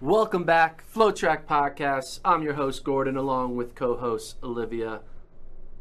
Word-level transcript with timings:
Welcome 0.00 0.44
back, 0.44 0.84
FloTrack 0.94 1.44
Podcast. 1.46 2.20
I'm 2.24 2.42
your 2.42 2.54
host 2.54 2.84
Gordon, 2.84 3.16
along 3.16 3.56
with 3.56 3.74
co-host 3.74 4.36
Olivia. 4.44 5.00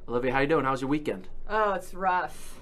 Olivia, 0.10 0.34
how 0.34 0.40
you 0.40 0.48
doing? 0.48 0.66
How's 0.66 0.82
your 0.82 0.90
weekend? 0.90 1.28
Oh, 1.48 1.73
it's 1.73 1.94
rough. 1.94 2.60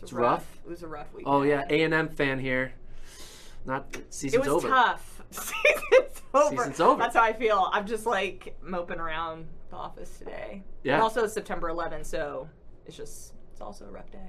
It's 0.00 0.12
rough? 0.12 0.46
It 0.64 0.70
was 0.70 0.84
a 0.84 0.86
rough 0.86 1.12
weekend. 1.12 1.34
Oh 1.34 1.42
yeah, 1.42 1.64
A 1.68 1.82
and 1.82 1.92
M 1.92 2.08
fan 2.08 2.38
here. 2.38 2.74
Not 3.66 3.96
season's 4.10 4.46
over. 4.46 4.50
It 4.50 4.54
was 4.54 4.64
over. 4.64 4.68
tough. 4.68 5.22
Season's 5.30 6.22
over. 6.32 6.56
Season's 6.56 6.80
over. 6.80 7.02
That's 7.02 7.16
how 7.16 7.22
I 7.22 7.32
feel. 7.32 7.68
I'm 7.72 7.86
just 7.86 8.06
like 8.06 8.56
moping 8.62 9.00
around 9.00 9.48
the 9.70 9.76
office 9.76 10.16
today. 10.18 10.62
Yeah. 10.84 10.94
And 10.94 11.02
also 11.02 11.24
it's 11.24 11.34
September 11.34 11.70
11, 11.70 12.04
so 12.04 12.48
it's 12.86 12.96
just 12.96 13.32
it's 13.50 13.60
also 13.60 13.86
a 13.86 13.90
rough 13.90 14.12
day. 14.12 14.28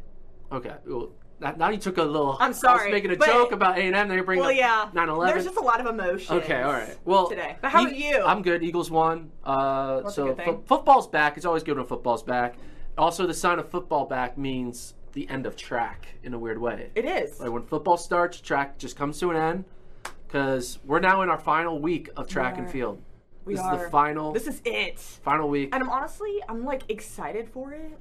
Okay, 0.52 0.74
well 0.88 1.12
now- 1.40 1.70
you 1.70 1.78
took 1.78 1.98
a 1.98 2.04
little. 2.04 2.38
I'm 2.40 2.54
sorry. 2.54 2.82
I 2.82 2.84
was 2.86 2.92
making 2.94 3.12
a 3.12 3.16
but- 3.18 3.28
joke 3.28 3.52
about 3.52 3.78
A 3.78 3.82
and 3.82 3.96
M. 3.96 4.08
They 4.08 4.20
bring 4.22 4.40
Well, 4.40 4.50
up 4.50 4.56
yeah. 4.56 4.90
9/11. 4.94 5.28
There's 5.34 5.46
just 5.46 5.58
a 5.58 5.62
lot 5.62 5.80
of 5.82 5.88
emotion. 5.88 6.38
Okay, 6.38 6.62
all 6.62 6.72
right. 6.74 6.98
Well, 7.06 7.28
today. 7.30 7.58
But 7.62 7.72
how 7.72 7.82
E- 7.82 7.86
about 7.86 7.96
you? 7.98 8.24
I'm 8.26 8.42
good. 8.42 8.64
Eagles 8.64 8.90
won. 8.90 9.32
Uh, 9.44 10.02
That's 10.02 10.16
so 10.16 10.28
good 10.28 10.38
thing. 10.38 10.46
fo- 10.46 10.64
football's 10.66 11.08
back. 11.08 11.38
It's 11.38 11.46
always 11.46 11.64
good 11.64 11.78
when 11.78 11.86
football's 11.86 12.24
back. 12.24 12.56
Also, 12.98 13.28
the 13.28 13.34
sign 13.34 13.60
of 13.60 13.70
football 13.70 14.06
back 14.06 14.38
means 14.38 14.94
the 15.14 15.28
end 15.30 15.46
of 15.46 15.56
track 15.56 16.08
in 16.24 16.34
a 16.34 16.40
weird 16.40 16.60
way. 16.60 16.92
It 16.96 17.06
is. 17.06 17.40
Like 17.40 17.52
when 17.52 17.64
football 17.64 17.98
starts, 17.98 18.40
track 18.42 18.78
just 18.78 18.96
comes 18.98 19.20
to 19.20 19.32
an 19.32 19.38
end 19.38 19.66
because 20.28 20.80
we're 20.86 21.00
now 21.00 21.22
in 21.22 21.30
our 21.30 21.38
final 21.40 21.80
week 21.80 22.10
of 22.18 22.28
track 22.28 22.58
and 22.58 22.70
field. 22.70 23.02
We 23.46 23.54
this 23.56 23.64
is 23.64 23.70
the 23.84 23.90
final 23.92 24.32
This 24.34 24.48
is 24.48 24.62
it. 24.66 25.00
final 25.00 25.48
week. 25.50 25.70
And 25.74 25.84
I'm 25.84 25.90
honestly, 25.90 26.42
I'm 26.50 26.66
like 26.66 26.84
excited 26.90 27.48
for 27.50 27.74
it. 27.74 27.98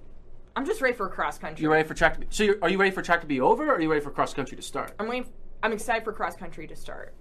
I'm 0.56 0.64
just 0.64 0.80
ready 0.80 0.94
for 0.94 1.08
cross 1.08 1.38
country. 1.38 1.62
You 1.62 1.72
ready 1.72 1.86
for 1.86 1.94
track 1.94 2.14
to 2.14 2.20
be? 2.20 2.26
So, 2.30 2.44
you're, 2.44 2.56
are 2.62 2.68
you 2.68 2.78
ready 2.78 2.92
for 2.92 3.02
track 3.02 3.20
to 3.22 3.26
be 3.26 3.40
over, 3.40 3.66
or 3.66 3.74
are 3.74 3.80
you 3.80 3.90
ready 3.90 4.02
for 4.02 4.10
cross 4.10 4.32
country 4.32 4.56
to 4.56 4.62
start? 4.62 4.92
I'm 5.00 5.08
waiting, 5.08 5.30
I'm 5.62 5.72
excited 5.72 6.04
for 6.04 6.12
cross 6.12 6.36
country 6.36 6.66
to 6.68 6.76
start. 6.76 7.14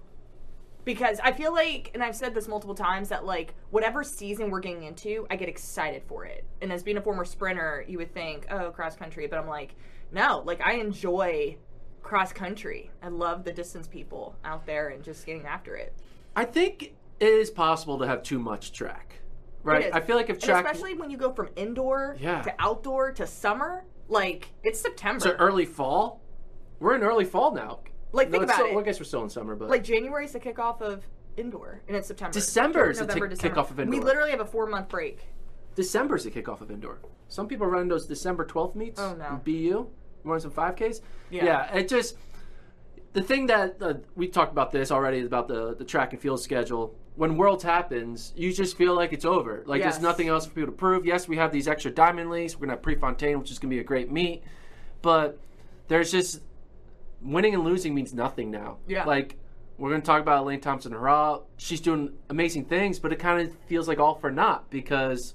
Because 0.84 1.18
I 1.24 1.32
feel 1.32 1.52
like, 1.52 1.90
and 1.94 2.02
I've 2.02 2.14
said 2.14 2.34
this 2.34 2.46
multiple 2.46 2.74
times, 2.74 3.08
that 3.08 3.24
like 3.24 3.54
whatever 3.70 4.04
season 4.04 4.50
we're 4.50 4.60
getting 4.60 4.84
into, 4.84 5.26
I 5.30 5.36
get 5.36 5.48
excited 5.48 6.02
for 6.06 6.26
it. 6.26 6.44
And 6.60 6.70
as 6.70 6.82
being 6.82 6.98
a 6.98 7.00
former 7.00 7.24
sprinter, 7.24 7.84
you 7.88 7.98
would 7.98 8.12
think, 8.12 8.46
oh, 8.50 8.70
cross 8.70 8.94
country. 8.94 9.26
But 9.26 9.38
I'm 9.38 9.48
like, 9.48 9.74
no, 10.12 10.42
like 10.44 10.60
I 10.60 10.74
enjoy 10.74 11.56
cross 12.02 12.32
country. 12.34 12.90
I 13.02 13.08
love 13.08 13.44
the 13.44 13.52
distance 13.52 13.88
people 13.88 14.36
out 14.44 14.66
there 14.66 14.90
and 14.90 15.02
just 15.02 15.24
getting 15.24 15.46
after 15.46 15.74
it. 15.74 15.94
I 16.36 16.44
think 16.44 16.92
it 17.18 17.28
is 17.28 17.50
possible 17.50 17.98
to 17.98 18.06
have 18.06 18.22
too 18.22 18.38
much 18.38 18.72
track, 18.72 19.20
right? 19.64 19.90
I 19.92 20.00
feel 20.00 20.16
like 20.16 20.30
if 20.30 20.38
track 20.38 20.64
especially 20.64 20.94
when 20.94 21.10
you 21.10 21.16
go 21.16 21.32
from 21.32 21.48
indoor 21.56 22.16
Yeah. 22.20 22.42
to 22.42 22.54
outdoor 22.58 23.12
to 23.12 23.26
summer, 23.26 23.84
like 24.08 24.52
it's 24.62 24.80
September. 24.80 25.24
to 25.24 25.36
early 25.36 25.64
fall, 25.66 26.20
we're 26.78 26.94
in 26.94 27.02
early 27.02 27.24
fall 27.24 27.52
now. 27.54 27.80
Like, 28.12 28.30
think 28.30 28.44
about 28.44 28.54
still- 28.54 28.66
it. 28.66 28.74
well, 28.74 28.84
I 28.84 28.86
guess 28.86 29.00
we're 29.00 29.04
still 29.06 29.22
in 29.24 29.30
summer, 29.30 29.56
but 29.56 29.68
like 29.68 29.82
January 29.82 30.24
is 30.24 30.32
the 30.32 30.40
kickoff 30.40 30.80
of 30.80 31.04
indoor, 31.36 31.80
and 31.88 31.96
it's 31.96 32.06
September. 32.06 32.32
December 32.32 32.90
is 32.90 32.98
the 33.00 33.06
kickoff 33.06 33.70
of 33.70 33.80
indoor. 33.80 33.98
We 33.98 34.04
literally 34.04 34.30
have 34.30 34.40
a 34.40 34.44
four 34.46 34.66
month 34.66 34.88
break. 34.88 35.26
December 35.74 36.14
is 36.16 36.22
the 36.24 36.30
kickoff 36.30 36.60
of 36.60 36.70
indoor. 36.70 36.98
Some 37.28 37.48
people 37.48 37.66
run 37.66 37.88
those 37.88 38.06
December 38.06 38.44
12th 38.44 38.76
meets. 38.76 39.00
Oh, 39.00 39.14
no. 39.14 39.40
BU, 39.44 39.86
running 40.22 40.40
some 40.42 40.52
5Ks. 40.52 41.00
Yeah. 41.30 41.44
Yeah. 41.44 41.74
it 41.74 41.88
just 41.88 42.16
the 43.14 43.22
thing 43.22 43.46
that 43.46 43.80
uh, 43.80 43.94
we 44.14 44.28
talked 44.28 44.52
about 44.52 44.70
this 44.70 44.90
already 44.90 45.18
is 45.18 45.26
about 45.26 45.48
the 45.48 45.74
the 45.74 45.84
track 45.84 46.12
and 46.12 46.20
field 46.20 46.40
schedule. 46.40 46.94
When 47.16 47.36
Worlds 47.36 47.62
happens, 47.64 48.32
you 48.36 48.52
just 48.52 48.76
feel 48.76 48.94
like 48.94 49.12
it's 49.12 49.24
over. 49.24 49.62
Like 49.66 49.80
Yes. 49.80 49.94
there's 49.94 50.02
nothing 50.02 50.28
else 50.28 50.44
for 50.46 50.52
people 50.52 50.72
to 50.72 50.76
prove. 50.76 51.06
Yes, 51.06 51.26
we 51.28 51.36
have 51.36 51.52
these 51.52 51.68
extra 51.68 51.90
diamond 51.90 52.28
leagues. 52.30 52.56
We're 52.56 52.66
gonna 52.66 52.72
have 52.74 52.82
Prefontaine, 52.82 53.38
which 53.38 53.50
is 53.50 53.58
gonna 53.58 53.70
be 53.70 53.78
a 53.78 53.84
great 53.84 54.10
meet, 54.10 54.42
but 55.00 55.38
there's 55.88 56.10
just 56.10 56.42
winning 57.22 57.54
and 57.54 57.64
losing 57.64 57.94
means 57.94 58.12
nothing 58.12 58.50
now. 58.50 58.76
Yeah. 58.86 59.04
Like 59.04 59.36
we're 59.76 59.90
going 59.90 60.02
to 60.02 60.06
talk 60.06 60.20
about 60.20 60.42
Elaine 60.42 60.60
Thompson 60.60 60.92
Herah. 60.92 61.42
She's 61.56 61.80
doing 61.80 62.12
amazing 62.30 62.66
things, 62.66 63.00
but 63.00 63.12
it 63.12 63.18
kind 63.18 63.40
of 63.46 63.52
feels 63.66 63.88
like 63.88 63.98
all 63.98 64.14
for 64.14 64.30
naught 64.30 64.70
because 64.70 65.34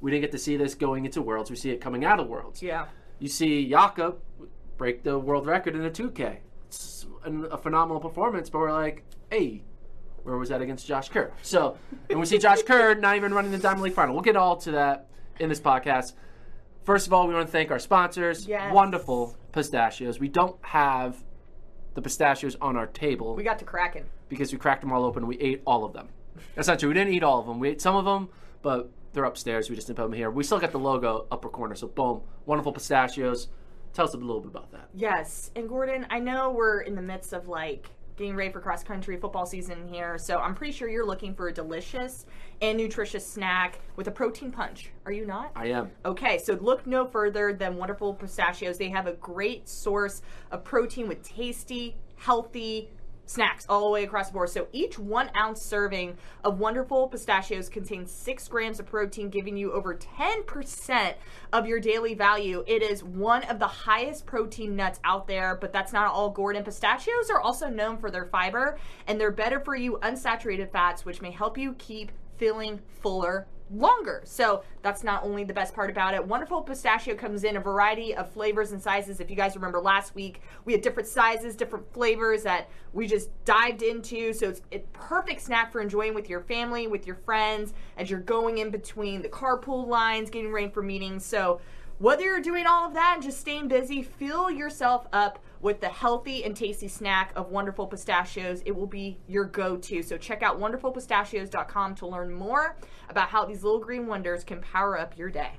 we 0.00 0.12
didn't 0.12 0.20
get 0.22 0.30
to 0.32 0.38
see 0.38 0.56
this 0.56 0.76
going 0.76 1.04
into 1.04 1.20
Worlds. 1.20 1.50
We 1.50 1.56
see 1.56 1.70
it 1.70 1.80
coming 1.80 2.04
out 2.04 2.20
of 2.20 2.28
Worlds. 2.28 2.62
Yeah. 2.62 2.86
You 3.18 3.28
see 3.28 3.68
Jakob 3.68 4.20
break 4.76 5.02
the 5.02 5.18
world 5.18 5.46
record 5.46 5.74
in 5.74 5.84
a 5.84 5.90
2K. 5.90 6.36
It's 6.74 7.06
an, 7.24 7.46
a 7.50 7.58
phenomenal 7.58 8.00
performance, 8.00 8.50
but 8.50 8.58
we're 8.58 8.72
like, 8.72 9.04
hey, 9.30 9.62
where 10.22 10.36
was 10.36 10.48
that 10.48 10.60
against 10.62 10.86
Josh 10.86 11.08
Kerr? 11.08 11.32
So, 11.42 11.76
and 12.10 12.18
we 12.18 12.26
see 12.26 12.38
Josh 12.38 12.62
Kerr 12.66 12.94
not 12.94 13.16
even 13.16 13.32
running 13.34 13.52
the 13.52 13.58
Diamond 13.58 13.82
League 13.82 13.94
final. 13.94 14.14
We'll 14.14 14.22
get 14.22 14.36
all 14.36 14.56
to 14.58 14.72
that 14.72 15.08
in 15.38 15.48
this 15.48 15.60
podcast. 15.60 16.14
First 16.84 17.06
of 17.06 17.12
all, 17.12 17.26
we 17.26 17.34
want 17.34 17.46
to 17.46 17.52
thank 17.52 17.70
our 17.70 17.78
sponsors. 17.78 18.46
Yes. 18.46 18.72
Wonderful 18.72 19.36
pistachios. 19.52 20.18
We 20.18 20.28
don't 20.28 20.56
have 20.62 21.22
the 21.94 22.02
pistachios 22.02 22.56
on 22.60 22.76
our 22.76 22.86
table 22.86 23.36
We 23.36 23.44
got 23.44 23.58
to 23.60 23.64
cracking. 23.64 24.04
because 24.28 24.52
we 24.52 24.58
cracked 24.58 24.80
them 24.80 24.92
all 24.92 25.04
open 25.04 25.26
we 25.26 25.38
ate 25.38 25.62
all 25.64 25.84
of 25.84 25.92
them. 25.92 26.08
That's 26.56 26.66
not 26.68 26.80
true. 26.80 26.88
We 26.88 26.94
didn't 26.94 27.14
eat 27.14 27.22
all 27.22 27.38
of 27.38 27.46
them. 27.46 27.60
We 27.60 27.68
ate 27.70 27.80
some 27.80 27.94
of 27.94 28.04
them, 28.04 28.28
but 28.62 28.90
they're 29.12 29.24
upstairs. 29.24 29.70
We 29.70 29.76
just 29.76 29.86
didn't 29.86 29.98
put 29.98 30.02
them 30.04 30.12
here. 30.12 30.30
We 30.30 30.42
still 30.42 30.58
got 30.58 30.72
the 30.72 30.78
logo 30.78 31.26
upper 31.30 31.48
corner. 31.48 31.76
So 31.76 31.86
boom, 31.86 32.22
wonderful 32.46 32.72
pistachios. 32.72 33.48
Tell 33.94 34.04
us 34.04 34.14
a 34.14 34.16
little 34.16 34.40
bit 34.40 34.50
about 34.50 34.72
that. 34.72 34.88
Yes. 34.92 35.52
And 35.54 35.68
Gordon, 35.68 36.04
I 36.10 36.18
know 36.18 36.50
we're 36.50 36.80
in 36.80 36.96
the 36.96 37.02
midst 37.02 37.32
of 37.32 37.48
like 37.48 37.88
getting 38.16 38.36
ready 38.36 38.52
for 38.52 38.60
cross 38.60 38.82
country 38.84 39.16
football 39.16 39.46
season 39.46 39.88
here, 39.88 40.18
so 40.18 40.38
I'm 40.38 40.54
pretty 40.54 40.72
sure 40.72 40.88
you're 40.88 41.06
looking 41.06 41.34
for 41.34 41.48
a 41.48 41.52
delicious 41.52 42.26
and 42.60 42.76
nutritious 42.76 43.26
snack 43.26 43.80
with 43.96 44.06
a 44.08 44.10
protein 44.10 44.50
punch. 44.50 44.90
Are 45.06 45.12
you 45.12 45.26
not? 45.26 45.52
I 45.56 45.66
am. 45.68 45.90
Okay, 46.04 46.38
so 46.38 46.54
look 46.54 46.86
no 46.86 47.06
further 47.06 47.52
than 47.52 47.76
Wonderful 47.76 48.14
Pistachios. 48.14 48.78
They 48.78 48.90
have 48.90 49.06
a 49.06 49.14
great 49.14 49.68
source 49.68 50.22
of 50.50 50.64
protein 50.64 51.08
with 51.08 51.22
tasty, 51.22 51.96
healthy 52.16 52.90
snacks 53.26 53.66
all 53.68 53.84
the 53.84 53.90
way 53.90 54.04
across 54.04 54.28
the 54.28 54.32
board. 54.32 54.50
So 54.50 54.68
each 54.72 54.98
one 54.98 55.30
ounce 55.36 55.62
serving 55.62 56.16
of 56.42 56.58
Wonderful 56.58 57.08
Pistachios 57.08 57.68
contains 57.68 58.10
six 58.10 58.48
grams 58.48 58.80
of 58.80 58.86
protein, 58.86 59.28
giving 59.30 59.56
you 59.56 59.72
over 59.72 59.94
10% 59.94 61.14
of 61.52 61.66
your 61.66 61.80
daily 61.80 62.14
value. 62.14 62.64
It 62.66 62.82
is 62.82 63.02
one 63.02 63.44
of 63.44 63.58
the 63.58 63.66
highest 63.66 64.26
protein 64.26 64.76
nuts 64.76 65.00
out 65.04 65.26
there, 65.26 65.56
but 65.60 65.72
that's 65.72 65.92
not 65.92 66.12
all 66.12 66.30
Gordon. 66.30 66.64
Pistachios 66.64 67.30
are 67.30 67.40
also 67.40 67.68
known 67.68 67.98
for 67.98 68.10
their 68.10 68.26
fiber 68.26 68.78
and 69.06 69.20
they're 69.20 69.30
better 69.30 69.60
for 69.60 69.76
you 69.76 69.98
unsaturated 70.02 70.70
fats, 70.70 71.04
which 71.04 71.22
may 71.22 71.30
help 71.30 71.56
you 71.56 71.74
keep 71.74 72.12
feeling 72.36 72.80
fuller 73.00 73.46
longer. 73.70 74.22
So 74.24 74.62
that's 74.82 75.02
not 75.02 75.24
only 75.24 75.44
the 75.44 75.54
best 75.54 75.74
part 75.74 75.90
about 75.90 76.14
it. 76.14 76.24
Wonderful 76.24 76.62
Pistachio 76.62 77.14
comes 77.14 77.44
in 77.44 77.56
a 77.56 77.60
variety 77.60 78.14
of 78.14 78.30
flavors 78.30 78.72
and 78.72 78.82
sizes. 78.82 79.20
If 79.20 79.30
you 79.30 79.36
guys 79.36 79.56
remember 79.56 79.80
last 79.80 80.14
week, 80.14 80.42
we 80.64 80.72
had 80.72 80.82
different 80.82 81.08
sizes, 81.08 81.56
different 81.56 81.92
flavors 81.92 82.42
that 82.42 82.68
we 82.92 83.06
just 83.06 83.30
dived 83.44 83.82
into. 83.82 84.32
So 84.32 84.48
it's 84.48 84.62
a 84.72 84.80
perfect 84.92 85.40
snack 85.40 85.72
for 85.72 85.80
enjoying 85.80 86.14
with 86.14 86.28
your 86.28 86.40
family, 86.40 86.86
with 86.86 87.06
your 87.06 87.16
friends, 87.16 87.72
as 87.96 88.10
you're 88.10 88.20
going 88.20 88.58
in 88.58 88.70
between 88.70 89.22
the 89.22 89.28
carpool 89.28 89.86
lines, 89.86 90.30
getting 90.30 90.52
ready 90.52 90.68
for 90.68 90.82
meetings. 90.82 91.24
So 91.24 91.60
whether 91.98 92.22
you're 92.22 92.40
doing 92.40 92.66
all 92.66 92.86
of 92.86 92.94
that 92.94 93.14
and 93.14 93.22
just 93.22 93.40
staying 93.40 93.68
busy, 93.68 94.02
fill 94.02 94.50
yourself 94.50 95.06
up 95.12 95.38
with 95.64 95.80
the 95.80 95.88
healthy 95.88 96.44
and 96.44 96.54
tasty 96.54 96.86
snack 96.88 97.32
of 97.34 97.50
Wonderful 97.50 97.86
Pistachios. 97.86 98.62
It 98.66 98.76
will 98.76 98.86
be 98.86 99.18
your 99.26 99.46
go 99.46 99.78
to. 99.78 100.02
So 100.02 100.18
check 100.18 100.42
out 100.42 100.60
wonderfulpistachios.com 100.60 101.94
to 101.94 102.06
learn 102.06 102.34
more 102.34 102.76
about 103.08 103.30
how 103.30 103.46
these 103.46 103.64
little 103.64 103.80
green 103.80 104.06
wonders 104.06 104.44
can 104.44 104.60
power 104.60 104.98
up 104.98 105.16
your 105.16 105.30
day. 105.30 105.52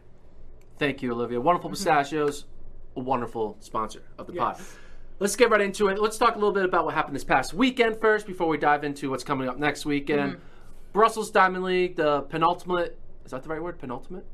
Thank 0.77 1.01
you, 1.01 1.11
Olivia. 1.11 1.41
Wonderful 1.41 1.71
mm-hmm. 1.71 1.73
Pistachios, 1.73 2.45
a 2.95 2.99
wonderful 2.99 3.57
sponsor 3.61 4.03
of 4.19 4.27
the 4.27 4.33
pod. 4.33 4.61
Let's 5.17 5.35
get 5.35 5.49
right 5.49 5.61
into 5.61 5.87
it. 5.87 5.99
Let's 5.99 6.19
talk 6.19 6.35
a 6.35 6.37
little 6.37 6.53
bit 6.53 6.65
about 6.65 6.85
what 6.85 6.93
happened 6.93 7.15
this 7.15 7.23
past 7.23 7.55
weekend 7.55 7.99
first 7.99 8.27
before 8.27 8.47
we 8.47 8.59
dive 8.59 8.83
into 8.83 9.09
what's 9.09 9.23
coming 9.23 9.49
up 9.49 9.57
next 9.57 9.87
weekend. 9.87 10.33
Mm-hmm. 10.33 10.41
Brussels 10.93 11.31
Diamond 11.31 11.63
League, 11.63 11.95
the 11.95 12.21
penultimate, 12.21 12.99
is 13.25 13.31
that 13.31 13.41
the 13.41 13.49
right 13.49 13.61
word? 13.61 13.79
Penultimate? 13.79 14.25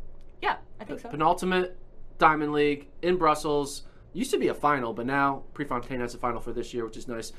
Yeah, 0.41 0.57
I 0.81 0.83
think 0.83 0.99
so. 0.99 1.07
penultimate 1.07 1.77
Diamond 2.17 2.51
League 2.51 2.89
in 3.01 3.15
Brussels. 3.15 3.83
Used 4.13 4.31
to 4.31 4.37
be 4.37 4.49
a 4.49 4.53
final, 4.53 4.93
but 4.93 5.05
now 5.05 5.43
Prefontaine 5.53 6.01
has 6.01 6.13
a 6.13 6.17
final 6.17 6.41
for 6.41 6.51
this 6.51 6.73
year, 6.73 6.85
which 6.85 6.97
is 6.97 7.07
nice. 7.07 7.31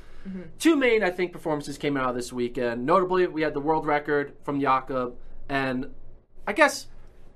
Two 0.58 0.76
main, 0.76 1.02
I 1.02 1.10
think, 1.10 1.32
performances 1.32 1.76
came 1.76 1.96
out 1.96 2.14
this 2.14 2.32
weekend. 2.32 2.86
Notably, 2.86 3.26
we 3.26 3.42
had 3.42 3.52
the 3.52 3.60
world 3.60 3.84
record 3.86 4.34
from 4.42 4.60
Jakob, 4.60 5.16
and 5.48 5.92
I 6.46 6.52
guess 6.52 6.86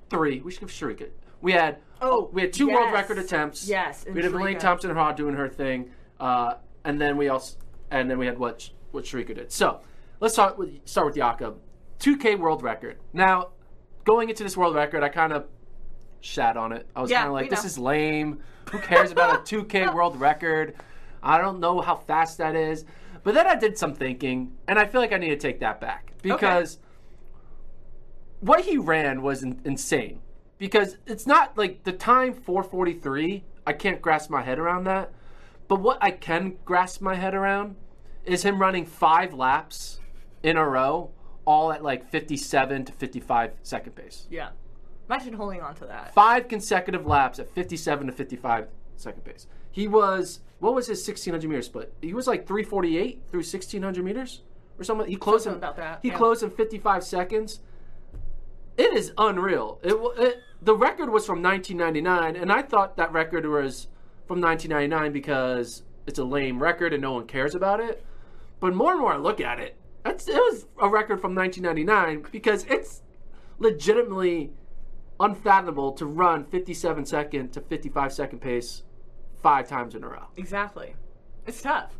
three. 0.08 0.40
We 0.40 0.52
should 0.52 0.60
give 0.60 0.70
Shericka. 0.70 1.10
We 1.42 1.52
had 1.52 1.78
Oh, 2.00 2.28
we 2.32 2.42
had 2.42 2.52
two 2.52 2.68
world 2.68 2.92
record 2.92 3.18
attempts. 3.18 3.68
Yes, 3.68 4.04
we 4.10 4.22
had 4.22 4.32
Elaine 4.32 4.58
Thompson 4.58 4.90
Herah 4.90 5.16
doing 5.16 5.34
her 5.34 5.48
thing, 5.48 5.90
uh, 6.20 6.54
and 6.84 7.00
then 7.00 7.16
we 7.16 7.28
also 7.28 7.56
and 7.90 8.10
then 8.10 8.18
we 8.18 8.26
had 8.26 8.38
what 8.38 8.68
what 8.90 9.04
Shericka 9.04 9.34
did. 9.34 9.52
So 9.52 9.80
let's 10.20 10.34
start 10.34 10.58
with 10.58 10.86
start 10.86 11.06
with 11.06 11.16
Jakob. 11.16 11.58
2K 11.98 12.38
world 12.38 12.62
record. 12.62 12.98
Now, 13.14 13.48
going 14.04 14.28
into 14.28 14.42
this 14.42 14.56
world 14.56 14.74
record, 14.74 15.02
I 15.02 15.08
kind 15.08 15.32
of 15.32 15.46
shat 16.26 16.56
on 16.56 16.72
it. 16.72 16.86
I 16.94 17.00
was 17.02 17.10
Yeah, 17.10 17.18
kind 17.20 17.28
of 17.28 17.34
like, 17.34 17.50
this 17.50 17.62
know. 17.62 17.66
is 17.66 17.78
lame. 17.78 18.40
Who 18.70 18.78
cares 18.80 19.10
about 19.12 19.36
a 19.40 19.42
2K 19.56 19.94
world 19.94 20.18
record? 20.20 20.74
I 21.22 21.38
don't 21.38 21.60
know 21.60 21.80
how 21.80 21.94
fast 21.96 22.38
that 22.38 22.54
is. 22.56 22.84
But 23.22 23.34
then 23.34 23.46
I 23.46 23.54
did 23.56 23.76
some 23.78 23.94
thinking, 23.94 24.52
and 24.68 24.78
I 24.78 24.86
feel 24.86 25.00
like 25.00 25.12
I 25.12 25.18
need 25.18 25.30
to 25.30 25.36
take 25.36 25.60
that 25.60 25.80
back 25.80 26.12
because 26.22 26.78
what 28.40 28.64
he 28.64 28.76
ran 28.78 29.22
was 29.22 29.42
in- 29.42 29.60
insane. 29.64 30.20
Because 30.58 30.96
it's 31.06 31.26
not 31.26 31.56
like 31.58 31.84
the 31.84 31.92
time 31.92 32.32
443. 32.32 33.44
I 33.66 33.72
can't 33.72 34.00
grasp 34.00 34.30
my 34.30 34.42
head 34.42 34.58
around 34.58 34.84
that. 34.84 35.12
But 35.68 35.80
what 35.80 35.98
I 36.00 36.12
can 36.12 36.56
grasp 36.64 37.00
my 37.02 37.14
head 37.16 37.34
around 37.34 37.76
is 38.24 38.42
him 38.44 38.60
running 38.60 38.86
five 38.86 39.34
laps 39.34 40.00
in 40.42 40.56
a 40.56 40.66
row, 40.66 41.10
all 41.44 41.72
at 41.72 41.82
like 41.82 42.08
57 42.08 42.84
to 42.86 42.92
55 42.92 43.52
second 43.62 43.92
pace 43.96 44.26
Yeah. 44.30 44.50
Imagine 45.08 45.34
holding 45.34 45.60
on 45.60 45.74
to 45.76 45.86
that. 45.86 46.14
five 46.14 46.48
consecutive 46.48 47.06
laps 47.06 47.38
at 47.38 47.50
57 47.54 48.06
to 48.06 48.12
55 48.12 48.68
second 48.96 49.24
pace. 49.24 49.46
He 49.70 49.86
was 49.88 50.40
what 50.58 50.74
was 50.74 50.86
his 50.86 51.06
1600 51.06 51.48
meter 51.48 51.62
split? 51.62 51.92
He 52.00 52.14
was 52.14 52.26
like 52.26 52.46
348 52.46 53.22
through 53.30 53.40
1600 53.40 54.04
meters 54.04 54.42
or 54.78 54.84
something. 54.84 55.06
He 55.06 55.16
closed 55.16 55.44
Something 55.44 55.58
in, 55.58 55.64
about 55.64 55.76
that, 55.76 55.98
He 56.02 56.08
yeah. 56.08 56.16
closed 56.16 56.42
in 56.42 56.50
55 56.50 57.04
seconds. 57.04 57.60
It 58.76 58.92
is 58.94 59.12
unreal. 59.18 59.78
It, 59.82 59.94
it 60.18 60.42
the 60.62 60.74
record 60.74 61.10
was 61.10 61.26
from 61.26 61.42
1999, 61.42 62.36
and 62.40 62.50
I 62.50 62.62
thought 62.62 62.96
that 62.96 63.12
record 63.12 63.46
was 63.46 63.88
from 64.26 64.40
1999 64.40 65.12
because 65.12 65.82
it's 66.06 66.18
a 66.18 66.24
lame 66.24 66.62
record 66.62 66.92
and 66.92 67.02
no 67.02 67.12
one 67.12 67.26
cares 67.26 67.54
about 67.54 67.80
it. 67.80 68.04
But 68.60 68.74
more 68.74 68.92
and 68.92 69.00
more 69.00 69.12
I 69.12 69.18
look 69.18 69.40
at 69.40 69.60
it, 69.60 69.76
it's, 70.04 70.28
it 70.28 70.34
was 70.34 70.66
a 70.80 70.88
record 70.88 71.20
from 71.20 71.34
1999 71.34 72.30
because 72.32 72.64
it's 72.64 73.02
legitimately 73.58 74.52
unfathomable 75.20 75.92
to 75.92 76.06
run 76.06 76.44
57 76.44 77.06
second 77.06 77.52
to 77.52 77.60
55 77.60 78.12
second 78.12 78.40
pace 78.40 78.82
five 79.42 79.68
times 79.68 79.94
in 79.94 80.04
a 80.04 80.08
row. 80.08 80.26
Exactly. 80.36 80.94
It's 81.46 81.62
tough. 81.62 81.92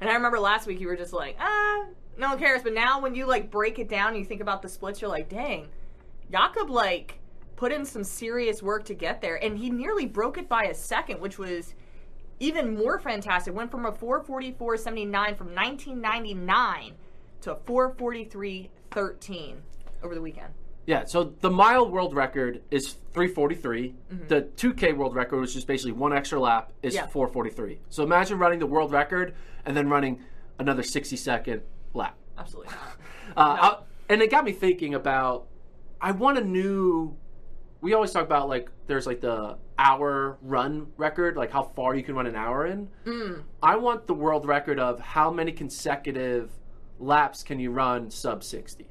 And 0.00 0.10
I 0.10 0.14
remember 0.14 0.38
last 0.38 0.66
week 0.66 0.80
you 0.80 0.86
were 0.86 0.96
just 0.96 1.12
like, 1.12 1.36
ah, 1.40 1.86
no 2.16 2.30
one 2.30 2.38
cares. 2.38 2.62
But 2.62 2.74
now 2.74 3.00
when 3.00 3.14
you 3.14 3.26
like 3.26 3.50
break 3.50 3.78
it 3.78 3.88
down 3.88 4.08
and 4.08 4.18
you 4.18 4.24
think 4.24 4.40
about 4.40 4.62
the 4.62 4.68
splits, 4.68 5.00
you're 5.00 5.10
like, 5.10 5.28
dang, 5.28 5.68
Jakob 6.30 6.70
like 6.70 7.18
put 7.56 7.72
in 7.72 7.84
some 7.84 8.04
serious 8.04 8.62
work 8.62 8.84
to 8.84 8.94
get 8.94 9.20
there. 9.20 9.42
And 9.42 9.58
he 9.58 9.70
nearly 9.70 10.06
broke 10.06 10.38
it 10.38 10.48
by 10.48 10.64
a 10.64 10.74
second, 10.74 11.20
which 11.20 11.38
was 11.38 11.74
even 12.40 12.76
more 12.76 12.98
fantastic. 12.98 13.54
Went 13.54 13.70
from 13.70 13.86
a 13.86 13.92
444.79 13.92 15.36
from 15.36 15.54
1999 15.54 16.92
to 17.40 17.52
a 17.52 17.56
443.13 17.56 19.56
over 20.02 20.14
the 20.14 20.22
weekend. 20.22 20.52
Yeah, 20.88 21.04
so 21.04 21.34
the 21.42 21.50
mile 21.50 21.86
world 21.90 22.14
record 22.14 22.62
is 22.70 22.94
343. 23.12 23.94
The 24.28 24.40
2K 24.56 24.96
world 24.96 25.14
record, 25.14 25.38
which 25.42 25.54
is 25.54 25.62
basically 25.66 25.92
one 25.92 26.14
extra 26.14 26.40
lap, 26.40 26.72
is 26.82 26.94
Yeah. 26.94 27.06
443. 27.08 27.78
So 27.90 28.02
imagine 28.02 28.38
running 28.38 28.58
the 28.58 28.66
world 28.66 28.90
record 28.90 29.34
and 29.66 29.76
then 29.76 29.90
running 29.90 30.24
another 30.58 30.82
60 30.82 31.14
second 31.16 31.60
lap. 31.92 32.16
Absolutely. 32.38 32.72
Uh, 33.36 33.56
I- 33.60 33.82
and 34.08 34.22
it 34.22 34.30
got 34.30 34.42
me 34.44 34.52
thinking 34.52 34.94
about 34.94 35.46
I 36.00 36.12
want 36.12 36.38
a 36.38 36.44
new. 36.44 37.14
We 37.82 37.92
always 37.92 38.10
talk 38.10 38.24
about 38.24 38.48
like 38.48 38.70
there's 38.86 39.06
like 39.06 39.20
the 39.20 39.58
hour 39.78 40.38
run 40.40 40.86
record, 40.96 41.36
like 41.36 41.50
how 41.52 41.64
far 41.64 41.94
you 41.94 42.02
can 42.02 42.14
run 42.14 42.26
an 42.26 42.34
hour 42.34 42.64
in. 42.66 42.88
I 43.62 43.76
want 43.76 44.06
the 44.06 44.14
world 44.14 44.46
record 44.46 44.80
of 44.80 44.98
how 44.98 45.30
many 45.30 45.52
consecutive 45.52 46.50
laps 46.98 47.42
can 47.42 47.60
you 47.60 47.70
run 47.70 48.10
sub 48.10 48.42
60. 48.42 48.86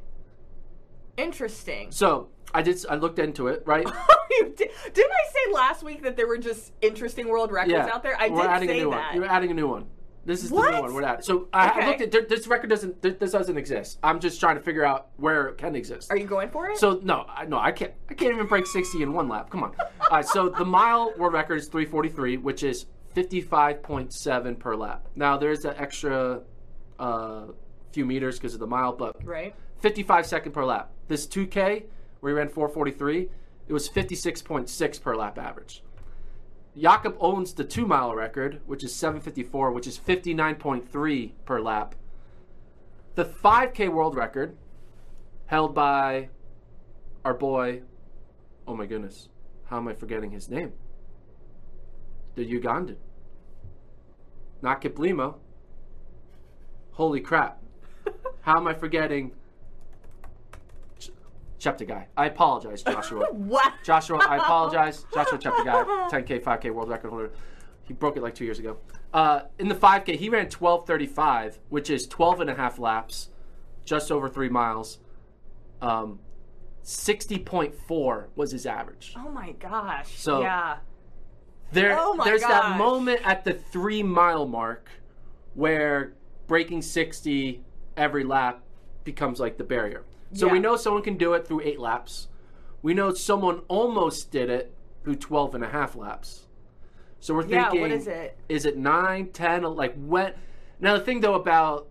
Interesting. 1.17 1.91
So 1.91 2.29
I 2.53 2.61
did. 2.61 2.83
I 2.89 2.95
looked 2.95 3.19
into 3.19 3.47
it. 3.47 3.63
Right. 3.65 3.87
You 4.29 4.53
did, 4.55 4.69
didn't 4.93 5.11
I 5.11 5.31
say 5.31 5.53
last 5.53 5.83
week 5.83 6.03
that 6.03 6.17
there 6.17 6.27
were 6.27 6.37
just 6.37 6.73
interesting 6.81 7.29
world 7.29 7.51
records 7.51 7.71
yeah. 7.71 7.87
out 7.87 8.03
there? 8.03 8.15
I 8.19 8.27
We're 8.27 8.41
did 8.41 8.51
adding 8.51 8.69
say 8.69 8.79
a 8.79 8.83
new 8.83 8.91
that. 8.91 9.07
one. 9.07 9.15
You're 9.15 9.25
adding 9.25 9.51
a 9.51 9.53
new 9.53 9.67
one. 9.67 9.87
This 10.25 10.43
is 10.43 10.49
the 10.49 10.55
new 10.57 10.81
one. 10.81 10.93
We're 10.93 11.03
adding. 11.03 11.23
So 11.23 11.47
I, 11.53 11.69
I 11.69 11.87
looked 11.87 12.01
at 12.01 12.29
this 12.29 12.45
record 12.45 12.69
doesn't. 12.69 13.01
This 13.01 13.31
doesn't 13.31 13.57
exist. 13.57 13.97
I'm 14.03 14.19
just 14.19 14.41
trying 14.41 14.57
to 14.57 14.61
figure 14.61 14.83
out 14.83 15.07
where 15.15 15.47
it 15.47 15.57
can 15.57 15.75
exist. 15.75 16.11
Are 16.11 16.17
you 16.17 16.27
going 16.27 16.49
for 16.49 16.69
it? 16.69 16.77
So 16.77 16.99
no, 17.01 17.25
I, 17.29 17.45
no, 17.45 17.57
I 17.57 17.71
can't. 17.71 17.93
I 18.09 18.13
can't 18.13 18.33
even 18.33 18.47
break 18.47 18.67
60 18.67 19.01
in 19.01 19.13
one 19.13 19.29
lap. 19.29 19.49
Come 19.49 19.63
on. 19.63 19.73
All 19.79 20.17
right, 20.17 20.25
so 20.25 20.49
the 20.49 20.65
mile 20.65 21.13
world 21.17 21.33
record 21.33 21.55
is 21.55 21.67
343, 21.67 22.37
which 22.37 22.63
is 22.63 22.87
55.7 23.15 24.59
per 24.59 24.75
lap. 24.75 25.07
Now 25.15 25.37
there's 25.37 25.63
an 25.63 25.75
extra 25.77 26.41
uh, 26.99 27.45
few 27.93 28.05
meters 28.05 28.37
because 28.37 28.53
of 28.53 28.59
the 28.59 28.67
mile, 28.67 28.91
but 28.91 29.15
right. 29.25 29.55
55 29.79 30.25
second 30.25 30.51
per 30.51 30.65
lap. 30.65 30.91
This 31.07 31.27
2K 31.27 31.83
where 32.19 32.33
he 32.33 32.37
ran 32.37 32.49
443, 32.49 33.29
it 33.67 33.73
was 33.73 33.89
56.6 33.89 35.01
per 35.01 35.15
lap 35.15 35.37
average. 35.37 35.83
Jakob 36.75 37.15
owns 37.19 37.53
the 37.53 37.63
two 37.63 37.85
mile 37.87 38.13
record, 38.13 38.61
which 38.65 38.83
is 38.83 38.93
754, 38.93 39.71
which 39.71 39.87
is 39.87 39.97
59.3 39.97 41.31
per 41.45 41.59
lap. 41.59 41.95
The 43.15 43.25
5K 43.25 43.89
world 43.89 44.15
record, 44.15 44.55
held 45.47 45.73
by 45.73 46.29
our 47.25 47.33
boy, 47.33 47.81
oh 48.67 48.75
my 48.75 48.85
goodness, 48.85 49.29
how 49.65 49.77
am 49.77 49.87
I 49.87 49.93
forgetting 49.93 50.31
his 50.31 50.49
name? 50.49 50.73
The 52.35 52.45
Ugandan. 52.45 52.97
Not 54.61 54.81
Kiplimo. 54.81 55.35
Holy 56.91 57.19
crap. 57.19 57.61
How 58.41 58.57
am 58.57 58.67
I 58.67 58.73
forgetting 58.73 59.31
Cheptegei? 61.71 62.05
I 62.15 62.25
apologize, 62.27 62.83
Joshua. 62.83 63.25
What? 63.31 63.73
Joshua, 63.83 64.17
I 64.19 64.37
apologize. 64.37 65.05
Joshua 65.13 65.37
Cheptegei, 65.37 66.09
10K, 66.09 66.41
5K 66.41 66.71
world 66.71 66.89
record 66.89 67.09
holder. 67.09 67.31
He 67.83 67.93
broke 67.93 68.17
it 68.17 68.23
like 68.23 68.35
two 68.35 68.45
years 68.45 68.59
ago. 68.59 68.77
Uh, 69.13 69.41
in 69.59 69.67
the 69.69 69.75
5K, 69.75 70.15
he 70.15 70.29
ran 70.29 70.47
12:35, 70.47 71.57
which 71.69 71.89
is 71.89 72.05
12 72.07 72.41
and 72.41 72.49
a 72.49 72.55
half 72.55 72.77
laps, 72.79 73.29
just 73.85 74.11
over 74.11 74.27
three 74.29 74.49
miles. 74.49 74.99
Um, 75.81 76.19
60.4 76.83 78.25
was 78.35 78.51
his 78.51 78.65
average. 78.65 79.13
Oh 79.17 79.29
my 79.29 79.51
gosh. 79.53 80.17
So- 80.19 80.41
yeah. 80.41 80.77
There, 81.73 81.97
Oh 81.99 82.17
there's 82.23 82.41
gosh. 82.41 82.49
that 82.49 82.77
moment 82.77 83.19
at 83.25 83.43
the 83.43 83.53
three 83.53 84.01
mile 84.01 84.47
mark 84.47 84.89
where 85.53 86.13
breaking 86.47 86.81
60 86.81 87.61
every 87.97 88.23
lap 88.23 88.63
becomes 89.03 89.39
like 89.41 89.57
the 89.57 89.65
barrier. 89.65 90.05
So 90.33 90.47
we 90.47 90.59
know 90.59 90.75
someone 90.75 91.03
can 91.03 91.17
do 91.17 91.33
it 91.33 91.47
through 91.47 91.61
eight 91.61 91.79
laps. 91.79 92.27
We 92.81 92.93
know 92.93 93.13
someone 93.13 93.61
almost 93.67 94.31
did 94.31 94.49
it 94.49 94.73
through 95.03 95.15
12 95.15 95.55
and 95.55 95.63
a 95.63 95.69
half 95.69 95.95
laps. 95.95 96.45
So 97.19 97.33
we're 97.33 97.45
Yeah, 97.47 97.63
thinking, 97.69 97.81
what 97.81 97.91
is 97.91 98.07
it? 98.07 98.37
Is 98.49 98.65
it 98.65 98.77
nine, 98.77 99.29
10, 99.31 99.63
like 99.63 99.95
when? 99.95 100.33
Now 100.79 100.97
the 100.97 101.03
thing 101.03 101.21
though 101.21 101.33
about 101.33 101.87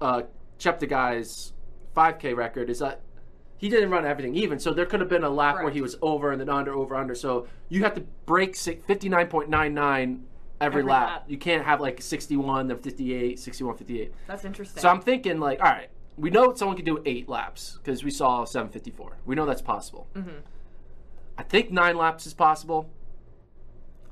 uh, 0.00 0.22
Cheptegei's 0.58 1.52
5K 1.96 2.34
record 2.36 2.70
is 2.70 2.78
that 2.78 3.00
he 3.58 3.68
didn't 3.68 3.90
run 3.90 4.06
everything 4.06 4.34
even. 4.36 4.58
So 4.58 4.72
there 4.72 4.86
could 4.86 5.00
have 5.00 5.10
been 5.10 5.24
a 5.24 5.28
lap 5.28 5.56
where 5.56 5.70
he 5.70 5.82
was 5.82 5.96
over 6.00 6.30
and 6.32 6.40
then 6.40 6.48
under, 6.48 6.72
over, 6.72 6.94
under. 6.96 7.14
So 7.14 7.46
you 7.68 7.82
have 7.82 7.94
to 7.94 8.00
break 8.24 8.56
fifty 8.56 9.08
nine 9.10 9.26
point 9.26 9.50
nine 9.50 9.74
nine 9.74 10.24
every, 10.62 10.80
Every 10.80 10.90
lap. 10.90 11.08
lap. 11.08 11.24
You 11.28 11.36
can't 11.36 11.64
have 11.66 11.80
like 11.80 12.00
sixty 12.00 12.36
one, 12.36 12.68
then 12.68 12.78
58, 12.78 13.38
61, 13.38 13.76
58. 13.76 14.12
That's 14.26 14.44
interesting. 14.46 14.80
So 14.80 14.88
I'm 14.88 15.02
thinking 15.02 15.40
like, 15.40 15.60
all 15.60 15.66
right, 15.66 15.90
we 16.20 16.28
know 16.30 16.54
someone 16.54 16.76
can 16.76 16.84
do 16.84 17.02
eight 17.06 17.28
laps 17.28 17.78
because 17.82 18.04
we 18.04 18.10
saw 18.10 18.44
754. 18.44 19.18
We 19.24 19.34
know 19.34 19.46
that's 19.46 19.62
possible. 19.62 20.06
Mm-hmm. 20.14 20.40
I 21.38 21.42
think 21.42 21.70
nine 21.70 21.96
laps 21.96 22.26
is 22.26 22.34
possible. 22.34 22.90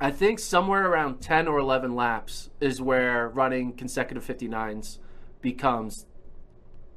I 0.00 0.10
think 0.10 0.38
somewhere 0.38 0.86
around 0.86 1.20
10 1.20 1.48
or 1.48 1.58
11 1.58 1.94
laps 1.94 2.48
is 2.60 2.80
where 2.80 3.28
running 3.28 3.74
consecutive 3.74 4.24
59s 4.24 4.98
becomes 5.42 6.06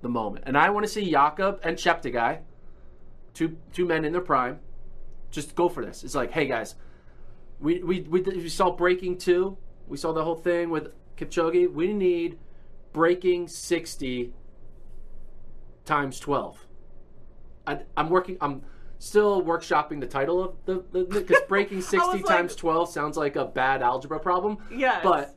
the 0.01 0.07
moment. 0.07 0.45
And 0.47 0.57
I 0.57 0.69
want 0.69 0.85
to 0.85 0.91
see 0.91 1.09
Jakob 1.09 1.59
and 1.63 1.77
Cheptegei, 1.77 2.39
two 3.33 3.57
two 3.73 3.85
men 3.85 4.05
in 4.05 4.13
their 4.13 4.21
prime, 4.21 4.59
just 5.29 5.55
go 5.55 5.67
for 5.67 5.85
this. 5.85 6.03
It's 6.03 6.15
like, 6.15 6.31
hey 6.31 6.47
guys, 6.47 6.75
we 7.59 7.83
we 7.83 8.01
we, 8.01 8.21
we 8.21 8.49
saw 8.49 8.71
breaking 8.71 9.17
two. 9.17 9.57
We 9.87 9.97
saw 9.97 10.11
the 10.13 10.23
whole 10.23 10.35
thing 10.35 10.69
with 10.69 10.89
Kipchoge. 11.17 11.71
We 11.71 11.93
need 11.93 12.37
breaking 12.93 13.47
60 13.47 14.33
times 15.91 16.19
12. 16.21 16.67
I, 17.67 17.79
I'm 17.97 18.09
working. 18.09 18.37
I'm 18.39 18.61
still 18.97 19.43
workshopping 19.43 19.99
the 19.99 20.07
title 20.07 20.41
of 20.41 20.55
the 20.65 21.05
because 21.09 21.41
breaking 21.49 21.81
60 21.95 22.07
like- 22.07 22.25
times 22.25 22.55
12 22.55 22.89
sounds 22.89 23.17
like 23.17 23.35
a 23.35 23.43
bad 23.45 23.81
algebra 23.81 24.19
problem. 24.19 24.57
Yes. 24.73 25.01
But 25.03 25.35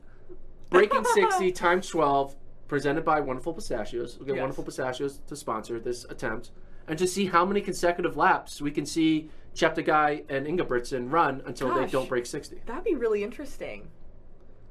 breaking 0.69 1.03
60 1.13 1.51
times 1.51 1.89
12 1.89 2.35
presented 2.69 3.03
by 3.03 3.19
Wonderful 3.19 3.53
Pistachios. 3.53 4.17
We'll 4.17 4.27
get 4.27 4.35
Yes. 4.35 4.41
Wonderful 4.41 4.63
Pistachios 4.63 5.19
to 5.27 5.35
sponsor 5.35 5.77
this 5.79 6.05
attempt 6.05 6.51
and 6.87 6.97
to 6.99 7.07
see 7.07 7.25
how 7.25 7.43
many 7.45 7.59
consecutive 7.59 8.15
laps 8.15 8.61
we 8.61 8.71
can 8.71 8.85
see 8.85 9.29
Cheptegei 9.55 10.23
and 10.29 10.47
Ingebrigtsen 10.47 11.11
run 11.11 11.41
until 11.45 11.73
they 11.75 11.85
don't 11.85 12.07
break 12.07 12.25
60. 12.25 12.61
That'd 12.65 12.83
be 12.85 12.95
really 12.95 13.23
interesting. 13.23 13.89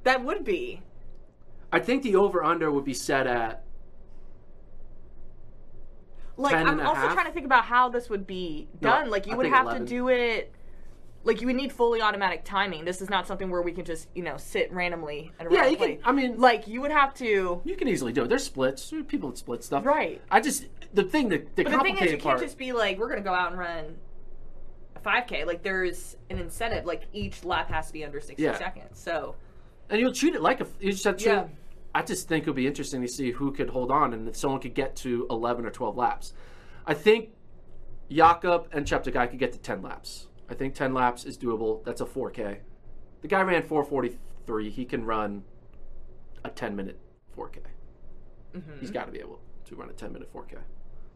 That 0.04 0.24
would 0.24 0.44
be. 0.44 0.82
I 1.72 1.78
think 1.80 2.02
the 2.02 2.16
over 2.16 2.42
under 2.42 2.70
would 2.70 2.84
be 2.84 2.94
set 2.94 3.26
at 3.26 3.64
Like 6.36 6.52
10 6.54 6.66
I'm 6.66 6.80
also 6.80 7.00
half? 7.00 7.14
trying 7.14 7.26
to 7.26 7.32
think 7.32 7.46
about 7.46 7.64
how 7.64 7.88
this 7.88 8.08
would 8.10 8.26
be 8.26 8.68
No, 8.80 8.90
done. 8.90 9.10
like 9.10 9.26
you 9.26 9.34
I 9.34 9.36
would 9.36 9.46
have 9.46 9.66
11. 9.66 9.86
to 9.86 9.88
do 9.88 10.08
it 10.08 10.52
like 11.22 11.40
you 11.40 11.46
would 11.46 11.56
need 11.56 11.72
fully 11.72 12.02
automatic 12.02 12.44
timing. 12.44 12.84
This 12.84 13.00
is 13.00 13.08
not 13.08 13.26
something 13.26 13.48
where 13.50 13.62
we 13.62 13.72
can 13.72 13.86
just, 13.86 14.08
you 14.14 14.22
know, 14.22 14.36
sit 14.36 14.70
randomly 14.72 15.32
and 15.38 15.50
Yeah, 15.50 15.66
you 15.66 15.76
can- 15.78 15.98
I 16.04 16.12
mean- 16.12 16.38
like 16.38 16.66
you 16.68 16.80
would 16.82 16.90
have 16.90 17.14
to 17.14 17.62
You 17.64 17.76
can 17.76 17.88
easily 17.88 18.12
do 18.12 18.24
it. 18.24 18.28
There's 18.28 18.44
splits. 18.44 18.90
There 18.90 19.02
people 19.02 19.30
that 19.30 19.38
split 19.38 19.64
stuff. 19.64 19.86
Right. 19.86 20.20
I 20.30 20.40
just 20.40 20.66
the 20.92 21.02
thing 21.04 21.28
that 21.30 21.56
the 21.56 21.64
But 21.64 21.72
the 21.72 21.78
thing 21.78 21.96
is, 21.98 22.12
you 22.12 22.18
can't 22.18 22.40
just 22.40 22.58
be 22.58 22.72
like, 22.72 22.98
we're 22.98 23.08
going 23.08 23.18
to 23.22 23.24
go 23.24 23.32
out 23.34 23.50
and 23.52 23.58
run 23.58 23.96
a 24.96 25.00
5K. 25.00 25.44
Like, 25.46 25.62
there's 25.62 26.16
an 26.30 26.38
incentive. 26.38 26.84
Like, 26.84 27.02
each 27.12 27.42
lap 27.44 27.68
has 27.70 27.86
to 27.88 27.92
be 27.92 28.04
under 28.04 28.20
60 28.20 28.40
Yeah. 28.42 28.56
seconds. 28.58 28.98
So, 29.00 29.34
and 29.90 30.00
you'll 30.00 30.12
treat 30.12 30.34
it 30.34 30.42
like 30.42 30.60
a. 30.60 30.66
You 30.78 30.92
just 30.92 31.04
have 31.04 31.16
to. 31.16 31.24
Yeah. 31.24 31.44
I 31.94 32.02
just 32.02 32.28
think 32.28 32.44
it 32.44 32.50
would 32.50 32.56
be 32.56 32.66
interesting 32.66 33.02
to 33.02 33.08
see 33.08 33.30
who 33.30 33.52
could 33.52 33.70
hold 33.70 33.90
on 33.90 34.12
and 34.12 34.28
if 34.28 34.36
someone 34.36 34.60
could 34.60 34.74
get 34.74 34.96
to 34.96 35.26
11 35.30 35.64
or 35.64 35.70
12 35.70 35.96
laps. 35.96 36.32
I 36.86 36.94
think 36.94 37.30
Jakob 38.10 38.68
and 38.72 38.84
Cheptegei 38.84 39.30
could 39.30 39.38
get 39.38 39.52
to 39.52 39.58
10 39.58 39.80
laps. 39.80 40.28
I 40.48 40.54
think 40.54 40.74
10 40.74 40.92
laps 40.92 41.24
is 41.24 41.38
doable. 41.38 41.84
That's 41.84 42.00
a 42.00 42.04
4K. 42.04 42.58
The 43.22 43.28
guy 43.28 43.40
ran 43.42 43.62
443. 43.62 44.70
He 44.70 44.84
can 44.84 45.04
run 45.04 45.44
a 46.44 46.50
10 46.50 46.74
minute 46.74 46.98
4K. 47.36 47.58
Mm-hmm. 48.54 48.80
He's 48.80 48.90
got 48.90 49.06
to 49.06 49.12
be 49.12 49.20
able 49.20 49.40
to 49.66 49.76
run 49.76 49.88
a 49.88 49.92
10 49.92 50.12
minute 50.12 50.32
4K. 50.32 50.58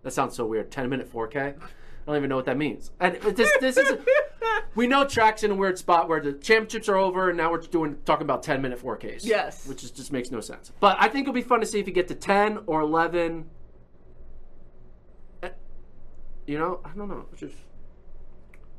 That 0.02 0.12
sounds 0.12 0.36
so 0.36 0.46
weird. 0.46 0.70
10 0.70 0.88
minute 0.88 1.12
4K? 1.12 1.56
I 2.08 2.12
don't 2.12 2.20
even 2.22 2.30
know 2.30 2.36
what 2.36 2.46
that 2.46 2.56
means. 2.56 2.90
And 3.00 3.16
this, 3.16 3.52
this 3.60 3.76
is. 3.76 3.98
we 4.74 4.86
know 4.86 5.04
track's 5.04 5.42
in 5.44 5.50
a 5.50 5.54
weird 5.54 5.76
spot 5.76 6.08
where 6.08 6.20
the 6.22 6.32
championships 6.32 6.88
are 6.88 6.96
over, 6.96 7.28
and 7.28 7.36
now 7.36 7.50
we're 7.50 7.58
doing 7.60 7.98
talking 8.06 8.24
about 8.24 8.42
10 8.42 8.62
minute 8.62 8.82
4Ks. 8.82 9.26
Yes. 9.26 9.66
Which 9.68 9.84
is, 9.84 9.90
just 9.90 10.10
makes 10.10 10.30
no 10.30 10.40
sense. 10.40 10.72
But 10.80 10.96
I 10.98 11.08
think 11.08 11.24
it'll 11.24 11.34
be 11.34 11.42
fun 11.42 11.60
to 11.60 11.66
see 11.66 11.78
if 11.78 11.86
you 11.86 11.92
get 11.92 12.08
to 12.08 12.14
10 12.14 12.60
or 12.64 12.80
11. 12.80 13.44
Eh, 15.42 15.50
You 16.46 16.58
know, 16.58 16.80
I 16.82 16.96
don't 16.96 17.08
know. 17.08 17.26
Just 17.36 17.56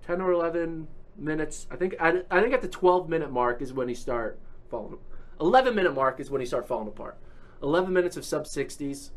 10 0.07 0.21
or 0.21 0.31
11 0.31 0.88
minutes. 1.15 1.67
I 1.69 1.75
think 1.75 1.98
I, 2.00 2.24
I 2.31 2.41
think 2.41 2.55
at 2.55 2.63
the 2.63 2.67
12 2.67 3.09
minute 3.09 3.31
mark 3.31 3.62
is 3.62 3.74
when 3.74 3.88
he 3.88 3.93
start 3.93 4.39
falling. 4.71 4.98
11 5.39 5.75
minute 5.75 5.93
mark 5.93 6.19
is 6.19 6.31
when 6.31 6.41
he 6.41 6.48
start 6.48 6.67
falling 6.67 6.88
apart. 6.88 7.19
11 7.62 7.93
minutes 7.93 8.17
of 8.17 8.25
sub 8.25 8.45
60s 8.45 9.12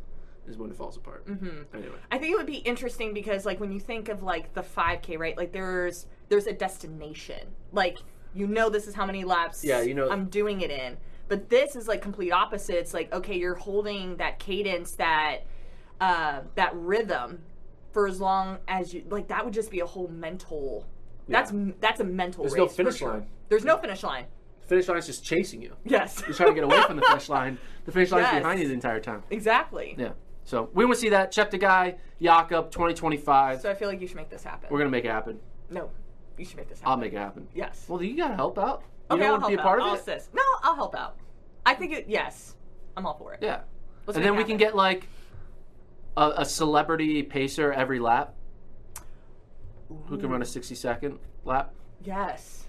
is 0.47 0.57
when 0.57 0.71
it 0.71 0.77
falls 0.77 0.97
apart. 0.97 1.27
Mm-hmm. 1.27 1.77
Anyway. 1.77 1.97
I 2.11 2.19
think 2.19 2.33
it 2.33 2.37
would 2.37 2.47
be 2.47 2.57
interesting 2.57 3.15
because, 3.15 3.47
like, 3.47 3.61
when 3.61 3.71
you 3.73 3.81
think 3.81 4.09
of, 4.09 4.23
like, 4.23 4.53
the 4.55 4.63
5K, 4.63 5.19
right? 5.19 5.37
Like, 5.37 5.53
there's 5.53 6.07
there's 6.29 6.47
a 6.47 6.53
destination. 6.53 7.49
Like, 7.73 7.99
you 8.35 8.47
know 8.47 8.71
this 8.71 8.87
is 8.89 8.95
how 8.95 9.05
many 9.07 9.23
laps 9.25 9.63
Yeah, 9.65 9.83
you 9.83 9.95
know- 9.95 10.11
I'm 10.11 10.27
doing 10.27 10.63
it 10.63 10.71
in. 10.71 10.97
But 11.29 11.49
this 11.49 11.77
is, 11.77 11.87
like, 11.89 12.03
complete 12.03 12.33
opposite. 12.33 12.77
It's 12.77 12.93
like, 12.95 13.13
okay, 13.13 13.37
you're 13.39 13.55
holding 13.55 14.17
that 14.17 14.39
cadence, 14.39 14.93
that, 14.93 15.41
uh, 16.01 16.41
that 16.57 16.75
rhythm 16.75 17.43
for 17.93 18.09
as 18.09 18.21
long 18.21 18.59
as 18.69 18.93
you, 18.95 19.05
like, 19.11 19.29
that 19.29 19.45
would 19.45 19.55
just 19.55 19.71
be 19.71 19.81
a 19.81 19.87
whole 19.87 20.09
mental, 20.09 20.87
that's, 21.29 21.53
that's 21.81 22.01
a 22.01 22.05
mental 22.05 22.43
There's 22.45 22.55
no 22.57 22.63
race 22.65 22.73
for 22.73 22.77
finish 22.77 22.97
sure. 22.97 23.11
line. 23.13 23.27
There's 23.49 23.65
no 23.65 23.77
finish 23.79 24.03
line. 24.03 24.25
The 24.63 24.67
finish 24.67 24.89
line 24.89 24.99
is 24.99 25.07
just 25.07 25.25
chasing 25.25 25.61
you. 25.63 25.77
Yes. 25.85 26.23
You're 26.27 26.35
trying 26.35 26.51
to 26.51 26.55
get 26.55 26.65
away 26.65 26.81
from 26.83 26.97
the 26.97 27.03
finish 27.03 27.29
line. 27.37 27.59
The 27.85 27.93
finish 27.93 28.11
line's 28.11 28.25
Yes. 28.33 28.41
behind 28.43 28.61
you 28.61 28.69
the 28.69 28.75
entire 28.75 29.01
time. 29.01 29.23
exactly. 29.31 29.95
Yeah. 29.99 30.13
So 30.45 30.71
we 30.75 30.85
want 30.85 30.97
to 30.97 31.01
see 31.01 31.09
that. 31.11 31.33
Cheptegei, 31.33 31.97
Jakob, 32.21 32.71
2025. 32.71 33.61
So 33.61 33.71
I 33.71 33.75
feel 33.75 33.89
like 33.89 34.01
you 34.01 34.07
should 34.07 34.17
make 34.17 34.31
this 34.31 34.45
happen. 34.45 34.69
We're 34.71 34.79
gonna 34.79 34.91
make 34.91 35.05
it 35.05 35.11
happen. 35.11 35.39
no, 35.71 35.91
you 36.37 36.45
should 36.45 36.57
make 36.57 36.69
this 36.69 36.79
happen. 36.81 36.93
I'll 36.93 36.99
make 36.99 37.13
it 37.13 37.19
happen. 37.19 37.47
Yes. 37.55 37.85
Well, 37.89 37.99
do 37.99 38.07
you 38.07 38.17
gotta 38.17 38.35
help 38.35 38.59
out. 38.59 38.83
You 39.11 39.17
okay, 39.17 39.27
I'll 39.27 39.33
want 39.33 39.43
to 39.43 39.49
help 39.49 39.57
be 39.57 39.61
a 39.61 39.63
part 39.63 39.81
out. 39.81 39.87
I'll 39.87 39.93
of 39.95 39.99
it. 39.99 40.03
assist. 40.03 40.35
No, 40.35 40.43
I'll 40.63 40.75
help 40.75 40.95
out. 40.97 41.17
I 41.65 41.75
think 41.75 41.93
it. 41.93 42.07
Yes, 42.09 42.57
I'm 42.97 43.07
all 43.07 43.15
for 43.15 43.35
it. 43.35 43.41
Yeah. 43.43 43.61
Let's 44.07 44.17
and 44.17 44.25
then 44.25 44.37
we 44.37 44.45
can 44.45 44.57
get 44.57 44.75
like 44.75 45.09
a, 46.17 46.33
a 46.39 46.45
celebrity 46.45 47.23
pacer 47.23 47.73
every 47.73 48.01
lap 48.01 48.35
who 50.07 50.19
can 50.19 50.31
run 50.31 50.43
a 50.43 50.47
60 50.47 50.75
second 50.75 51.19
lap. 51.45 51.75
Yes. 52.05 52.67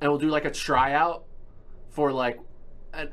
And 0.00 0.10
we'll 0.10 0.18
do 0.18 0.28
like 0.28 0.44
a 0.44 0.50
tryout 0.50 1.24
for 1.90 2.10
like 2.10 2.40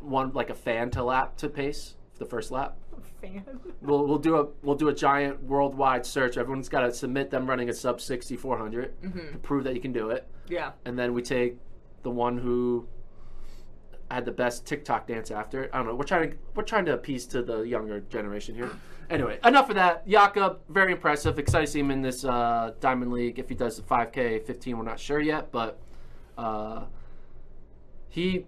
one 0.02 0.34
like 0.34 0.50
a 0.50 0.56
fan 0.56 0.90
to 0.92 1.04
lap 1.04 1.38
to 1.38 1.50
pace 1.50 1.96
the 2.20 2.26
first 2.26 2.52
lap. 2.52 2.78
Fan. 3.22 3.44
We'll 3.82 4.06
we'll 4.06 4.18
do 4.18 4.36
a 4.38 4.48
we'll 4.62 4.76
do 4.76 4.90
a 4.90 4.94
giant 4.94 5.42
worldwide 5.44 6.06
search. 6.06 6.38
Everyone's 6.38 6.70
got 6.70 6.82
to 6.82 6.94
submit 6.94 7.30
them 7.32 7.48
running 7.50 7.70
a 7.70 7.74
sub 7.74 8.00
60 8.02 8.36
400 8.36 9.02
Mm-hmm. 9.02 9.32
to 9.32 9.38
prove 9.40 9.64
that 9.64 9.74
you 9.74 9.82
can 9.82 9.94
do 9.94 10.10
it. 10.10 10.28
Yeah. 10.48 10.72
And 10.86 10.98
then 11.00 11.14
we 11.14 11.22
take 11.22 11.58
the 12.04 12.10
one 12.12 12.38
who 12.38 12.88
had 14.12 14.26
the 14.26 14.32
best 14.32 14.66
TikTok 14.66 15.08
dance 15.08 15.32
after. 15.32 15.64
it. 15.64 15.70
I 15.74 15.78
don't 15.78 15.88
know. 15.88 15.96
We're 15.96 16.04
trying 16.04 16.32
to 16.32 16.38
we're 16.56 16.64
trying 16.64 16.86
to 16.86 16.94
appease 16.94 17.26
to 17.28 17.42
the 17.42 17.62
younger 17.62 18.02
generation 18.02 18.56
here. 18.56 18.70
Anyway, 19.10 19.40
enough 19.44 19.68
of 19.72 19.76
that. 19.76 20.08
Jakob, 20.08 20.60
very 20.70 20.92
impressive. 20.92 21.40
Excited 21.40 21.66
to 21.66 21.72
see 21.72 21.80
him 21.80 21.90
in 21.90 22.04
this 22.04 22.24
uh, 22.24 22.74
Diamond 22.80 23.12
League. 23.12 23.40
If 23.40 23.50
he 23.50 23.56
does 23.56 23.76
the 23.78 23.82
5K, 23.82 24.46
15, 24.46 24.78
we're 24.78 24.84
not 24.84 25.00
sure 25.00 25.20
yet, 25.20 25.52
but 25.52 25.80
uh, 26.38 26.84
he 28.08 28.46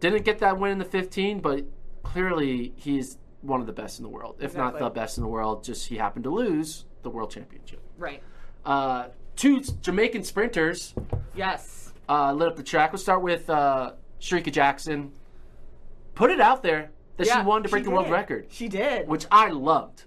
didn't 0.00 0.24
get 0.24 0.38
that 0.38 0.58
win 0.58 0.72
in 0.72 0.78
the 0.78 0.86
15, 0.86 1.40
but 1.40 1.66
clearly 2.02 2.72
he's 2.76 3.18
one 3.42 3.60
of 3.60 3.66
the 3.66 3.72
best 3.72 3.98
in 3.98 4.02
the 4.02 4.08
world. 4.08 4.36
If 4.40 4.56
not 4.56 4.78
the 4.78 4.90
best 4.90 5.16
in 5.18 5.22
the 5.22 5.28
world, 5.28 5.64
just 5.64 5.88
he 5.88 5.96
happened 5.96 6.24
to 6.24 6.30
lose 6.30 6.84
the 7.02 7.10
world 7.10 7.30
championship. 7.30 7.80
Right. 7.96 8.22
Uh, 8.64 9.08
two 9.36 9.60
Jamaican 9.62 10.24
sprinters 10.24 10.94
Yes. 11.34 11.92
uh, 12.08 12.32
lit 12.32 12.48
up 12.48 12.56
the 12.56 12.62
track. 12.62 12.92
We'll 12.92 12.98
start 12.98 13.22
with 13.22 13.48
uh, 13.48 13.92
Shericka 14.20 14.52
Jackson. 14.52 15.12
Put 16.14 16.30
it 16.30 16.40
out 16.40 16.62
there 16.62 16.90
that 17.16 17.26
Yeah, 17.26 17.40
she 17.40 17.46
wanted 17.46 17.64
to 17.64 17.68
break 17.70 17.84
the 17.84 17.90
world 17.90 18.10
record, 18.10 18.46
She 18.50 18.68
did. 18.68 19.08
which 19.08 19.24
I 19.30 19.48
loved. 19.48 20.04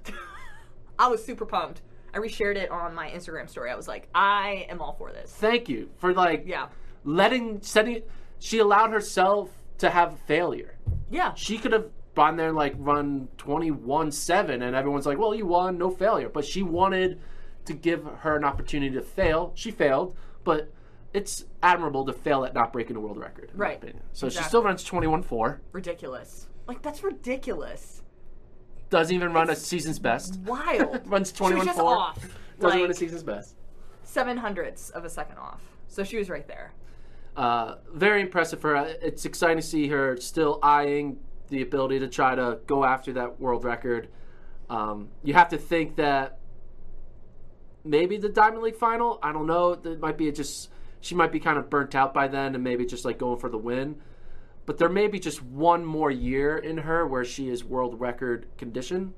I 0.99 1.07
was 1.07 1.25
super 1.25 1.45
pumped. 1.45 1.81
I 2.13 2.19
reshared 2.19 2.55
it 2.57 2.69
on 2.69 2.93
my 2.93 3.09
Instagram 3.09 3.49
story. 3.49 3.71
I 3.71 3.75
was 3.75 3.87
like, 3.87 4.07
I 4.13 4.67
am 4.69 4.79
all 4.81 4.93
for 4.93 5.11
this. 5.11 5.31
Thank 5.31 5.67
you 5.67 5.89
for 5.97 6.13
like 6.13 6.43
Yeah. 6.45 6.67
letting 7.03 7.59
setting. 7.63 8.03
She 8.37 8.59
allowed 8.59 8.91
herself 8.91 9.49
to 9.83 9.89
have 9.89 10.17
failure. 10.21 10.75
Yeah. 11.11 11.33
She 11.35 11.57
could 11.57 11.73
have 11.73 11.85
gone 12.15 12.37
there 12.37 12.47
and 12.47 12.55
like 12.55 12.73
run 12.77 13.27
twenty 13.37 13.69
one 13.71 14.11
seven, 14.11 14.61
and 14.61 14.75
everyone's 14.75 15.05
like, 15.05 15.17
"Well, 15.17 15.35
you 15.35 15.45
won, 15.45 15.77
no 15.77 15.89
failure." 15.89 16.29
But 16.29 16.45
she 16.45 16.63
wanted 16.63 17.19
to 17.65 17.73
give 17.73 18.03
her 18.05 18.35
an 18.37 18.43
opportunity 18.45 18.93
to 18.95 19.01
fail. 19.01 19.51
She 19.55 19.71
failed, 19.71 20.15
but 20.43 20.71
it's 21.13 21.45
admirable 21.61 22.05
to 22.05 22.13
fail 22.13 22.43
at 22.45 22.53
not 22.53 22.71
breaking 22.73 22.95
a 22.95 22.99
world 22.99 23.17
record. 23.17 23.51
in 23.51 23.57
my 23.57 23.65
Right. 23.65 23.77
opinion. 23.77 24.03
So 24.13 24.29
she 24.29 24.41
still 24.43 24.63
runs 24.63 24.83
twenty 24.83 25.07
one 25.07 25.21
four. 25.21 25.61
Ridiculous. 25.73 26.47
Like 26.67 26.81
that's 26.81 27.03
ridiculous. 27.03 28.01
Doesn't 28.89 29.13
even 29.15 29.33
run 29.33 29.49
a 29.49 29.55
season's 29.55 29.99
best. 29.99 30.39
Wild. 30.45 31.01
Runs 31.07 31.29
She 31.35 31.41
was 31.43 31.51
21 31.51 31.65
just 31.65 31.79
4. 31.79 31.97
off. 31.97 32.37
Doesn't 32.59 32.79
run 32.79 32.91
a 32.91 32.93
season's 32.93 33.23
best. 33.23 33.55
seven 34.03 34.37
hundredths 34.37 34.89
of 34.91 35.03
a 35.03 35.09
second 35.09 35.37
off. 35.39 35.61
So 35.87 36.03
she 36.03 36.17
was 36.17 36.29
right 36.29 36.47
there. 36.47 36.73
Uh, 37.35 37.75
very 37.91 38.21
impressive 38.21 38.61
for 38.61 38.75
her. 38.75 38.95
It's 39.01 39.25
exciting 39.25 39.57
to 39.57 39.63
see 39.63 39.87
her 39.87 40.17
still 40.17 40.59
eyeing 40.61 41.17
the 41.49 41.61
ability 41.61 41.99
to 41.99 42.07
try 42.07 42.35
to 42.35 42.59
go 42.67 42.83
after 42.83 43.13
that 43.13 43.39
world 43.39 43.63
record. 43.63 44.09
Um, 44.69 45.09
you 45.23 45.33
have 45.33 45.49
to 45.49 45.57
think 45.57 45.95
that 45.95 46.39
maybe 47.83 48.17
the 48.17 48.29
Diamond 48.29 48.63
League 48.63 48.75
final. 48.75 49.19
I 49.21 49.31
don't 49.31 49.47
know. 49.47 49.73
It 49.73 49.99
might 49.99 50.17
be 50.17 50.31
just 50.31 50.69
she 51.01 51.15
might 51.15 51.31
be 51.31 51.39
kind 51.39 51.57
of 51.57 51.69
burnt 51.69 51.95
out 51.95 52.13
by 52.13 52.27
then, 52.27 52.55
and 52.55 52.63
maybe 52.63 52.85
just 52.85 53.03
like 53.03 53.17
going 53.17 53.39
for 53.39 53.49
the 53.49 53.57
win. 53.57 53.97
But 54.65 54.77
there 54.77 54.89
may 54.89 55.07
be 55.07 55.19
just 55.19 55.43
one 55.43 55.83
more 55.83 56.09
year 56.09 56.57
in 56.57 56.77
her 56.77 57.05
where 57.05 57.25
she 57.25 57.49
is 57.49 57.63
world 57.63 57.99
record 57.99 58.47
condition. 58.57 59.13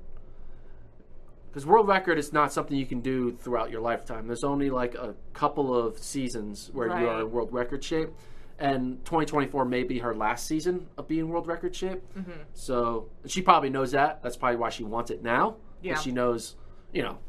Because 1.56 1.64
world 1.64 1.88
record 1.88 2.18
is 2.18 2.34
not 2.34 2.52
something 2.52 2.76
you 2.76 2.84
can 2.84 3.00
do 3.00 3.32
throughout 3.32 3.70
your 3.70 3.80
lifetime. 3.80 4.26
There's 4.26 4.44
only 4.44 4.68
like 4.68 4.94
a 4.94 5.14
couple 5.32 5.74
of 5.74 5.98
seasons 5.98 6.68
where 6.74 6.88
you 6.88 7.08
are 7.08 7.22
in 7.22 7.30
world 7.30 7.50
record 7.50 7.82
shape, 7.82 8.10
and 8.58 9.02
2024 9.06 9.64
may 9.64 9.82
be 9.82 10.00
her 10.00 10.14
last 10.14 10.46
season 10.46 10.86
of 10.98 11.08
being 11.08 11.30
world 11.30 11.46
record 11.46 11.74
shape. 11.74 12.02
Mm-hmm. 12.14 12.32
So 12.52 13.08
she 13.24 13.40
probably 13.40 13.70
knows 13.70 13.92
that. 13.92 14.22
That's 14.22 14.36
probably 14.36 14.58
why 14.58 14.68
she 14.68 14.84
wants 14.84 15.10
it 15.10 15.22
now. 15.22 15.56
Yeah. 15.80 15.92
Because 15.92 16.04
she 16.04 16.12
knows, 16.12 16.56
you 16.92 17.00
know, 17.02 17.20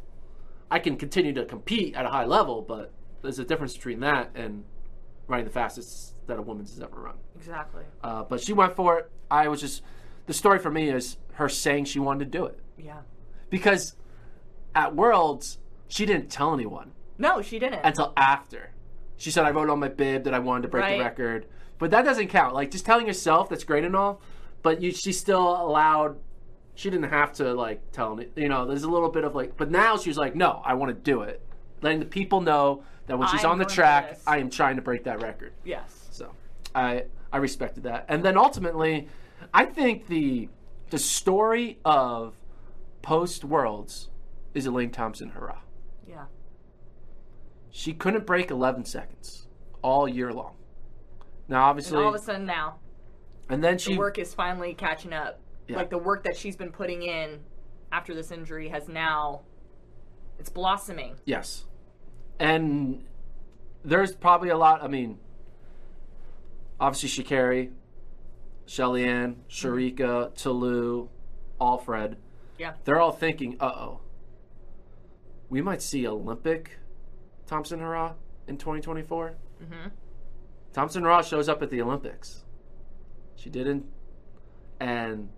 I 0.69 0.79
can 0.79 0.98
continue 0.98 1.31
to 1.31 1.46
compete 1.46 1.96
at 1.96 2.05
a 2.05 2.10
high 2.10 2.25
level, 2.25 2.62
but 2.62 2.91
there's 3.22 3.39
a 3.39 3.46
difference 3.46 3.77
between 3.77 4.01
that 4.01 4.31
and 4.36 4.65
running 5.27 5.46
the 5.46 5.51
fastest 5.53 6.15
that 6.27 6.38
a 6.38 6.41
woman's 6.41 6.74
has 6.74 6.81
ever 6.81 7.00
run. 7.00 7.15
Exactly. 7.38 7.84
Uh, 8.03 8.24
but 8.24 8.41
she 8.41 8.51
went 8.51 8.75
for 8.75 9.00
it. 9.00 9.12
I 9.31 9.48
was 9.48 9.62
just 9.62 9.84
the 10.25 10.34
story 10.34 10.60
for 10.60 10.69
me 10.69 10.89
is 10.89 11.15
her 11.36 11.48
saying 11.48 11.86
she 11.86 12.00
wanted 12.00 12.29
to 12.29 12.38
do 12.38 12.46
it 12.46 12.60
Yeah. 12.77 12.98
because 13.50 13.96
at 14.77 14.96
Worlds 14.96 15.57
she 15.89 16.05
didn't 16.05 16.29
tell 16.29 16.53
anyone 16.53 16.91
No, 17.17 17.41
she 17.41 17.57
didn't. 17.60 17.81
until 17.84 18.13
after. 18.15 18.72
She 19.17 19.31
said 19.31 19.46
I 19.46 19.51
wrote 19.51 19.69
on 19.69 19.79
my 19.79 19.88
bib 19.89 20.25
that 20.25 20.34
I 20.34 20.39
wanted 20.39 20.62
to 20.63 20.67
break 20.67 20.84
Right. 20.84 20.98
the 20.98 21.03
record, 21.03 21.48
but 21.79 21.89
that 21.91 22.03
doesn't 22.05 22.27
count. 22.27 22.53
Like 22.53 22.69
just 22.72 22.86
telling 22.86 23.07
yourself 23.07 23.50
that's 23.50 23.63
great 23.63 23.84
and 23.84 23.96
all, 23.96 24.22
but 24.62 24.81
you 24.81 24.91
she 24.91 25.12
still 25.12 25.48
allowed. 25.65 26.17
She 26.75 26.91
didn't 26.91 27.10
have 27.10 27.34
to 27.34 27.53
like 27.55 27.79
tell 27.91 28.15
me. 28.15 28.27
You 28.36 28.50
know, 28.50 28.65
there's 28.67 28.84
a 28.84 28.89
little 28.89 29.10
bit 29.10 29.24
of 29.24 29.34
like, 29.34 29.57
but 29.57 29.72
now 29.72 29.98
she's 29.98 30.17
like, 30.17 30.36
no, 30.36 30.62
I 30.63 30.75
want 30.75 30.89
to 30.96 31.01
do 31.12 31.22
it, 31.24 31.41
letting 31.81 32.00
the 32.00 32.05
people 32.05 32.41
know 32.41 32.84
that 33.07 33.17
when 33.17 33.27
she's 33.29 33.43
I'm 33.43 33.51
on 33.53 33.57
the 33.57 33.63
going 33.65 33.69
for 33.69 33.81
track, 33.81 34.10
this. 34.12 34.24
I 34.27 34.38
am 34.38 34.50
trying 34.51 34.75
to 34.75 34.81
break 34.84 35.05
that 35.05 35.22
record. 35.24 35.53
yes. 35.65 36.07
So 36.12 36.29
I 36.75 37.05
I 37.34 37.38
respected 37.38 37.84
that. 37.84 38.05
And 38.10 38.24
then 38.24 38.38
ultimately, 38.38 39.07
I 39.53 39.65
think 39.65 40.05
the 40.07 40.50
the 40.91 41.00
story 41.00 41.79
of 41.84 42.36
post 43.01 43.43
Worlds 43.43 44.10
is 44.57 44.65
Elaine 44.65 44.89
Thompson 44.89 45.31
Herah. 45.31 45.59
Yeah. 46.09 46.25
She 47.69 47.93
couldn't 47.93 48.25
break 48.25 48.49
11 48.49 48.85
seconds 48.85 49.47
all 49.83 50.07
year 50.07 50.33
long. 50.33 50.55
Now, 51.47 51.57
And 51.57 51.69
obviously, 51.69 52.03
all 52.03 52.09
of 52.09 52.15
a 52.15 52.19
sudden 52.19 52.45
now, 52.45 52.79
and 53.49 53.63
then 53.63 53.73
the 53.75 53.79
she 53.79 53.97
work 53.97 54.17
is 54.17 54.33
finally 54.33 54.73
catching 54.73 55.13
up. 55.13 55.39
Yeah. 55.67 55.77
Like 55.77 55.89
the 55.89 55.97
work 55.97 56.23
that 56.23 56.35
she's 56.35 56.55
been 56.55 56.71
putting 56.71 57.03
in 57.03 57.39
after 57.91 58.13
this 58.15 58.31
injury 58.31 58.69
has 58.69 58.87
now 58.89 59.41
it's 60.39 60.49
blossoming. 60.49 61.15
yes, 61.25 61.65
and 62.39 63.03
there's 63.85 64.15
probably 64.15 64.49
a 64.49 64.57
lot. 64.57 64.83
I 64.83 64.87
mean, 64.87 65.19
obviously 66.79 67.23
Sha'Carri, 67.23 67.71
Shelly 68.65 69.05
Ann, 69.05 69.43
Shericka, 69.49 70.35
Tulu, 70.35 71.07
Alfred. 71.61 72.17
Yeah. 72.57 72.73
they're 72.85 72.99
all 72.99 73.11
thinking, 73.11 73.57
uh 73.59 73.65
oh, 73.65 73.99
we 75.49 75.61
might 75.61 75.81
see 75.81 76.07
Olympic 76.07 76.77
Thompson 77.45 77.79
Herah 77.79 78.13
in 78.47 78.57
2024. 78.57 79.35
Mhm. 79.61 79.91
Thompson 80.73 81.03
Herah 81.03 81.23
shows 81.27 81.47
up 81.49 81.61
at 81.61 81.69
the 81.69 81.81
Olympics. 81.81 82.43
She 83.35 83.49
didn't, 83.49 83.85
and 84.79 85.29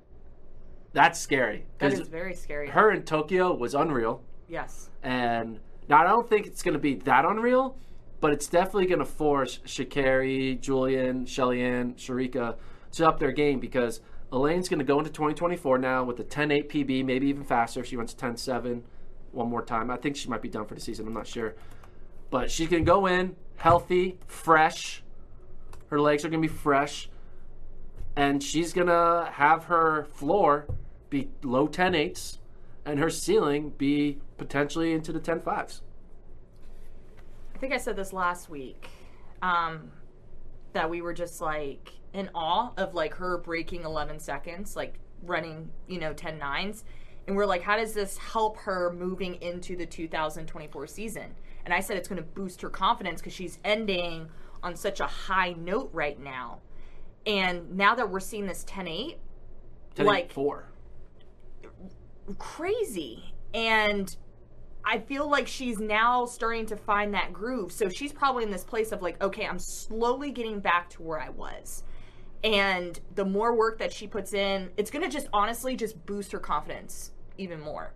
that's 0.93 1.19
scary 1.19 1.65
That 1.79 1.93
is 1.93 2.07
very 2.07 2.33
scary. 2.33 2.69
her 2.69 2.91
in 2.91 3.03
Tokyo 3.03 3.53
was 3.53 3.73
unreal. 3.75 4.23
yes. 4.47 4.89
And 5.03 5.59
now 5.87 6.01
I 6.03 6.07
don't 6.07 6.27
think 6.27 6.47
it's 6.47 6.61
going 6.63 6.73
to 6.73 6.79
be 6.79 6.95
that 6.95 7.23
unreal, 7.25 7.77
but 8.19 8.33
it's 8.33 8.47
definitely 8.47 8.87
going 8.87 8.99
to 8.99 9.05
force 9.05 9.59
Sha'Carri, 9.65 10.59
Julien, 10.59 11.25
Shelly 11.25 11.61
Ann, 11.61 11.93
Shericka 11.93 12.57
to 12.93 13.07
up 13.07 13.19
their 13.19 13.31
game 13.31 13.59
because 13.59 14.01
Elaine's 14.31 14.67
going 14.67 14.79
to 14.79 14.85
go 14.85 14.97
into 14.99 15.09
2024 15.11 15.77
now 15.77 16.03
with 16.03 16.19
a 16.19 16.23
10.8 16.23 16.67
PB, 16.69 17.03
maybe 17.05 17.27
even 17.27 17.43
faster 17.43 17.79
if 17.79 17.85
she 17.85 17.95
runs 17.95 18.13
10.7 18.13 18.83
one 19.31 19.50
more 19.50 19.63
time. 19.63 19.91
I 19.91 19.98
think 19.98 20.15
she 20.15 20.29
might 20.29 20.41
be 20.41 20.50
done 20.50 20.65
for 20.65 20.75
the 20.75 20.81
season. 20.81 21.07
I'm 21.07 21.13
not 21.13 21.27
sure. 21.27 21.55
But 22.29 22.55
going 22.57 22.70
to 22.70 22.81
go 22.81 23.05
in 23.07 23.35
healthy, 23.57 24.18
fresh. 24.27 25.03
Her 25.87 26.00
legs 26.00 26.24
are 26.24 26.29
going 26.29 26.42
to 26.42 26.48
be 26.48 26.53
fresh. 26.53 27.09
And 28.15 28.44
she's 28.44 28.74
going 28.74 28.87
to 28.87 29.29
have 29.33 29.65
her 29.65 30.05
floor 30.13 30.68
be 31.09 31.29
low 31.44 31.68
10.8s 31.68 32.37
and 32.85 33.00
her 33.00 33.09
ceiling 33.09 33.74
be 33.77 34.18
potentially 34.37 34.94
into 34.94 35.11
the 35.11 35.20
10.5s. 35.20 35.81
I 37.55 37.57
think 37.57 37.74
I 37.74 37.77
said 37.77 37.96
this 37.96 38.13
last 38.13 38.50
week. 38.50 38.87
Um, 39.42 39.92
that 40.74 40.89
we 40.89 41.01
were 41.01 41.13
just 41.13 41.42
like 41.42 41.92
in 42.13 42.29
awe 42.35 42.72
of 42.77 42.94
like 42.94 43.15
her 43.15 43.37
breaking 43.37 43.83
11 43.83 44.20
seconds, 44.20 44.75
like 44.75 45.00
running, 45.24 45.70
you 45.87 46.00
know, 46.00 46.13
10 46.13 46.37
nines. 46.37 46.83
And 47.29 47.37
we're 47.37 47.46
like, 47.46 47.61
how 47.61 47.77
does 47.77 47.94
this 47.94 48.18
help 48.18 48.57
her 48.57 48.92
moving 48.92 49.35
into 49.35 49.75
the 49.75 49.85
2024 49.85 50.87
season? 50.87 51.35
And 51.63 51.72
I 51.72 51.79
said 51.79 51.96
it's 51.96 52.07
going 52.07 52.18
to 52.20 52.27
boost 52.27 52.59
her 52.63 52.72
confidence 52.72 53.22
because 53.22 53.33
she's 53.33 53.59
ending 53.63 54.27
on 54.63 54.75
such 54.75 55.00
a 55.00 55.05
high 55.05 55.53
note 55.53 55.92
right 55.94 56.20
now. 56.20 56.61
And 57.27 57.77
now 57.77 57.94
that 57.94 58.09
we're 58.09 58.20
seeing 58.20 58.48
this 58.48 58.63
10 58.63 58.87
8, 58.87 59.20
10 59.94 60.05
Like- 60.07 60.31
4. 60.31 60.72
crazy. 62.39 63.35
And 63.53 64.18
I 64.83 64.98
feel 64.98 65.29
like 65.29 65.48
she's 65.48 65.77
now 65.77 66.25
starting 66.25 66.65
to 66.65 66.77
find 66.77 67.13
that 67.13 67.31
groove. 67.31 67.72
So 67.72 67.89
she's 67.89 68.11
probably 68.11 68.44
in 68.44 68.50
this 68.50 68.63
place 68.63 68.92
of 68.92 69.03
like, 69.03 69.22
okay, 69.22 69.46
I'm 69.46 69.59
slowly 69.59 70.31
getting 70.31 70.61
back 70.61 70.89
to 70.92 71.03
where 71.03 71.20
I 71.22 71.29
was. 71.29 71.83
And 72.44 73.00
the 73.13 73.25
more 73.25 73.55
work 73.55 73.77
that 73.77 73.94
she 73.94 74.07
puts 74.07 74.33
in, 74.33 74.72
it's 74.77 74.89
going 74.89 75.03
to 75.03 75.11
just 75.11 75.27
honestly 75.31 75.75
just 75.75 76.03
boost 76.07 76.31
her 76.31 76.39
confidence 76.39 77.11
even 77.39 77.59
more, 77.59 77.93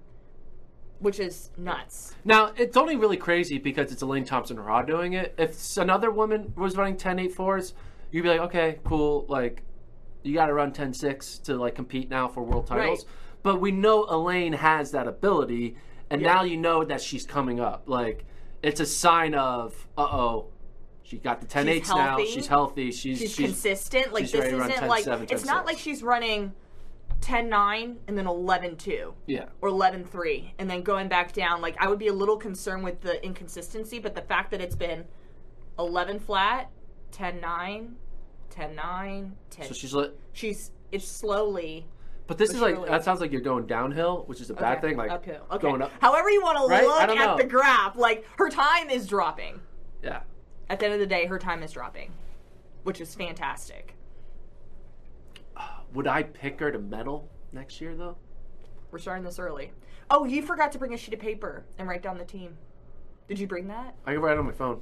which 1.00 1.20
is 1.20 1.52
nuts. 1.58 2.16
Now, 2.24 2.52
it's 2.58 2.78
only 2.78 2.96
really 2.96 3.18
crazy 3.18 3.58
because 3.60 3.92
it's 3.92 4.02
Elaine 4.02 4.26
Thompson 4.26 4.58
Herah 4.58 4.88
doing 4.88 5.14
it. 5.14 5.36
If 5.38 5.78
another 5.78 6.10
woman 6.10 6.54
was 6.56 6.76
running 6.78 6.98
10 6.98 7.20
8 7.20 7.36
4s, 7.36 7.74
you'd 8.12 8.24
be 8.24 8.30
like, 8.30 8.40
okay, 8.42 8.80
cool. 8.84 9.26
Like, 9.28 9.64
you 10.24 10.34
got 10.34 10.48
to 10.48 10.54
run 10.54 10.72
10 10.72 10.94
6 10.94 11.40
to 11.40 11.58
like 11.58 11.76
compete 11.76 12.10
now 12.10 12.28
for 12.28 12.42
world 12.42 12.66
titles. 12.68 13.00
Right. 13.06 13.14
But 13.44 13.60
we 13.60 13.72
know 13.72 14.06
Elaine 14.06 14.54
has 14.54 14.92
that 14.92 15.06
ability, 15.08 15.76
and 16.10 16.22
Yeah. 16.22 16.36
now 16.36 16.44
you 16.44 16.56
know 16.56 16.86
that 16.86 17.02
she's 17.02 17.26
coming 17.26 17.60
up. 17.60 17.84
Like, 17.88 18.24
it's 18.64 18.80
a 18.80 18.86
sign 18.86 19.36
of, 19.36 19.88
uh 19.98 20.04
oh, 20.04 20.48
she 21.04 21.18
got 21.18 21.42
the 21.42 21.48
10 21.48 21.68
8s 21.68 21.90
now. 21.90 22.18
She's 22.24 22.48
healthy. 22.48 22.92
She's, 22.92 23.20
She's, 23.20 23.36
she's 23.36 23.46
consistent. 23.48 24.14
Like 24.14 24.24
she's 24.24 24.32
this 24.32 24.46
isn't 24.54 24.70
10, 24.70 24.88
like 24.88 25.04
7, 25.04 25.28
it's 25.30 25.44
10, 25.44 25.54
not 25.54 25.66
like 25.66 25.78
she's 25.78 26.02
running 26.02 26.54
10 27.24 27.48
9 27.50 28.00
and 28.08 28.18
then 28.18 28.28
11 28.28 28.76
2. 28.76 29.14
Yeah. 29.28 29.46
or 29.62 29.70
11 29.70 30.04
3 30.06 30.54
and 30.60 30.70
then 30.70 30.82
going 30.84 31.08
back 31.08 31.32
down 31.32 31.62
like 31.62 31.76
i 31.80 31.88
would 31.88 31.98
be 32.00 32.08
a 32.10 32.14
little 32.14 32.36
concerned 32.38 32.84
with 32.84 33.00
the 33.02 33.24
inconsistency 33.26 33.98
but 34.00 34.14
the 34.14 34.22
fact 34.22 34.52
that 34.52 34.60
it's 34.62 34.76
been 34.76 35.06
11 35.80 36.20
flat 36.20 36.70
10 37.12 37.40
9 37.40 37.96
10 38.50 38.76
9 38.76 39.36
10 39.50 39.68
So 39.68 39.74
she's 39.74 39.94
lit. 39.94 40.20
she's 40.34 40.72
it's 40.92 41.08
slowly 41.08 41.88
But 42.28 42.38
this 42.38 42.50
is 42.52 42.60
like, 42.62 42.76
surely- 42.76 42.90
that 42.90 43.04
sounds 43.04 43.20
like 43.22 43.32
you're 43.32 43.42
going 43.42 43.66
downhill, 43.68 44.24
which 44.28 44.40
is 44.42 44.50
a 44.50 44.54
bad 44.54 44.78
okay, 44.78 44.90
thing. 44.90 44.98
Like, 44.98 45.12
uphill 45.12 45.46
okay 45.52 45.62
going 45.62 45.82
up. 45.82 45.92
however 46.02 46.30
you 46.30 46.42
want 46.42 46.58
to 46.58 46.66
Right? 46.68 46.84
I 46.84 46.86
look 47.08 47.18
at 47.18 47.26
know. 47.26 47.38
the 47.38 47.46
graph 47.46 47.96
like 47.96 48.26
her 48.38 48.50
time 48.50 48.90
is 48.90 49.08
dropping 49.08 49.62
Yeah. 50.04 50.22
at 50.70 50.80
the 50.80 50.86
end 50.86 50.94
of 50.96 51.00
the 51.00 51.08
day 51.08 51.26
her 51.28 51.40
time 51.40 51.64
is 51.64 51.72
dropping 51.72 52.12
which 52.84 53.00
is 53.00 53.16
fantastic 53.16 53.93
Would 55.94 56.08
I 56.08 56.24
pick 56.24 56.60
her 56.60 56.72
to 56.72 56.80
medal 56.80 57.30
next 57.52 57.80
year, 57.82 57.96
though? 57.96 58.18
we're 58.92 59.00
starting 59.00 59.24
this 59.24 59.40
early 59.40 59.72
oh 60.12 60.24
you 60.24 60.40
forgot 60.44 60.72
to 60.72 60.78
bring 60.78 60.94
a 60.94 60.98
sheet 60.98 61.16
of 61.16 61.20
paper 61.20 61.66
and 61.80 61.88
write 61.88 62.04
down 62.04 62.16
the 62.20 62.24
team 62.24 62.56
did 63.28 63.40
you 63.40 63.48
bring 63.48 63.68
that 63.68 63.96
I 64.06 64.12
can 64.14 64.22
write 64.22 64.34
it 64.34 64.38
on 64.40 64.46
my 64.46 64.52
phone. 64.52 64.82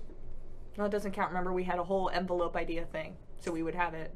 no 0.77 0.83
it 0.83 0.89
doesn't 0.91 1.13
count 1.13 1.29
remember 1.29 1.53
we 1.53 1.63
had 1.63 1.79
a 1.79 1.83
whole 1.85 2.09
envelope 2.09 2.57
idea 2.57 2.83
thing 2.83 3.15
so 3.39 3.53
we 3.53 3.63
would 3.63 3.73
have 3.75 3.93
it 3.93 4.13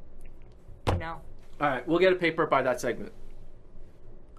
you 0.92 0.98
know 0.98 1.22
All 1.62 1.70
right, 1.70 1.88
we'll 1.88 2.00
get 2.00 2.12
a 2.12 2.18
paper 2.18 2.46
by 2.46 2.62
that 2.64 2.82
segment. 2.82 3.14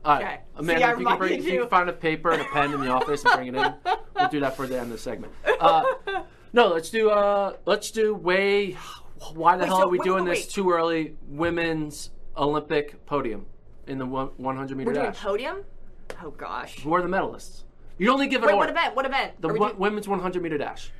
All 0.04 0.16
right, 0.16 0.24
Okay. 0.24 0.40
Amanda, 0.56 0.80
See, 0.86 0.92
if 0.92 0.98
you 1.00 1.06
can, 1.06 1.18
bring, 1.18 1.30
reminded 1.30 1.38
if 1.40 1.46
you 1.46 1.52
you. 1.54 1.60
can 1.60 1.68
find 1.70 1.88
a 1.88 1.92
paper 1.94 2.30
and 2.32 2.42
a 2.42 2.44
pen 2.44 2.74
in 2.74 2.80
the 2.80 2.88
office 2.90 3.24
and 3.24 3.34
bring 3.34 3.48
it 3.48 3.54
in, 3.54 3.74
we'll 4.14 4.28
do 4.28 4.40
that 4.40 4.56
for 4.56 4.66
the 4.66 4.74
end 4.78 4.86
of 4.86 4.90
the 4.90 4.98
segment. 4.98 5.32
Uh, 5.58 5.84
no, 6.52 6.68
let's 6.68 6.90
do 6.90 7.08
uh, 7.08 7.54
let's 7.64 7.90
do 7.90 8.14
way. 8.14 8.76
Why 9.32 9.56
the 9.56 9.62
Wait, 9.62 9.68
hell 9.68 9.78
so 9.78 9.82
are 9.84 9.88
we 9.88 9.98
wait, 9.98 10.04
doing 10.04 10.24
wait, 10.26 10.34
this 10.36 10.46
too 10.46 10.70
early? 10.70 11.16
Women's 11.26 12.10
Olympic 12.36 13.04
podium 13.06 13.46
in 13.86 13.98
the 13.98 14.06
100 14.06 14.76
meter 14.76 14.88
We're 14.88 14.94
doing 14.94 15.06
dash. 15.06 15.20
podium? 15.20 15.64
Oh 16.22 16.30
gosh. 16.30 16.80
Who 16.80 16.94
are 16.94 17.02
the 17.02 17.08
medalists? 17.08 17.62
You 17.98 18.12
only 18.12 18.26
give 18.28 18.42
an 18.42 18.48
Wait, 18.48 18.54
order. 18.54 18.72
what 18.72 18.78
event? 18.78 18.96
What 18.96 19.06
event? 19.06 19.40
The 19.40 19.48
Are 19.48 19.52
we 19.54 19.58
wo- 19.58 19.68
doing- 19.68 19.78
women's 19.80 20.08
100 20.08 20.42
meter 20.42 20.58
dash. 20.58 20.90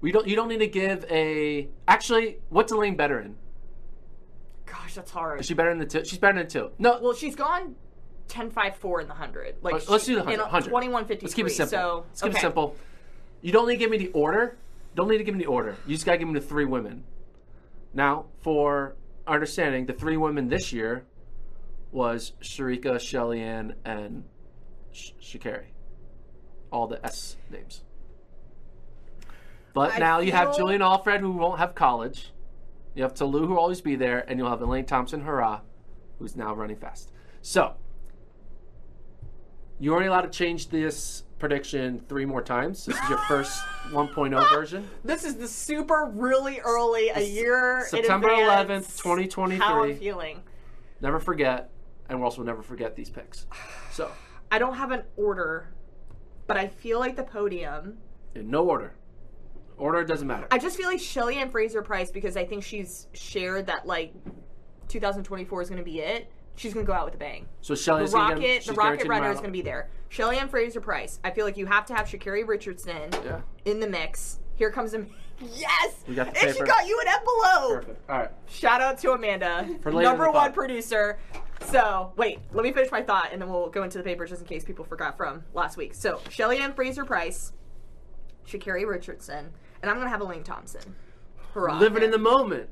We 0.00 0.10
don't. 0.10 0.26
You 0.26 0.34
don't 0.34 0.48
need 0.48 0.58
to 0.58 0.66
give 0.66 1.04
a. 1.10 1.68
Actually, 1.86 2.38
what's 2.48 2.72
Elaine 2.72 2.96
better 2.96 3.20
in? 3.20 3.36
Gosh, 4.66 4.94
that's 4.94 5.10
hard. 5.12 5.38
Is 5.40 5.46
she 5.46 5.54
better 5.54 5.70
in 5.70 5.78
the 5.78 5.86
two? 5.86 6.04
She's 6.04 6.18
better 6.18 6.38
in 6.38 6.44
the 6.44 6.50
two. 6.50 6.70
No, 6.78 6.98
well, 7.00 7.14
she's 7.14 7.36
gone 7.36 7.76
10 8.28 8.50
5 8.50 8.76
4 8.76 9.00
in 9.02 9.06
the 9.06 9.12
100. 9.14 9.56
Like 9.62 9.88
Let's- 9.88 10.06
do 10.06 10.14
the 10.16 10.20
in 10.22 10.26
100. 10.26 10.40
a 10.40 10.44
100. 10.44 10.70
21 10.70 11.04
53. 11.04 11.26
Let's 11.26 11.34
keep 11.34 11.46
it 11.46 11.50
simple. 11.50 11.70
So, 11.70 12.04
Let's 12.08 12.20
keep 12.22 12.30
okay. 12.30 12.38
it 12.38 12.40
simple. 12.40 12.76
You 13.42 13.52
don't 13.52 13.66
need 13.68 13.74
to 13.74 13.78
give 13.78 13.90
me 13.90 13.98
the 13.98 14.08
order. 14.08 14.56
Don't 14.96 15.08
need 15.08 15.18
to 15.18 15.24
give 15.24 15.34
me 15.36 15.44
the 15.44 15.50
order. 15.50 15.76
You 15.86 15.94
just 15.94 16.04
gotta 16.04 16.18
give 16.18 16.26
me 16.28 16.34
the 16.34 16.44
three 16.44 16.64
women. 16.64 17.04
Now, 17.94 18.26
for 18.40 18.96
understanding, 19.32 19.86
the 19.86 19.92
three 19.92 20.16
women 20.16 20.48
this 20.48 20.72
year 20.72 21.04
was 21.90 22.32
Shericka, 22.42 23.00
Shelly-Ann, 23.00 23.74
and 23.84 24.24
Sh- 24.92 25.10
Sha'Carri. 25.20 25.66
All 26.70 26.86
the 26.86 27.04
S 27.04 27.36
names. 27.50 27.82
But 29.74 29.94
I 29.94 29.98
now 29.98 30.20
you 30.20 30.32
have 30.32 30.56
Julien 30.56 30.82
Alfred, 30.82 31.20
who 31.20 31.32
won't 31.32 31.58
have 31.58 31.74
college. 31.74 32.32
You 32.94 33.02
have 33.02 33.14
Ta 33.14 33.24
Lou, 33.24 33.46
who 33.46 33.54
will 33.54 33.58
always 33.58 33.80
be 33.80 33.96
there, 33.96 34.24
and 34.28 34.38
you'll 34.38 34.50
have 34.50 34.60
Elaine 34.60 34.84
Thompson, 34.84 35.22
Herah, 35.22 35.60
who's 36.18 36.36
now 36.36 36.54
running 36.54 36.76
fast. 36.76 37.10
So, 37.40 37.74
you're 39.78 39.96
only 39.96 40.08
allowed 40.08 40.22
to 40.22 40.30
change 40.30 40.68
this 40.68 41.24
prediction 41.42 41.98
three 42.08 42.24
more 42.24 42.40
times. 42.40 42.86
This 42.86 42.96
is 42.96 43.08
your 43.08 43.18
first 43.26 43.64
1.0 43.90 44.48
version. 44.50 44.88
This 45.02 45.24
is 45.24 45.34
the 45.34 45.48
super 45.48 46.08
really 46.14 46.60
early, 46.60 47.08
a 47.08 47.20
year 47.20 47.80
in 47.80 47.86
September 47.86 48.28
advance, 48.28 48.86
11th, 49.00 49.02
2023. 49.02 49.58
How 49.58 49.82
I'm 49.82 49.96
feeling. 49.96 50.40
Never 51.00 51.18
forget, 51.18 51.70
and 52.08 52.20
we'll 52.20 52.26
also 52.26 52.44
never 52.44 52.62
forget 52.62 52.94
these 52.94 53.10
picks. 53.10 53.46
So, 53.90 54.10
I 54.50 54.58
don't 54.58 54.76
have 54.76 54.90
an 54.90 55.02
order, 55.18 55.74
but 56.46 56.56
I 56.56 56.68
feel 56.68 56.98
like 56.98 57.14
the 57.14 57.24
podium. 57.24 57.98
in 58.34 58.48
no 58.48 58.66
order. 58.66 58.94
Order 59.76 60.02
doesn't 60.04 60.26
matter. 60.26 60.46
I 60.50 60.56
just 60.56 60.78
feel 60.78 60.86
like 60.86 60.98
Shelly-Ann 60.98 61.50
Fraser-Pryce 61.50 62.10
because 62.10 62.38
I 62.38 62.46
think 62.46 62.64
she's 62.64 63.08
shared 63.12 63.66
that 63.66 63.84
like 63.84 64.14
2024 64.88 65.60
is 65.60 65.68
going 65.68 65.76
to 65.78 65.84
be 65.84 66.00
it. 66.00 66.32
She's 66.56 66.74
going 66.74 66.84
to 66.84 66.90
go 66.90 66.96
out 66.96 67.06
with 67.06 67.14
a 67.14 67.18
bang. 67.18 67.46
so 67.60 67.74
The 67.74 67.80
Shelly's 67.80 68.12
gonna 68.12 68.34
Rocket, 68.34 68.40
get, 68.40 68.66
the 68.66 68.72
Rocket 68.74 69.08
Runner 69.08 69.30
is 69.30 69.38
going 69.38 69.48
to 69.48 69.52
be 69.52 69.62
there. 69.62 69.88
Shelly-Ann 70.10 70.48
Fraser-Pryce. 70.48 71.18
I 71.24 71.30
feel 71.30 71.46
like 71.46 71.56
you 71.56 71.66
have 71.66 71.86
to 71.86 71.94
have 71.94 72.06
Sha'Carri 72.06 72.46
Richardson 72.46 73.10
Yeah. 73.24 73.40
in 73.64 73.80
the 73.80 73.88
mix. 73.88 74.40
Here 74.56 74.70
comes 74.70 74.92
him. 74.92 75.08
Yes, 75.40 75.94
We 76.06 76.14
got 76.14 76.32
the 76.32 76.40
and 76.46 76.54
she 76.54 76.62
got 76.62 76.86
you 76.86 77.00
an 77.04 77.08
envelope. 77.08 77.80
Perfect. 77.86 78.10
All 78.10 78.18
right. 78.18 78.30
Shout 78.48 78.80
out 78.80 78.98
to 78.98 79.12
Amanda, 79.12 79.66
number 79.84 80.30
one 80.30 80.52
producer. 80.52 81.18
So, 81.62 82.12
wait, 82.16 82.40
let 82.52 82.62
me 82.62 82.70
finish 82.72 82.92
my 82.92 83.02
thought 83.02 83.30
and 83.32 83.40
then 83.42 83.48
we'll 83.48 83.68
go 83.70 83.82
into 83.82 83.98
the 83.98 84.04
paper 84.04 84.26
just 84.26 84.42
in 84.42 84.46
case 84.46 84.62
people 84.64 84.84
forgot 84.84 85.16
from 85.16 85.42
last 85.54 85.76
week. 85.76 85.94
So, 85.94 86.20
Shelly 86.28 86.58
Ann 86.58 86.74
Fraser 86.74 87.04
Price, 87.04 87.52
Sha'Carri 88.46 88.86
Richardson, 88.86 89.50
and 89.80 89.90
I'm 89.90 89.96
going 89.96 90.06
to 90.06 90.10
have 90.10 90.20
Elaine 90.20 90.44
Thompson. 90.44 90.94
Herah. 91.54 91.80
Living 91.80 92.02
in 92.02 92.10
the 92.10 92.18
moment. 92.18 92.68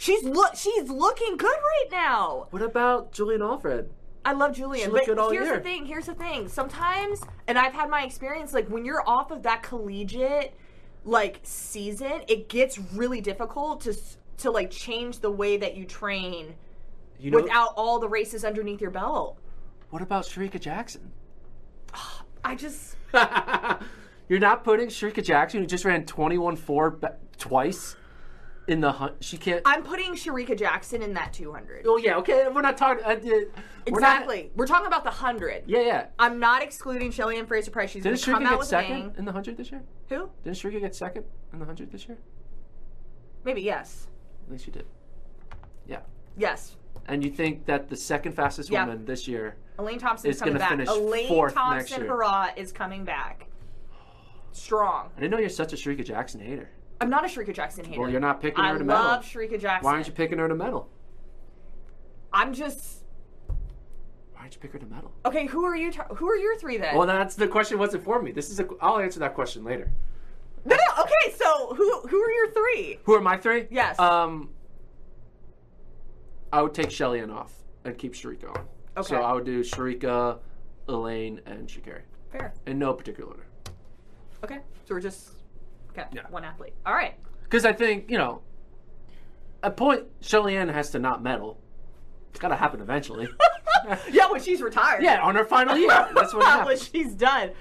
She's 0.00 0.24
look 0.24 0.56
she's 0.56 0.88
looking 0.88 1.36
good 1.36 1.46
right 1.46 1.88
now. 1.92 2.46
What 2.48 2.62
about 2.62 3.12
Julien 3.12 3.42
Alfred? 3.42 3.90
I 4.24 4.32
love 4.32 4.54
Julien, 4.56 4.90
but 4.92 5.04
good 5.04 5.18
all 5.18 5.30
here's 5.30 5.44
year. 5.44 5.58
the 5.58 5.62
thing. 5.62 5.84
Here's 5.84 6.06
the 6.06 6.14
thing. 6.14 6.48
Sometimes, 6.48 7.20
and 7.46 7.58
I've 7.58 7.74
had 7.74 7.90
my 7.90 8.04
experience. 8.04 8.54
Like 8.54 8.66
when 8.68 8.86
you're 8.86 9.06
off 9.06 9.30
of 9.30 9.42
that 9.42 9.62
collegiate 9.62 10.54
like 11.04 11.40
season, 11.42 12.22
it 12.28 12.48
gets 12.48 12.78
really 12.78 13.20
difficult 13.20 13.82
to 13.82 13.94
to 14.38 14.50
like 14.50 14.70
change 14.70 15.18
the 15.18 15.30
way 15.30 15.58
that 15.58 15.76
you 15.76 15.84
train 15.84 16.54
You 17.18 17.32
know, 17.32 17.42
without 17.42 17.74
all 17.76 17.98
the 17.98 18.08
races 18.08 18.42
underneath 18.42 18.80
your 18.80 18.90
belt. 18.90 19.36
what 19.90 20.00
about 20.00 20.24
Shericka 20.24 20.58
Jackson? 20.58 21.12
I 22.42 22.54
just 22.54 22.96
You're 24.30 24.38
not 24.38 24.64
putting 24.64 24.88
Shericka 24.88 25.22
Jackson, 25.22 25.60
who 25.60 25.66
just 25.66 25.84
ran 25.84 26.06
21-4 26.06 27.16
twice 27.36 27.96
in 28.70 28.80
the 28.80 28.92
hunt. 28.92 29.14
She 29.20 29.36
can't. 29.36 29.60
I'm 29.64 29.82
putting 29.82 30.14
Shericka 30.14 30.56
Jackson 30.56 31.02
in 31.02 31.12
that 31.14 31.32
200. 31.32 31.84
oh 31.88 31.96
yeah, 31.96 32.16
okay. 32.18 32.46
We're 32.52 32.60
not 32.62 32.76
talking. 32.76 33.04
Uh, 33.04 33.16
we're 33.22 33.40
not- 33.40 33.48
Exactly. 33.86 34.52
We're 34.54 34.66
talking 34.66 34.86
about 34.86 35.02
the 35.02 35.10
100. 35.10 35.64
yeah, 35.66 35.80
yeah. 35.80 36.06
I'm 36.18 36.38
not 36.38 36.62
excluding 36.62 37.10
Shelly-Ann 37.10 37.46
Fraser-Pryce. 37.46 37.90
She's 37.90 38.04
going 38.04 38.14
Didn't 38.14 38.24
to 38.26 38.30
come 38.32 38.42
Shericka 38.44 38.46
out 38.52 38.60
get 38.60 38.66
second 38.68 39.14
in 39.18 39.24
the 39.24 39.32
hundred 39.32 39.56
this 39.56 39.70
year? 39.72 39.82
Who? 40.10 40.30
Didn't 40.44 40.56
Shericka 40.56 40.80
get 40.80 40.94
second 40.94 41.24
in 41.52 41.58
the 41.58 41.64
hundred 41.64 41.90
this 41.90 42.06
year? 42.06 42.18
Maybe 43.44 43.62
yes. 43.62 44.06
At 44.46 44.52
least 44.52 44.64
she 44.66 44.70
did. 44.70 44.84
Yeah. 45.86 46.00
Yes. 46.36 46.76
And 47.08 47.24
you 47.24 47.30
think 47.30 47.66
that 47.66 47.88
the 47.88 47.96
second 47.96 48.32
fastest 48.32 48.70
Yeah. 48.70 48.84
woman 48.84 49.04
this 49.04 49.26
year? 49.26 49.56
Elaine 49.78 49.98
Thompson's 49.98 50.36
Is 50.36 50.40
coming 50.40 50.54
gonna 50.54 50.58
back. 50.60 50.70
finish 50.70 50.88
Elaine 50.88 51.26
fourth 51.28 51.54
next 51.56 51.90
Thompson, 51.90 52.02
year. 52.04 52.12
Herah, 52.12 52.56
is 52.56 52.70
coming 52.70 53.04
back. 53.04 53.46
Strong. 54.52 55.10
I 55.16 55.20
didn't 55.20 55.32
know 55.32 55.38
you're 55.38 55.48
such 55.48 55.72
a 55.72 55.76
Shericka 55.76 56.04
Jackson 56.04 56.40
hater. 56.40 56.70
I'm 57.00 57.08
not 57.08 57.24
a 57.24 57.28
Shericka 57.28 57.54
Jackson 57.54 57.84
hater. 57.84 58.00
Well, 58.00 58.10
you're 58.10 58.20
not 58.20 58.40
picking 58.40 58.62
I 58.62 58.72
her 58.72 58.78
to 58.78 58.84
medal. 58.84 59.02
I 59.02 59.06
love 59.06 59.24
Shericka 59.24 59.58
Jackson. 59.60 59.84
Why 59.86 59.94
aren't 59.94 60.06
you 60.06 60.12
picking 60.12 60.38
her 60.38 60.48
to 60.48 60.54
medal? 60.54 60.88
I'm 62.32 62.52
just 62.52 63.02
Why 64.32 64.40
aren't 64.42 64.54
you 64.54 64.60
pick 64.60 64.72
her 64.72 64.78
to 64.78 64.86
medal? 64.86 65.12
okay. 65.24 65.46
Who 65.46 65.64
are 65.64 65.74
you? 65.76 65.90
Who 65.92 66.28
are 66.28 66.36
your 66.36 66.56
three 66.58 66.76
then? 66.76 66.94
Well, 66.96 67.06
that's 67.06 67.34
the 67.34 67.48
question. 67.48 67.78
Wasn't 67.78 68.04
for 68.04 68.20
me. 68.20 68.32
This 68.32 68.50
is 68.50 68.60
a. 68.60 68.68
I'll 68.80 68.98
answer 68.98 69.18
that 69.20 69.34
question 69.34 69.64
later. 69.64 69.90
no, 70.64 70.76
no. 70.76 71.02
Okay, 71.02 71.34
so 71.36 71.74
who 71.74 72.00
who 72.02 72.20
are 72.22 72.30
your 72.30 72.50
three? 72.52 72.98
Who 73.04 73.14
are 73.14 73.20
my 73.20 73.36
three? 73.38 73.66
Yes. 73.70 73.98
Um, 73.98 74.50
I 76.52 76.60
would 76.62 76.74
take 76.74 76.90
Shelly 76.90 77.20
Ann 77.20 77.30
off 77.30 77.52
and 77.84 77.96
keep 77.96 78.12
Shericka 78.14 78.50
on. 78.56 78.66
Okay. 78.96 79.08
So 79.08 79.16
I 79.22 79.32
would 79.32 79.44
do 79.44 79.62
Shericka, 79.62 80.38
Elaine, 80.88 81.40
and 81.46 81.66
Sha'Carri 81.68 82.02
Fair. 82.32 82.52
in 82.66 82.78
no 82.78 82.92
particular 82.92 83.30
order. 83.30 83.46
Okay, 84.44 84.58
so 84.84 84.94
we're 84.94 85.00
just 85.00 85.30
okay. 85.90 86.04
Yeah. 86.12 86.22
One 86.30 86.44
athlete. 86.44 86.74
All 86.86 86.94
right. 86.94 87.14
Because 87.44 87.64
I 87.64 87.72
think 87.72 88.10
you 88.10 88.18
know, 88.18 88.42
at 89.62 89.76
point 89.76 90.04
Shelly 90.20 90.56
Ann 90.56 90.68
has 90.68 90.90
to 90.90 90.98
not 90.98 91.22
medal. 91.22 91.58
It's 92.30 92.38
got 92.40 92.48
to 92.48 92.56
happen 92.56 92.80
eventually. 92.80 93.28
Yeah, 94.12 94.30
when 94.30 94.42
she's 94.42 94.60
retired. 94.60 95.02
yeah, 95.02 95.20
on 95.22 95.34
her 95.34 95.44
final 95.44 95.76
year. 95.76 95.88
That's 96.14 96.34
what 96.34 96.40
when 96.40 96.46
happens. 96.46 96.90
she's 96.92 97.14
done. 97.14 97.52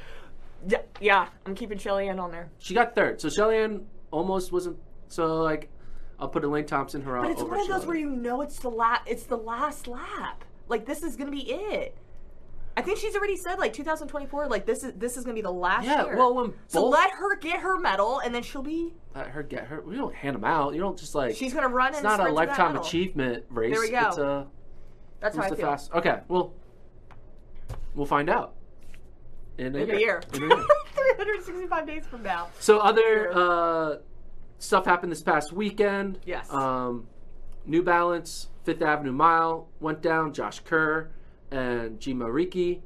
Yeah, 0.67 0.81
yeah. 0.99 1.29
I'm 1.45 1.55
keeping 1.55 1.77
Shelly 1.77 2.09
Ann 2.09 2.19
on 2.19 2.29
there. 2.31 2.49
She 2.59 2.73
got 2.73 2.93
third. 2.93 3.21
So 3.21 3.29
Shelly 3.29 3.57
Ann 3.57 3.85
almost 4.11 4.51
wasn't. 4.51 4.77
So 5.07 5.41
like, 5.41 5.69
I'll 6.19 6.27
put 6.27 6.43
Elaine 6.43 6.65
Thompson 6.65 7.01
her 7.03 7.21
But 7.21 7.31
it's 7.31 7.41
one 7.41 7.61
of 7.61 7.67
those 7.69 7.85
where 7.85 7.95
you 7.95 8.09
know 8.09 8.41
it's 8.41 8.59
the 8.59 8.69
la- 8.69 8.99
it's 9.05 9.23
the 9.23 9.37
last 9.37 9.87
lap. 9.87 10.43
Like 10.67 10.85
this 10.85 11.03
is 11.03 11.15
gonna 11.15 11.31
be 11.31 11.49
it. 11.49 11.97
I 12.79 12.81
think 12.81 12.97
she's 12.97 13.13
already 13.13 13.35
said 13.35 13.59
like 13.59 13.73
2024. 13.73 14.47
Like 14.47 14.65
this 14.65 14.85
is 14.85 14.93
this 14.95 15.17
is 15.17 15.25
gonna 15.25 15.35
be 15.35 15.41
the 15.41 15.51
last 15.51 15.85
Yeah, 15.85 16.05
year. 16.05 16.15
well, 16.15 16.33
when 16.33 16.53
so 16.67 16.83
both- 16.83 16.93
let 16.93 17.11
her 17.11 17.35
get 17.35 17.59
her 17.59 17.77
medal, 17.77 18.19
and 18.19 18.33
then 18.33 18.41
she'll 18.41 18.61
be. 18.63 18.93
Let 19.13 19.27
her 19.27 19.43
get 19.43 19.65
her. 19.67 19.81
We 19.81 19.97
don't 19.97 20.15
hand 20.15 20.35
them 20.35 20.45
out. 20.45 20.73
You 20.73 20.79
don't 20.79 20.97
just 20.97 21.13
like. 21.13 21.35
She's 21.35 21.53
gonna 21.53 21.67
run 21.67 21.89
It's 21.89 21.97
and 21.97 22.03
not 22.05 22.19
a 22.19 22.23
sprint 22.23 22.29
to 22.37 22.39
that 22.41 22.47
lifetime 22.49 22.71
medal. 22.73 22.87
achievement 22.87 23.43
race. 23.49 23.73
There 23.73 23.81
we 23.81 23.89
go. 23.89 24.07
It's 24.07 24.17
a. 24.17 24.47
That's 25.19 25.35
how 25.35 25.43
Who's 25.43 25.51
I 25.51 25.55
the 25.55 25.55
feel. 25.57 25.65
fast? 25.67 25.91
Okay, 25.93 26.19
well, 26.29 26.53
we'll 27.95 28.05
find 28.05 28.29
out 28.29 28.55
in 29.57 29.75
a 29.75 29.79
In 29.79 29.87
year. 29.87 29.95
a 29.95 29.99
year. 29.99 30.21
In 30.33 30.43
a 30.43 30.55
year. 30.55 30.65
365 31.15 31.85
days 31.87 32.05
from 32.07 32.23
now. 32.23 32.47
so 32.59 32.79
other 32.79 33.29
uh, 33.33 33.95
stuff 34.59 34.85
happened 34.85 35.11
this 35.11 35.21
past 35.21 35.51
weekend. 35.51 36.19
Yes. 36.25 36.49
Um, 36.53 37.07
New 37.65 37.83
Balance 37.83 38.47
Fifth 38.63 38.81
Avenue 38.81 39.11
Mile 39.11 39.67
went 39.81 40.01
down. 40.01 40.31
Josh 40.33 40.61
Kerr 40.61 41.09
and 41.51 41.99
Gemma 41.99 42.25
Reekie 42.25 42.81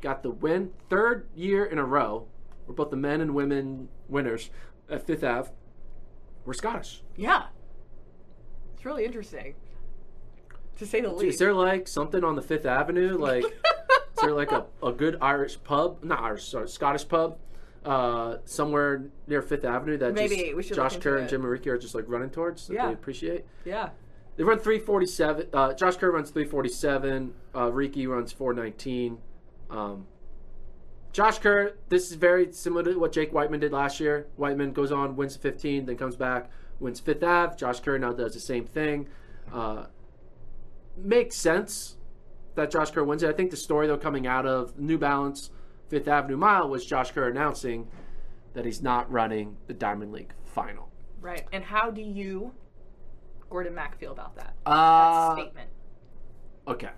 got 0.00 0.22
the 0.22 0.30
win. 0.30 0.70
Third 0.90 1.28
year 1.34 1.64
in 1.64 1.78
a 1.78 1.84
row, 1.84 2.26
where 2.66 2.74
both 2.74 2.90
the 2.90 2.96
men 2.96 3.20
and 3.20 3.34
women 3.34 3.88
winners 4.08 4.50
at 4.90 5.06
Fifth 5.06 5.24
Ave 5.24 5.50
were 6.44 6.54
Scottish. 6.54 7.02
Yeah. 7.16 7.46
It's 8.74 8.84
really 8.84 9.04
interesting. 9.04 9.54
To 10.76 10.86
say 10.86 11.00
the 11.00 11.10
least. 11.10 11.34
Is 11.34 11.38
there 11.38 11.52
like 11.54 11.88
something 11.88 12.22
on 12.22 12.36
the 12.36 12.42
Fifth 12.42 12.64
Avenue? 12.66 13.18
Like, 13.18 13.44
is 13.44 13.50
there 14.22 14.32
like 14.32 14.52
a, 14.52 14.66
a 14.82 14.92
good 14.92 15.18
Irish 15.20 15.58
pub? 15.64 16.04
Not 16.04 16.20
Irish, 16.22 16.44
sorry, 16.48 16.68
Scottish 16.68 17.06
pub. 17.08 17.38
Uh, 17.84 18.38
somewhere 18.44 19.06
near 19.26 19.40
Fifth 19.40 19.64
Avenue 19.64 19.96
that 19.98 20.12
Maybe, 20.12 20.52
just 20.56 20.74
Josh 20.74 20.96
Kerr 20.98 21.18
and. 21.18 21.28
Gemma 21.28 21.46
Reekie 21.46 21.68
are 21.68 21.78
just 21.78 21.94
like 21.94 22.04
running 22.06 22.28
towards 22.30 22.66
that 22.68 22.74
Yeah. 22.74 22.86
they 22.88 22.92
appreciate. 22.92 23.44
yeah. 23.64 23.90
They 24.38 24.44
run 24.44 24.60
347. 24.60 25.48
Uh, 25.52 25.74
Josh 25.74 25.96
Kerr 25.96 26.12
runs 26.12 26.30
347. 26.30 27.34
Uh, 27.52 27.58
Reekie 27.70 28.06
runs 28.06 28.30
419. 28.30 29.18
Um, 29.68 30.06
Josh 31.12 31.40
Kerr, 31.40 31.74
this 31.88 32.08
is 32.08 32.14
very 32.14 32.52
similar 32.52 32.84
to 32.84 32.96
what 33.00 33.10
Jake 33.10 33.32
Wightman 33.32 33.58
did 33.58 33.72
last 33.72 33.98
year. 33.98 34.28
Wightman 34.36 34.72
goes 34.72 34.92
on, 34.92 35.16
wins 35.16 35.36
15, 35.36 35.86
then 35.86 35.96
comes 35.96 36.14
back, 36.14 36.50
wins 36.78 37.00
Fifth 37.00 37.24
Ave. 37.24 37.56
Josh 37.56 37.80
Kerr 37.80 37.98
now 37.98 38.12
does 38.12 38.34
the 38.34 38.40
same 38.40 38.64
thing. 38.64 39.08
Uh, 39.52 39.86
makes 40.96 41.34
sense 41.34 41.96
that 42.54 42.70
Josh 42.70 42.92
Kerr 42.92 43.02
wins 43.02 43.24
it. 43.24 43.28
I 43.28 43.32
think 43.32 43.50
the 43.50 43.56
story, 43.56 43.88
though, 43.88 43.98
coming 43.98 44.28
out 44.28 44.46
of 44.46 44.78
New 44.78 44.98
Balance 44.98 45.50
Fifth 45.88 46.06
Avenue 46.06 46.36
Mile 46.36 46.68
was 46.68 46.86
Josh 46.86 47.10
Kerr 47.10 47.28
announcing 47.28 47.88
that 48.54 48.64
he's 48.64 48.82
not 48.82 49.10
running 49.10 49.56
the 49.66 49.74
Diamond 49.74 50.12
League 50.12 50.32
final. 50.44 50.90
Right. 51.20 51.44
And 51.52 51.64
how 51.64 51.90
do 51.90 52.02
you, 52.02 52.52
Gordon 53.50 53.74
Mack, 53.74 53.98
feel 53.98 54.12
about 54.12 54.36
that? 54.36 54.54
Uh, 54.66 55.34
statement. 55.34 55.70
Okay. 56.66 56.90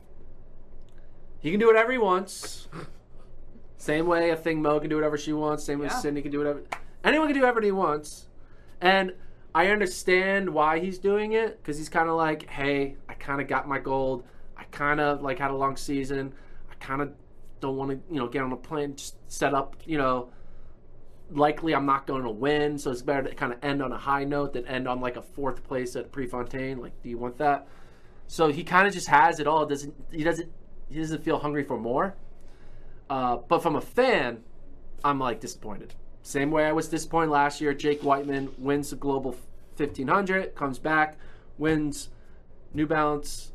He 1.40 1.50
can 1.50 1.60
do 1.60 1.66
whatever 1.66 1.92
he 1.92 1.98
wants. 1.98 2.68
Same 3.76 4.06
way 4.06 4.30
I 4.30 4.34
thing 4.34 4.60
Mo 4.60 4.78
can 4.78 4.90
do 4.90 4.96
whatever 4.96 5.16
she 5.16 5.32
wants. 5.32 5.64
Same 5.64 5.78
way 5.78 5.86
Yeah. 5.86 5.94
Sydney 5.94 6.22
can 6.22 6.30
do 6.30 6.38
whatever. 6.38 6.62
Anyone 7.02 7.28
can 7.28 7.34
do 7.34 7.40
whatever 7.40 7.62
he 7.62 7.72
wants. 7.72 8.26
And 8.80 9.14
I 9.54 9.68
understand 9.68 10.50
why 10.50 10.80
he's 10.80 10.98
doing 10.98 11.32
it 11.32 11.58
because 11.58 11.78
he's 11.78 11.88
kind 11.88 12.08
of 12.08 12.16
like, 12.16 12.48
hey, 12.48 12.96
I 13.08 13.14
kind 13.14 13.40
of 13.40 13.48
got 13.48 13.66
my 13.66 13.78
gold. 13.78 14.24
I 14.56 14.64
kind 14.64 15.00
of 15.00 15.22
like 15.22 15.38
had 15.38 15.50
a 15.50 15.56
long 15.56 15.76
season. 15.76 16.34
I 16.70 16.74
kind 16.74 17.00
of 17.00 17.12
don't 17.60 17.76
want 17.76 17.90
to, 17.90 18.00
you 18.12 18.20
know, 18.20 18.28
get 18.28 18.42
on 18.42 18.52
a 18.52 18.56
plane, 18.56 18.96
just 18.96 19.16
set 19.28 19.54
up, 19.54 19.76
you 19.86 19.98
know, 19.98 20.30
likely 21.32 21.74
I'm 21.74 21.86
not 21.86 22.06
going 22.06 22.22
to 22.24 22.30
win, 22.30 22.78
so 22.78 22.90
it's 22.90 23.02
better 23.02 23.22
to 23.28 23.34
kind 23.34 23.52
of 23.52 23.58
end 23.62 23.82
on 23.82 23.92
a 23.92 23.98
high 23.98 24.24
note 24.24 24.52
than 24.52 24.66
end 24.66 24.88
on 24.88 25.00
like 25.00 25.16
a 25.16 25.22
fourth 25.22 25.64
place 25.64 25.96
at 25.96 26.12
Prefontaine. 26.12 26.80
Like, 26.80 27.00
do 27.02 27.08
you 27.08 27.18
want 27.18 27.38
that? 27.38 27.66
So 28.26 28.48
he 28.48 28.64
kind 28.64 28.86
of 28.86 28.94
just 28.94 29.08
has 29.08 29.40
it 29.40 29.46
all. 29.46 29.66
Doesn't 29.66 29.94
he? 30.10 30.24
Doesn't 30.24 30.50
he? 30.88 30.98
Doesn't 30.98 31.24
feel 31.24 31.38
hungry 31.38 31.64
for 31.64 31.78
more. 31.78 32.14
Uh, 33.08 33.36
but 33.36 33.62
from 33.62 33.76
a 33.76 33.80
fan, 33.80 34.42
I'm 35.04 35.18
like 35.18 35.40
disappointed. 35.40 35.94
Same 36.22 36.50
way 36.50 36.64
I 36.64 36.72
was 36.72 36.88
disappointed 36.88 37.30
last 37.30 37.60
year. 37.60 37.74
Jake 37.74 38.02
Wightman 38.02 38.50
wins 38.58 38.90
the 38.90 38.96
Global 38.96 39.36
1500, 39.76 40.54
comes 40.54 40.78
back, 40.78 41.16
wins 41.58 42.10
New 42.74 42.86
Balance 42.86 43.52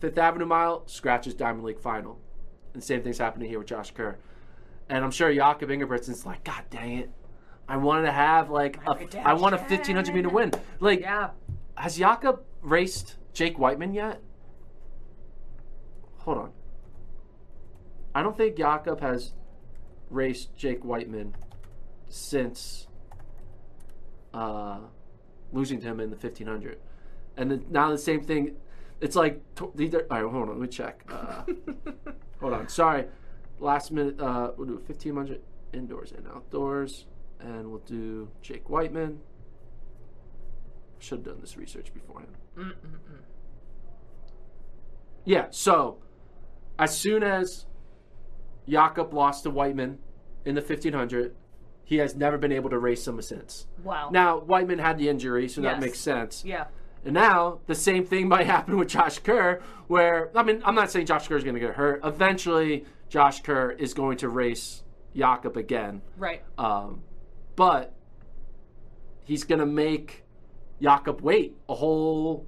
Fifth 0.00 0.18
Avenue 0.18 0.46
Mile, 0.46 0.82
scratches 0.86 1.34
Diamond 1.34 1.64
League 1.64 1.80
final. 1.80 2.18
And 2.74 2.82
same 2.82 3.02
thing's 3.02 3.18
happening 3.18 3.48
here 3.48 3.58
with 3.58 3.68
Josh 3.68 3.92
Kerr. 3.92 4.16
And 4.88 5.04
I'm 5.04 5.10
sure 5.10 5.32
Jakob 5.34 5.68
Ingebrigtsen's 5.70 6.24
like, 6.24 6.44
God 6.44 6.62
dang 6.70 6.98
it. 6.98 7.10
I 7.68 7.76
wanted 7.76 8.02
to 8.02 8.12
have 8.12 8.50
like 8.50 8.78
a, 8.86 8.96
I 9.26 9.32
want 9.32 9.54
a 9.54 9.58
1500 9.58 10.14
meter 10.14 10.28
win. 10.28 10.52
Like, 10.78 11.00
Yeah. 11.00 11.30
has 11.76 11.96
Jakob 11.96 12.42
raced 12.62 13.16
Jake 13.32 13.58
Wightman 13.58 13.92
yet? 13.92 14.20
Hold 16.18 16.38
on. 16.38 16.52
I 18.14 18.22
don't 18.22 18.36
think 18.36 18.56
Jakob 18.56 19.00
has 19.00 19.32
raced 20.10 20.54
Jake 20.56 20.84
Wightman 20.84 21.34
since 22.08 22.86
uh, 24.32 24.78
losing 25.52 25.80
to 25.80 25.86
him 25.86 26.00
in 26.00 26.10
the 26.10 26.16
1500. 26.16 26.78
And 27.36 27.50
then 27.50 27.64
now 27.70 27.90
the 27.90 27.98
same 27.98 28.22
thing. 28.22 28.56
It's 29.00 29.14
like 29.16 29.42
these 29.74 29.94
all 29.94 30.00
right. 30.08 30.22
Hold 30.22 30.34
on, 30.34 30.48
let 30.48 30.58
me 30.58 30.68
check. 30.68 31.02
Uh, 31.10 31.42
hold 32.40 32.54
on, 32.54 32.68
sorry. 32.68 33.04
Last 33.58 33.90
minute. 33.90 34.20
Uh, 34.20 34.52
we'll 34.56 34.66
do 34.66 34.74
1500 34.74 35.40
indoors 35.72 36.12
and 36.12 36.26
outdoors, 36.28 37.06
and 37.40 37.70
we'll 37.70 37.80
do 37.80 38.28
Jake 38.42 38.68
Wightman. 38.68 39.20
Should 40.98 41.18
have 41.18 41.24
done 41.26 41.40
this 41.40 41.56
research 41.56 41.92
beforehand. 41.92 42.36
Yeah, 45.24 45.46
so 45.50 45.98
as 46.78 46.96
soon 46.96 47.22
as 47.22 47.66
Jakob 48.68 49.12
lost 49.12 49.42
to 49.44 49.50
Wightman 49.50 49.98
in 50.44 50.54
the 50.54 50.60
1500, 50.60 51.34
he 51.84 51.96
has 51.96 52.16
never 52.16 52.38
been 52.38 52.52
able 52.52 52.70
to 52.70 52.78
race 52.78 53.06
him 53.06 53.20
since. 53.22 53.66
Wow. 53.82 54.10
Now, 54.12 54.38
Wightman 54.38 54.78
had 54.78 54.98
the 54.98 55.08
injury, 55.08 55.48
so 55.48 55.60
that 55.62 55.80
makes 55.80 55.98
sense. 55.98 56.44
yeah. 56.44 56.66
And 57.04 57.14
now 57.14 57.60
the 57.66 57.74
same 57.74 58.04
thing 58.04 58.26
might 58.26 58.46
happen 58.56 58.76
with 58.76 58.88
Josh 58.88 59.20
Kerr, 59.20 59.60
where 59.86 60.30
I 60.34 60.42
mean, 60.42 60.60
I'm 60.64 60.74
not 60.74 60.90
saying 60.90 61.06
Josh 61.06 61.28
Kerr 61.28 61.36
is 61.36 61.44
going 61.44 61.54
to 61.54 61.60
get 61.60 61.74
hurt. 61.74 62.00
Eventually, 62.04 62.84
Josh 63.08 63.42
Kerr 63.42 63.70
is 63.72 63.94
going 63.94 64.16
to 64.18 64.28
race 64.28 64.82
Jakob 65.14 65.56
again, 65.56 66.02
Right. 66.16 66.42
um, 66.58 67.02
but 67.54 67.94
he's 69.24 69.44
going 69.44 69.60
to 69.60 69.66
make 69.66 70.24
Jakob 70.82 71.20
wait 71.20 71.56
a 71.68 71.74
whole 71.74 72.46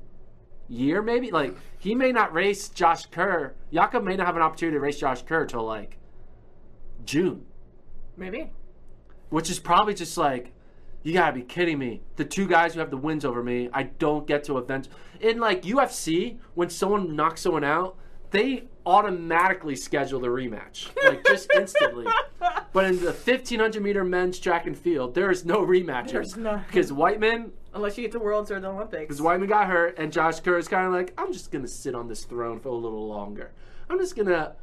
year, 0.68 1.00
maybe. 1.02 1.30
Like 1.30 1.56
he 1.78 1.94
may 1.94 2.12
not 2.12 2.32
race 2.32 2.68
Josh 2.68 3.06
Kerr. 3.06 3.54
Jakob 3.72 4.04
may 4.04 4.16
not 4.16 4.26
have 4.26 4.36
an 4.36 4.42
opportunity 4.42 4.76
to 4.76 4.80
race 4.80 4.98
Josh 4.98 5.22
Kerr 5.22 5.46
till 5.46 5.64
like 5.64 5.96
June 7.04 7.46
Maybe. 8.16 8.50
which 9.30 9.48
is 9.50 9.58
probably 9.60 9.94
just 9.94 10.18
like 10.18 10.52
you 11.04 11.12
gotta 11.12 11.32
be 11.32 11.42
kidding 11.42 11.78
me 11.78 12.02
the 12.16 12.24
two 12.24 12.46
guys 12.48 12.74
who 12.74 12.80
have 12.80 12.90
the 12.90 12.96
wins 12.96 13.24
over 13.24 13.42
me 13.42 13.70
i 13.72 13.84
don't 13.84 14.26
get 14.26 14.42
to 14.44 14.58
event 14.58 14.88
in 15.20 15.38
like 15.38 15.62
ufc 15.62 16.36
when 16.54 16.68
someone 16.68 17.14
knocks 17.14 17.40
someone 17.42 17.62
out 17.64 17.96
they 18.32 18.64
automatically 18.88 19.76
schedule 19.76 20.18
the 20.18 20.26
rematch 20.28 20.88
like 21.04 21.22
just 21.26 21.50
instantly 21.56 22.06
but 22.72 22.86
in 22.86 22.98
the 23.00 23.12
1500 23.12 23.82
meter 23.82 24.02
men's 24.02 24.38
track 24.38 24.66
and 24.66 24.78
field 24.78 25.14
there 25.14 25.30
is 25.30 25.44
no 25.44 25.58
rematches 25.64 26.36
none. 26.36 26.64
because 26.66 26.90
Wightman 26.90 27.52
Unless 27.74 27.98
you 27.98 28.02
get 28.02 28.12
to 28.12 28.18
Worlds 28.18 28.50
or 28.50 28.58
the 28.60 28.68
Olympics. 28.68 29.02
because 29.02 29.20
Wightman 29.20 29.48
got 29.48 29.66
hurt, 29.66 29.98
and 29.98 30.10
Josh 30.12 30.40
Kerr 30.40 30.58
is 30.58 30.68
kind 30.68 30.86
of 30.86 30.92
like, 30.92 31.12
I'm 31.18 31.32
just 31.32 31.52
gonna 31.52 31.68
sit 31.68 31.94
on 31.94 32.08
this 32.08 32.24
throne 32.24 32.58
for 32.58 32.70
a 32.70 32.74
little 32.74 33.06
longer. 33.06 33.52
I'm 33.90 33.98
just 33.98 34.16
gonna 34.16 34.56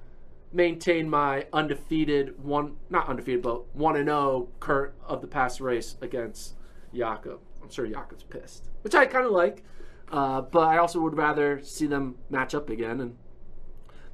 maintain 0.52 1.10
my 1.10 1.46
undefeated 1.54 2.44
one, 2.44 2.78
not 2.90 3.08
undefeated, 3.08 3.44
but 3.44 3.74
one 3.76 3.96
and 3.96 4.08
zero 4.08 4.50
Kurt 4.60 4.96
of 5.06 5.22
the 5.22 5.28
past 5.28 5.62
race 5.62 5.96
against 6.02 6.56
Jakob. 6.94 7.40
I'm 7.62 7.70
sure 7.70 7.86
Jakob's 7.86 8.24
pissed, 8.24 8.70
which 8.82 8.96
I 8.96 9.06
kind 9.06 9.26
of 9.26 9.32
like, 9.32 9.64
uh, 10.12 10.42
but 10.42 10.68
I 10.68 10.78
also 10.78 11.00
would 11.02 11.16
rather 11.16 11.62
see 11.64 11.86
them 11.86 12.16
match 12.30 12.56
up 12.56 12.70
again 12.70 13.00
and 13.02 13.16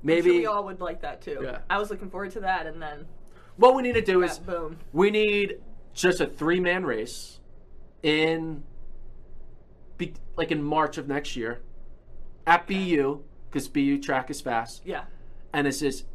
maybe 0.04 0.30
sure 0.30 0.38
we 0.40 0.46
all 0.46 0.64
would 0.66 0.80
like 0.82 1.02
that 1.02 1.22
too. 1.22 1.40
Yeah. 1.44 1.60
I 1.70 1.78
was 1.78 1.90
looking 1.90 2.10
forward 2.10 2.32
to 2.32 2.40
that, 2.42 2.66
and 2.68 2.82
then 2.82 3.06
what 3.58 3.76
we 3.76 3.82
need 3.82 3.94
to 3.96 4.02
do 4.02 4.24
is 4.24 4.40
boom. 4.40 4.78
we 4.94 5.12
need 5.12 5.60
just 5.94 6.22
a 6.22 6.26
three 6.28 6.60
man 6.60 6.86
race 6.86 7.40
in 8.04 8.64
be, 9.98 10.14
like 10.36 10.52
in 10.52 10.64
March 10.64 10.98
of 10.98 11.08
next 11.08 11.36
year 11.36 11.62
at 12.48 12.66
BU 12.68 13.22
because 13.50 13.68
BU 13.68 14.00
track 14.00 14.30
is 14.30 14.42
fast 14.42 14.82
Yeah. 14.86 15.04
and 15.54 15.68
it's 15.68 15.80
just 15.80 16.06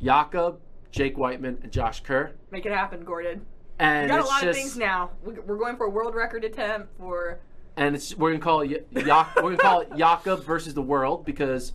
Jakob, 0.00 0.60
Jake 0.90 1.16
Wightman, 1.16 1.58
and 1.62 1.72
Josh 1.72 2.02
Kerr. 2.02 2.32
Make 2.50 2.66
it 2.66 2.72
happen, 2.72 3.04
Gordon. 3.04 3.46
And 3.78 4.04
We 4.04 4.08
got 4.16 4.20
a 4.20 4.28
lot 4.28 4.42
just, 4.42 4.44
of 4.50 4.54
things 4.54 4.76
now. 4.76 5.10
We- 5.24 5.32
We're 5.40 5.56
going 5.56 5.76
for 5.76 5.86
a 5.86 5.90
world 5.90 6.14
record 6.14 6.44
attempt 6.44 6.96
for. 6.98 7.40
and 7.76 7.96
it's 7.96 8.14
we're 8.14 8.30
gonna 8.32 8.42
call 8.42 8.60
it 8.60 8.86
Ya- 8.92 9.26
we're 9.36 9.42
gonna 9.42 9.56
call 9.56 9.80
it 9.80 9.88
Jakob 9.96 10.44
versus 10.44 10.74
the 10.74 10.82
world 10.82 11.24
because 11.24 11.72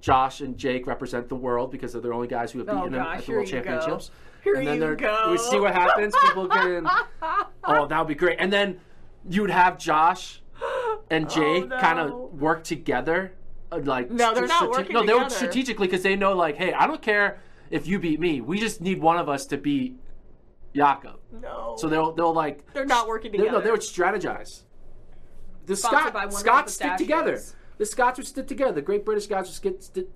Josh 0.00 0.40
and 0.40 0.56
Jake 0.56 0.86
represent 0.86 1.28
the 1.28 1.34
world 1.34 1.70
because 1.72 1.92
they're 1.92 2.00
the 2.02 2.12
only 2.12 2.28
guys 2.28 2.52
who 2.52 2.60
have 2.60 2.68
Oh, 2.68 2.74
beaten 2.76 2.94
him 2.94 3.02
gosh, 3.02 3.18
at 3.18 3.26
the 3.26 3.32
World. 3.32 3.46
Championships. 3.46 4.10
Here 4.44 4.54
and 4.54 4.66
then 4.66 4.74
you 4.76 4.80
they're- 4.80 4.94
go. 4.96 5.28
we 5.32 5.38
see 5.38 5.58
what 5.58 5.74
happens. 5.74 6.14
People 6.22 6.48
can. 6.48 6.86
oh, 7.64 7.86
that 7.86 7.98
would 7.98 8.08
be 8.08 8.14
great. 8.14 8.36
And 8.38 8.52
then 8.52 8.80
you 9.28 9.42
would 9.42 9.50
have 9.50 9.78
Josh 9.78 10.40
and 11.10 11.28
Jake 11.28 11.64
Oh, 11.64 11.66
no. 11.66 11.78
kind 11.78 11.98
of 11.98 12.40
work 12.40 12.62
together. 12.64 13.32
uh, 13.72 13.80
Like 13.82 14.10
No, 14.10 14.32
they're 14.34 14.46
not 14.46 14.70
working 14.70 14.92
No, 14.94 15.04
they 15.04 15.12
would 15.12 15.24
together. 15.24 15.34
strategically 15.34 15.86
because 15.88 16.02
they 16.02 16.14
know, 16.16 16.32
like, 16.34 16.56
hey, 16.56 16.72
I 16.72 16.86
don't 16.86 17.02
care 17.02 17.38
if 17.70 17.86
you 17.88 17.98
beat 17.98 18.20
me. 18.20 18.40
We 18.40 18.60
just 18.60 18.80
need 18.80 19.00
one 19.00 19.18
of 19.18 19.28
us 19.28 19.46
to 19.46 19.56
beat 19.58 19.98
Jakob. 20.74 21.18
No. 21.32 21.74
So 21.76 21.88
they'll 21.88 22.12
they'll 22.12 22.32
like 22.32 22.72
They're 22.72 22.86
not 22.86 23.08
working 23.08 23.32
they- 23.32 23.38
No, 23.50 23.60
they 23.60 23.70
would 23.72 23.80
strategize. 23.80 24.62
The 25.66 25.76
Sponsored 25.76 26.12
by 26.14 26.20
Scot, 26.20 26.32
Wonderful 26.32 26.38
Scots 26.38 26.74
stick 26.74 26.96
together. 26.96 27.40
Pistachios. 27.78 27.86
The 27.86 27.86
Scots 27.86 28.18
would 28.18 28.26
stick 28.26 28.46
together. 28.46 28.72
The 28.72 28.82
Great 28.82 29.04
British 29.04 29.24
Scots 29.24 29.48
would 29.48 29.54
stick, 29.54 29.82
stick, 29.82 30.06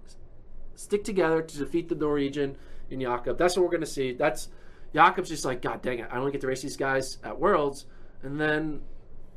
stick 0.74 1.04
together 1.04 1.42
to 1.42 1.58
defeat 1.58 1.88
the 1.88 1.94
Norwegian 1.94 2.56
in 2.90 3.00
Jakob. 3.00 3.38
That's 3.38 3.56
what 3.56 3.64
we're 3.64 3.72
gonna 3.72 3.86
see. 3.86 4.12
That's 4.12 4.48
Jakob's 4.94 5.28
just 5.30 5.44
like, 5.44 5.62
God 5.62 5.80
dang 5.82 6.00
it, 6.00 6.08
I 6.10 6.18
only 6.18 6.32
get 6.32 6.40
to 6.42 6.46
race 6.46 6.62
these 6.62 6.76
guys 6.76 7.18
at 7.24 7.38
Worlds, 7.38 7.86
and 8.22 8.38
then 8.40 8.82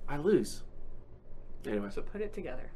I 0.07 0.17
lose. 0.17 0.63
Anyway, 1.65 1.87
So 1.91 2.01
put 2.01 2.21
it 2.21 2.33
together. 2.33 2.69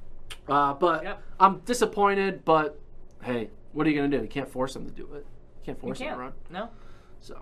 uh, 0.47 0.73
but 0.73 1.03
Yep. 1.03 1.21
I'm 1.39 1.59
disappointed. 1.59 2.43
But 2.45 2.79
hey, 3.21 3.49
what 3.73 3.85
are 3.85 3.89
you 3.89 3.95
gonna 4.01 4.15
do? 4.17 4.23
You 4.23 4.29
can't 4.29 4.49
force 4.49 4.73
them 4.73 4.85
to 4.85 4.91
do 4.91 5.03
it. 5.13 5.25
You 5.59 5.65
can't 5.65 5.79
force 5.79 5.99
them 5.99 6.07
can't. 6.07 6.17
to 6.17 6.21
run. 6.23 6.33
No. 6.49 6.69
So, 7.19 7.41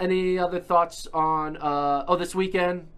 any 0.00 0.38
other 0.38 0.58
thoughts 0.60 1.06
on? 1.14 1.56
Uh, 1.56 2.04
oh, 2.08 2.16
this 2.16 2.34
weekend, 2.34 2.88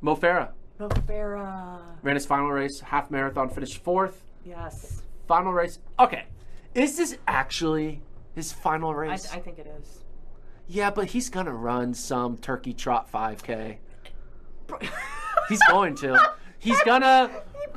Mo 0.00 0.16
Farah 0.16 0.50
No 0.80 0.88
Farah. 0.88 1.93
Ran 2.04 2.14
his 2.14 2.26
final 2.26 2.50
race, 2.50 2.80
half 2.80 3.10
marathon, 3.10 3.48
finished 3.48 3.78
fourth. 3.82 4.22
Yes. 4.44 5.02
Final 5.26 5.52
race. 5.52 5.80
Okay, 5.98 6.26
is 6.74 6.96
this 6.96 7.16
actually 7.26 8.02
his 8.34 8.52
final 8.52 8.90
I, 8.90 8.94
race? 8.94 9.32
I 9.32 9.40
think 9.40 9.58
it 9.58 9.66
is. 9.80 10.04
yeah, 10.68 10.90
but 10.90 11.06
he's 11.06 11.30
gonna 11.30 11.54
run 11.54 11.94
some 11.94 12.36
turkey 12.36 12.74
trot 12.74 13.10
5K. 13.10 13.78
He's 15.48 15.60
going 15.68 15.94
to. 15.96 16.32
He's 16.58 16.80
gonna. 16.84 17.30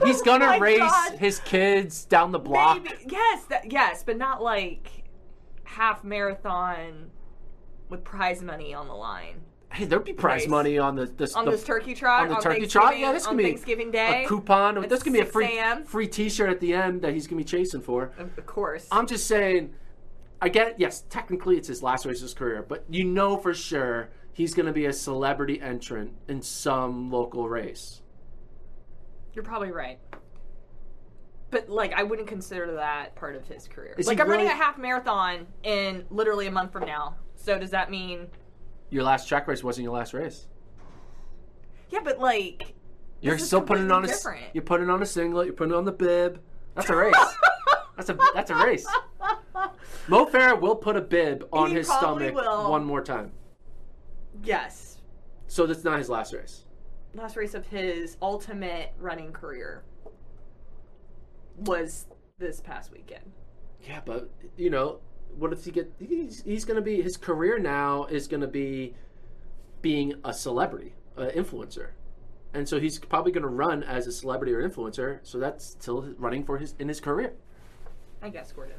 He's 0.06 0.22
gonna 0.22 0.46
my 0.46 0.58
race 0.58 0.80
God. 0.80 1.14
his 1.18 1.40
kids 1.40 2.06
down 2.06 2.32
the 2.32 2.40
block. 2.40 2.82
Maybe, 2.84 2.96
yes, 3.10 3.44
that, 3.46 3.70
yes, 3.72 4.04
but 4.04 4.16
not 4.16 4.42
like 4.42 5.04
half 5.64 6.04
marathon 6.04 7.12
with 7.90 8.04
prize 8.04 8.42
money 8.42 8.74
on 8.74 8.88
the 8.88 8.94
line. 8.94 9.42
Hey, 9.72 9.86
there'd 9.86 10.04
be 10.04 10.14
prize 10.14 10.42
Race. 10.42 10.50
money 10.50 10.78
on 10.78 10.96
the, 10.96 11.06
the 11.06 11.32
On 11.36 11.46
the, 11.46 11.52
this 11.52 11.64
turkey 11.64 11.94
trot, 11.94 12.24
on 12.24 12.30
the 12.30 12.36
turkey 12.36 12.68
trot. 12.68 12.98
Yeah, 12.98 13.12
this 13.12 13.28
could 13.28 13.38
be 13.38 13.44
Thanksgiving 13.44 13.92
Day. 13.92 14.24
a 14.24 14.28
coupon. 14.28 14.88
There's 14.88 15.04
gonna 15.04 15.18
be 15.18 15.22
a 15.22 15.26
free 15.26 15.60
free 15.86 16.08
T-shirt 16.08 16.50
at 16.50 16.60
the 16.60 16.74
end 16.74 17.02
that 17.02 17.14
he's 17.14 17.28
gonna 17.28 17.38
be 17.38 17.44
chasing 17.44 17.82
for. 17.82 18.12
Of 18.18 18.46
course. 18.46 18.88
I'm 18.92 19.08
just 19.08 19.28
saying. 19.28 19.74
I 20.40 20.50
get 20.50 20.68
it. 20.68 20.76
yes, 20.78 21.04
technically 21.10 21.58
it's 21.58 21.68
his 21.68 21.82
last 21.82 22.06
race 22.06 22.18
of 22.18 22.24
his 22.24 22.34
career, 22.34 22.64
but 22.68 22.86
you 22.90 23.04
know 23.04 23.38
for 23.38 23.54
sure 23.54 24.10
he's 24.34 24.54
gonna 24.54 24.72
be 24.72 24.86
a 24.86 24.94
celebrity 24.94 25.60
entrant 25.62 26.14
in 26.28 26.42
some 26.42 27.12
local 27.12 27.50
race. 27.50 28.02
You're 29.34 29.44
probably 29.44 29.72
right. 29.72 30.00
But 31.50 31.70
like, 31.70 31.94
I 31.94 32.04
wouldn't 32.04 32.28
consider 32.28 32.74
that 32.74 33.16
part 33.16 33.36
of 33.36 33.48
his 33.48 33.68
career. 33.68 33.96
Is 33.98 34.08
like, 34.08 34.20
I'm 34.20 34.30
running 34.30 34.48
a 34.48 34.56
half 34.56 34.78
marathon 34.78 35.48
in 35.64 36.06
literally 36.10 36.48
a 36.48 36.52
month 36.52 36.72
from 36.72 36.86
now. 36.86 37.16
So 37.36 37.58
does 37.58 37.72
that 37.72 37.90
mean? 37.90 38.28
Your 38.90 39.04
last 39.04 39.28
track 39.28 39.48
race 39.48 39.64
wasn't 39.64 39.84
your 39.84 39.94
last 39.94 40.14
race. 40.14 40.48
Yeah, 41.90 42.00
but 42.04 42.20
like, 42.20 42.74
You're 43.22 43.38
still 43.38 43.62
putting 43.62 43.86
it 43.86 43.92
on 43.92 44.04
a. 44.06 44.08
different. 44.08 44.46
You're 44.54 44.64
putting 44.64 44.88
it 44.88 44.92
on 44.92 45.02
a 45.02 45.06
singlet. 45.06 45.46
You're 45.48 45.56
putting 45.56 45.74
it 45.74 45.78
on 45.78 45.86
the 45.86 45.92
bib. 45.92 46.42
That's 46.76 46.90
a 46.90 46.96
race. 46.96 47.16
that's 47.96 48.10
a 48.10 48.18
that's 48.34 48.52
a 48.52 48.56
race. 48.56 48.86
Mo 50.08 50.26
Farah 50.26 50.60
will 50.60 50.76
put 50.76 50.96
a 50.96 51.02
bib 51.02 51.48
on 51.52 51.70
He 51.70 51.76
his 51.78 51.88
stomach 51.88 52.34
will. 52.36 52.70
one 52.70 52.86
more 52.86 53.02
time. 53.04 53.32
Yes. 54.44 54.98
So 55.48 55.66
that's 55.66 55.84
not 55.84 55.98
his 55.98 56.10
last 56.10 56.34
race. 56.34 56.64
Last 57.14 57.36
race 57.36 57.54
of 57.56 57.66
his 57.68 58.16
ultimate 58.22 58.94
running 59.00 59.32
career 59.34 59.84
was 61.58 62.06
this 62.38 62.62
past 62.62 62.92
weekend. 62.92 63.32
Yeah, 63.82 64.02
but 64.06 64.30
you 64.58 64.70
know, 64.70 65.00
what 65.36 65.54
if 65.54 65.66
he 65.66 65.72
get? 65.72 65.92
He's 66.00 66.44
he's 66.44 66.66
gonna 66.66 66.82
be 66.82 67.02
his 67.02 67.18
career 67.18 67.60
now 67.60 68.06
is 68.06 68.28
gonna 68.28 68.48
be 68.48 68.94
being 69.82 70.16
a 70.24 70.34
celebrity, 70.34 70.94
an 71.16 71.30
influencer, 71.30 71.90
and 72.54 72.68
so 72.68 72.80
he's 72.80 73.00
probably 73.00 73.32
gonna 73.32 73.48
run 73.48 73.84
as 73.84 74.08
a 74.08 74.12
celebrity 74.12 74.54
or 74.54 74.68
influencer. 74.68 75.20
So 75.24 75.40
that's 75.40 75.66
still 75.66 76.14
running 76.18 76.44
for 76.44 76.58
his 76.58 76.76
in 76.80 76.88
his 76.88 77.00
career. 77.00 77.34
I 78.22 78.30
guess, 78.30 78.52
Gordon. 78.52 78.78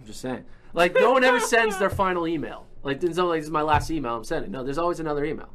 I'm 0.00 0.06
just 0.06 0.20
saying. 0.20 0.44
Like 0.72 0.94
no 0.94 1.12
one 1.12 1.22
ever 1.22 1.38
sends 1.38 1.78
their 1.78 1.90
final 1.90 2.26
email. 2.26 2.66
Like 2.82 3.00
there's 3.00 3.16
no 3.16 3.26
like 3.26 3.40
this 3.40 3.46
is 3.46 3.52
my 3.52 3.62
last 3.62 3.90
email 3.90 4.16
I'm 4.16 4.24
sending. 4.24 4.50
No, 4.50 4.64
there's 4.64 4.78
always 4.78 5.00
another 5.00 5.24
email. 5.24 5.50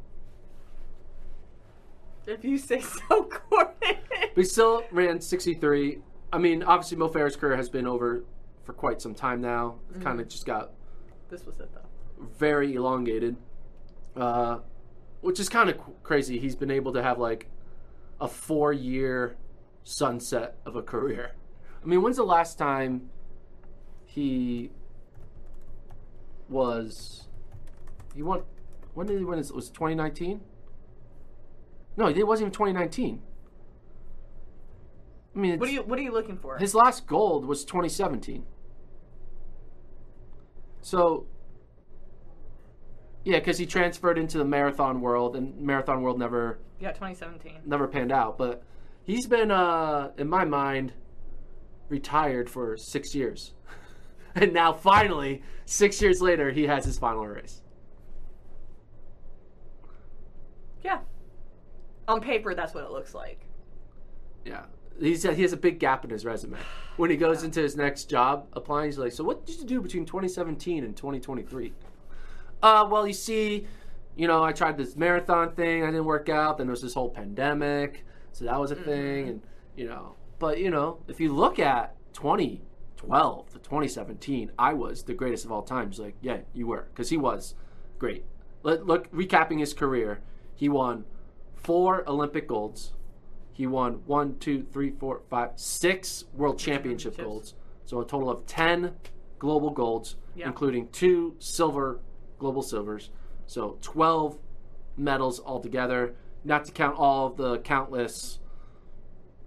If 2.26 2.44
you 2.44 2.58
say 2.58 2.80
so, 2.80 3.30
Gordon. 3.50 3.96
we 4.34 4.44
still 4.44 4.84
ran 4.90 5.20
63. 5.20 5.98
I 6.32 6.38
mean, 6.38 6.62
obviously 6.62 6.96
Mo 6.96 7.08
Farah's 7.08 7.36
career 7.36 7.56
has 7.56 7.68
been 7.68 7.86
over 7.86 8.24
for 8.70 8.74
quite 8.78 9.02
some 9.02 9.14
time 9.14 9.40
now. 9.40 9.74
It's 9.92 10.04
kind 10.04 10.20
of 10.20 10.28
just 10.28 10.46
got 10.46 10.70
this 11.28 11.44
was 11.44 11.58
it, 11.58 11.68
though. 11.74 12.26
very 12.38 12.74
elongated, 12.74 13.36
uh, 14.16 14.58
which 15.22 15.40
is 15.40 15.48
kind 15.48 15.68
of 15.68 15.76
crazy. 16.04 16.38
He's 16.38 16.54
been 16.54 16.70
able 16.70 16.92
to 16.92 17.02
have 17.02 17.18
like 17.18 17.48
a 18.20 18.28
four 18.28 18.72
year 18.72 19.36
sunset 19.82 20.56
of 20.64 20.76
a 20.76 20.82
career. 20.82 21.32
I 21.82 21.86
mean, 21.86 22.00
when's 22.02 22.16
the 22.16 22.22
last 22.24 22.58
time 22.58 23.10
he 24.04 24.70
was. 26.48 27.26
He 28.14 28.22
won. 28.22 28.42
When 28.94 29.06
did 29.08 29.18
he 29.18 29.24
win? 29.24 29.38
his- 29.38 29.52
Was 29.52 29.68
it 29.68 29.74
2019? 29.74 30.40
No, 31.96 32.06
it 32.06 32.24
wasn't 32.26 32.44
even 32.46 32.52
2019. 32.52 33.22
I 35.34 35.38
mean, 35.38 35.58
What 35.58 35.68
are 35.68 35.72
you 35.72 35.82
What 35.82 35.98
are 35.98 36.02
you 36.02 36.12
looking 36.12 36.36
for? 36.36 36.58
his 36.58 36.74
last 36.74 37.06
gold 37.06 37.44
was 37.44 37.64
2017. 37.64 38.44
So, 40.82 41.26
yeah, 43.24 43.38
because 43.38 43.58
he 43.58 43.66
transferred 43.66 44.18
into 44.18 44.38
the 44.38 44.44
marathon 44.44 45.00
world, 45.00 45.36
and 45.36 45.58
marathon 45.60 46.02
world 46.02 46.18
never 46.18 46.58
yeah, 46.78 46.92
2017. 46.92 47.60
never 47.66 47.86
panned 47.86 48.12
out. 48.12 48.38
But 48.38 48.62
he's 49.04 49.26
been, 49.26 49.50
uh, 49.50 50.12
in 50.16 50.28
my 50.28 50.44
mind, 50.44 50.92
retired 51.88 52.48
for 52.48 52.76
six 52.76 53.14
years, 53.14 53.52
and 54.34 54.52
now 54.52 54.72
finally, 54.72 55.42
six 55.66 56.00
years 56.00 56.20
later, 56.22 56.50
he 56.50 56.64
has 56.64 56.84
his 56.84 56.98
final 56.98 57.26
race. 57.26 57.62
Yeah. 60.82 61.00
On 62.08 62.20
paper, 62.20 62.54
that's 62.54 62.74
what 62.74 62.84
it 62.84 62.90
looks 62.90 63.14
like. 63.14 63.46
Yeah. 64.44 64.64
He's, 65.00 65.22
he 65.22 65.42
has 65.42 65.52
a 65.52 65.56
big 65.56 65.78
gap 65.78 66.04
in 66.04 66.10
his 66.10 66.24
resume. 66.24 66.58
When 66.96 67.10
he 67.10 67.16
goes 67.16 67.42
into 67.42 67.60
his 67.60 67.74
next 67.74 68.04
job 68.04 68.46
applying, 68.52 68.86
he's 68.86 68.98
like, 68.98 69.12
So, 69.12 69.24
what 69.24 69.46
did 69.46 69.58
you 69.58 69.64
do 69.64 69.80
between 69.80 70.04
2017 70.04 70.84
and 70.84 70.96
2023? 70.96 71.72
Uh, 72.62 72.86
well, 72.90 73.06
you 73.06 73.14
see, 73.14 73.66
you 74.16 74.28
know, 74.28 74.44
I 74.44 74.52
tried 74.52 74.76
this 74.76 74.96
marathon 74.96 75.52
thing, 75.52 75.82
I 75.82 75.86
didn't 75.86 76.04
work 76.04 76.28
out. 76.28 76.58
Then 76.58 76.66
there 76.66 76.72
was 76.72 76.82
this 76.82 76.94
whole 76.94 77.08
pandemic, 77.08 78.04
so 78.32 78.44
that 78.44 78.60
was 78.60 78.70
a 78.70 78.76
thing. 78.76 79.28
And, 79.28 79.42
you 79.76 79.88
know, 79.88 80.16
but, 80.38 80.58
you 80.58 80.70
know, 80.70 80.98
if 81.08 81.20
you 81.20 81.32
look 81.32 81.58
at 81.58 81.96
2012 82.12 83.50
to 83.50 83.58
2017, 83.58 84.52
I 84.58 84.74
was 84.74 85.04
the 85.04 85.14
greatest 85.14 85.46
of 85.46 85.52
all 85.52 85.62
times. 85.62 85.98
Like, 85.98 86.16
Yeah, 86.20 86.38
you 86.52 86.66
were, 86.66 86.88
because 86.92 87.08
he 87.08 87.16
was 87.16 87.54
great. 87.98 88.24
Let, 88.62 88.86
look, 88.86 89.10
recapping 89.10 89.60
his 89.60 89.72
career, 89.72 90.20
he 90.54 90.68
won 90.68 91.06
four 91.54 92.06
Olympic 92.06 92.46
golds. 92.46 92.92
He 93.52 93.66
won 93.66 94.02
one, 94.06 94.38
two, 94.38 94.62
three, 94.72 94.90
four, 94.90 95.22
five, 95.28 95.50
six 95.56 96.24
world 96.34 96.58
championship 96.58 97.16
golds. 97.18 97.54
So 97.84 98.00
a 98.00 98.06
total 98.06 98.30
of 98.30 98.46
10 98.46 98.92
global 99.38 99.70
golds, 99.70 100.16
Yeah. 100.34 100.46
including 100.46 100.88
two 100.88 101.34
silver 101.38 102.00
global 102.38 102.62
silvers. 102.62 103.10
So 103.46 103.78
12 103.82 104.38
medals 104.96 105.40
altogether, 105.44 106.14
not 106.44 106.64
to 106.66 106.72
count 106.72 106.96
all 106.98 107.26
of 107.26 107.36
the 107.36 107.58
countless. 107.58 108.38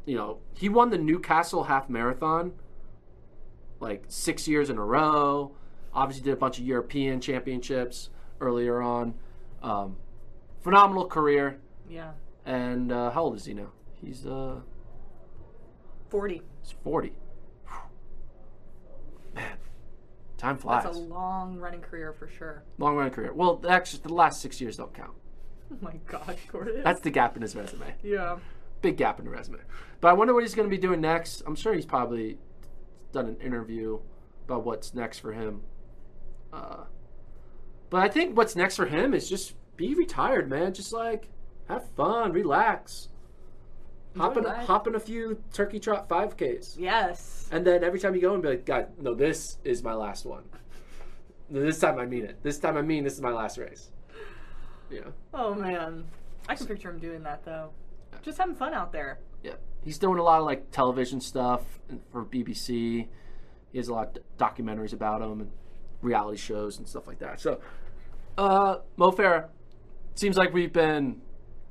You 0.05 0.17
know, 0.17 0.39
he 0.53 0.67
won 0.69 0.89
the 0.89 0.97
Newcastle 0.97 1.63
half 1.63 1.89
marathon 1.89 2.53
like 3.79 4.03
six 4.07 4.47
years 4.47 4.69
in 4.69 4.77
a 4.77 4.83
row. 4.83 5.55
Obviously, 5.93 6.23
did 6.25 6.33
a 6.33 6.37
bunch 6.37 6.57
of 6.59 6.65
European 6.65 7.21
championships 7.21 8.09
earlier 8.41 8.81
on. 8.81 9.13
Um, 9.61 9.97
phenomenal 10.61 11.05
career. 11.07 11.59
Yeah. 11.89 12.11
And 12.45 12.91
uh, 12.91 13.11
how 13.11 13.23
old 13.23 13.35
is 13.35 13.45
he 13.45 13.53
now? 13.53 13.71
He's 14.03 14.25
uh, 14.25 14.59
40. 16.09 16.41
he's 16.61 16.71
40. 16.83 17.13
Man, 19.35 19.57
time 20.37 20.57
flies. 20.57 20.83
That's 20.83 20.97
a 20.97 20.99
long 20.99 21.57
running 21.57 21.81
career 21.81 22.13
for 22.13 22.27
sure. 22.27 22.63
Long 22.77 22.95
running 22.95 23.13
career. 23.13 23.33
Well, 23.33 23.61
actually, 23.67 24.01
the 24.03 24.13
last 24.13 24.41
six 24.41 24.61
years 24.61 24.77
don't 24.77 24.93
count. 24.93 25.13
Oh 25.71 25.77
my 25.81 25.93
gosh, 26.05 26.37
Gordon. 26.51 26.83
That's 26.83 27.01
the 27.01 27.09
gap 27.09 27.35
in 27.35 27.41
his 27.41 27.55
resume. 27.55 27.95
yeah. 28.03 28.37
Big 28.81 28.97
gap 28.97 29.17
in 29.17 29.25
the 29.25 29.31
resume. 29.31 29.59
But 30.01 30.09
I 30.09 30.13
wonder 30.13 30.33
what 30.33 30.43
he's 30.43 30.53
going 30.53 30.69
to 30.69 30.75
be 30.75 30.81
doing 30.81 30.99
next. 30.99 31.41
I'm 31.47 31.55
sure 31.55 31.73
he's 31.73 31.85
probably 31.85 32.37
done 33.13 33.27
an 33.27 33.37
interview 33.37 33.99
about 34.45 34.65
what's 34.65 34.93
next 34.93 35.19
for 35.19 35.31
him. 35.31 35.61
Uh, 36.51 36.83
but 37.89 38.01
I 38.01 38.09
think 38.09 38.35
what's 38.35 38.55
next 38.57 38.75
for 38.75 38.85
him 38.85 39.13
is 39.13 39.29
just 39.29 39.53
be 39.77 39.95
retired, 39.95 40.49
man. 40.49 40.73
Just 40.73 40.91
like 40.91 41.29
have 41.69 41.89
fun, 41.95 42.33
relax, 42.33 43.07
hop 44.17 44.37
in, 44.37 44.43
life. 44.43 44.67
hop 44.67 44.87
in 44.87 44.95
a 44.95 44.99
few 44.99 45.41
turkey 45.53 45.79
trot 45.79 46.07
5Ks. 46.09 46.75
Yes. 46.77 47.47
And 47.51 47.65
then 47.65 47.83
every 47.83 47.99
time 47.99 48.15
you 48.15 48.21
go 48.21 48.33
and 48.33 48.41
be 48.41 48.49
like, 48.49 48.65
God, 48.65 48.87
no, 48.99 49.13
this 49.13 49.57
is 49.63 49.83
my 49.83 49.93
last 49.93 50.25
one. 50.25 50.43
This 51.49 51.79
time 51.79 51.99
I 51.99 52.05
mean 52.05 52.25
it. 52.25 52.41
This 52.41 52.59
time 52.59 52.77
I 52.77 52.81
mean 52.81 53.03
this 53.03 53.13
is 53.13 53.21
my 53.21 53.31
last 53.31 53.57
race. 53.57 53.91
Yeah. 54.89 55.01
Oh 55.33 55.53
man. 55.53 56.05
I 56.47 56.55
can 56.55 56.65
picture 56.67 56.89
him 56.89 56.99
doing 56.99 57.23
that 57.23 57.43
though. 57.43 57.71
Just 58.21 58.37
having 58.37 58.55
fun 58.55 58.73
out 58.73 58.91
there. 58.91 59.19
Yeah. 59.43 59.55
He's 59.83 59.97
doing 59.97 60.19
a 60.19 60.23
lot 60.23 60.39
of 60.39 60.45
like 60.45 60.71
television 60.71 61.19
stuff 61.19 61.63
for 62.11 62.25
BBC. 62.25 63.07
He 63.71 63.77
has 63.77 63.87
a 63.87 63.93
lot 63.93 64.17
of 64.17 64.37
documentaries 64.37 64.93
about 64.93 65.21
him 65.21 65.41
and 65.41 65.51
reality 66.01 66.37
shows 66.37 66.77
and 66.77 66.87
stuff 66.87 67.07
like 67.07 67.19
that. 67.19 67.41
So, 67.41 67.59
uh, 68.37 68.77
Mo 68.97 69.11
Farah, 69.11 69.47
seems 70.15 70.37
like 70.37 70.53
we've 70.53 70.71
been 70.73 71.21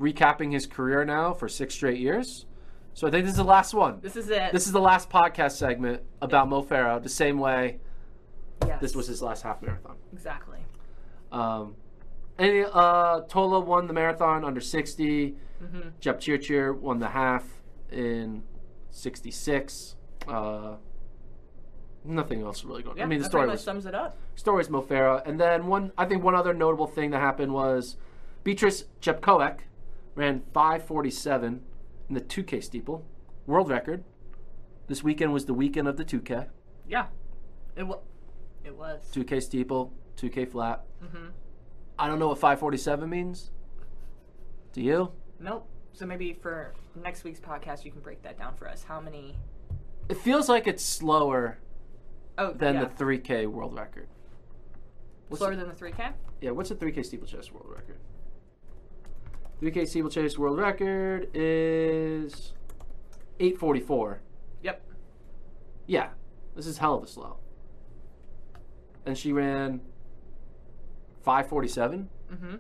recapping 0.02 0.52
his 0.52 0.66
career 0.66 1.04
now 1.04 1.32
for 1.32 1.48
six 1.48 1.74
straight 1.74 2.00
years. 2.00 2.46
So 2.94 3.06
I 3.06 3.10
think 3.10 3.24
this 3.24 3.32
is 3.32 3.38
the 3.38 3.44
last 3.44 3.72
one. 3.72 4.00
This 4.02 4.16
is 4.16 4.28
it. 4.28 4.52
This 4.52 4.66
is 4.66 4.72
the 4.72 4.80
last 4.80 5.08
podcast 5.08 5.52
segment 5.52 6.02
about 6.20 6.48
Mo 6.48 6.62
Farah, 6.62 7.02
the 7.02 7.08
same 7.08 7.38
way 7.38 7.78
yes. 8.66 8.80
this 8.80 8.94
was 8.94 9.06
his 9.06 9.22
last 9.22 9.42
half 9.42 9.62
marathon. 9.62 9.96
exactly. 10.12 10.58
Um, 11.30 11.76
and 12.38 12.66
uh, 12.72 13.22
Tola 13.28 13.60
won 13.60 13.86
the 13.86 13.92
marathon 13.92 14.44
under 14.44 14.60
60. 14.60 15.34
Mm-hmm. 15.62 16.80
Won 16.80 16.98
the 16.98 17.08
half 17.08 17.44
in 17.90 18.42
66. 18.90 19.96
Uh, 20.26 20.76
nothing 22.04 22.42
else 22.42 22.64
really 22.64 22.82
going. 22.82 22.96
Yeah, 22.96 23.04
I 23.04 23.06
mean, 23.06 23.20
the 23.20 23.24
story 23.24 23.48
was 23.48 23.62
sums 23.62 23.86
it 23.86 23.94
up. 23.94 24.18
story 24.34 24.58
was 24.58 24.70
Mo 24.70 24.82
Farah, 24.82 25.26
and 25.26 25.38
then 25.38 25.66
one. 25.66 25.92
I 25.96 26.04
think 26.04 26.22
one 26.22 26.34
other 26.34 26.52
notable 26.52 26.86
thing 26.86 27.10
that 27.10 27.20
happened 27.20 27.52
was 27.52 27.96
Beatrice 28.44 28.84
Chepkoech 29.00 29.58
ran 30.14 30.40
5:47 30.52 31.60
in 32.08 32.14
the 32.14 32.20
2K 32.20 32.60
steeple, 32.62 33.04
world 33.46 33.68
record. 33.68 34.04
This 34.88 35.02
weekend 35.02 35.32
was 35.32 35.46
the 35.46 35.54
weekend 35.54 35.88
of 35.88 35.96
the 35.96 36.04
2K. 36.04 36.48
Yeah. 36.86 37.06
It 37.76 37.84
was. 37.84 38.00
It 38.64 38.76
was. 38.76 39.10
2K 39.14 39.40
steeple, 39.42 39.92
2K 40.16 40.44
flat. 40.48 40.84
Mm-hmm. 41.02 41.26
I 41.98 42.06
don't 42.08 42.18
know 42.18 42.28
what 42.28 42.38
547 42.38 43.08
means. 43.08 43.50
Do 44.72 44.80
you? 44.82 45.12
Nope. 45.40 45.68
So 45.92 46.06
maybe 46.06 46.32
for 46.32 46.74
next 46.94 47.24
week's 47.24 47.40
podcast, 47.40 47.84
you 47.84 47.90
can 47.90 48.00
break 48.00 48.22
that 48.22 48.38
down 48.38 48.54
for 48.56 48.68
us. 48.68 48.82
How 48.84 49.00
many? 49.00 49.36
It 50.08 50.16
feels 50.16 50.48
like 50.48 50.66
it's 50.66 50.82
slower 50.84 51.58
Oh, 52.38 52.52
than 52.52 52.74
yeah. 52.74 52.84
the 52.84 53.04
3K 53.04 53.46
world 53.46 53.74
record. 53.74 54.08
What's 55.28 55.40
slower 55.40 55.54
the- 55.54 55.64
than 55.64 55.68
the 55.68 55.74
3K. 55.74 56.12
Yeah, 56.40 56.50
what's 56.50 56.70
the 56.70 56.74
3K 56.74 57.02
steeplechase 57.04 57.52
world 57.52 57.68
record? 57.70 57.98
3K 59.62 59.86
steeplechase 59.86 60.36
world 60.36 60.58
record 60.58 61.28
is 61.34 62.52
844. 63.38 64.20
Yep. 64.62 64.82
Yeah, 65.86 66.08
this 66.56 66.66
is 66.66 66.78
hell 66.78 66.96
of 66.96 67.04
a 67.04 67.06
slow. 67.06 67.36
And 69.06 69.16
she 69.16 69.32
ran 69.32 69.80
547. 71.22 72.08
Mm-hmm. 72.32 72.56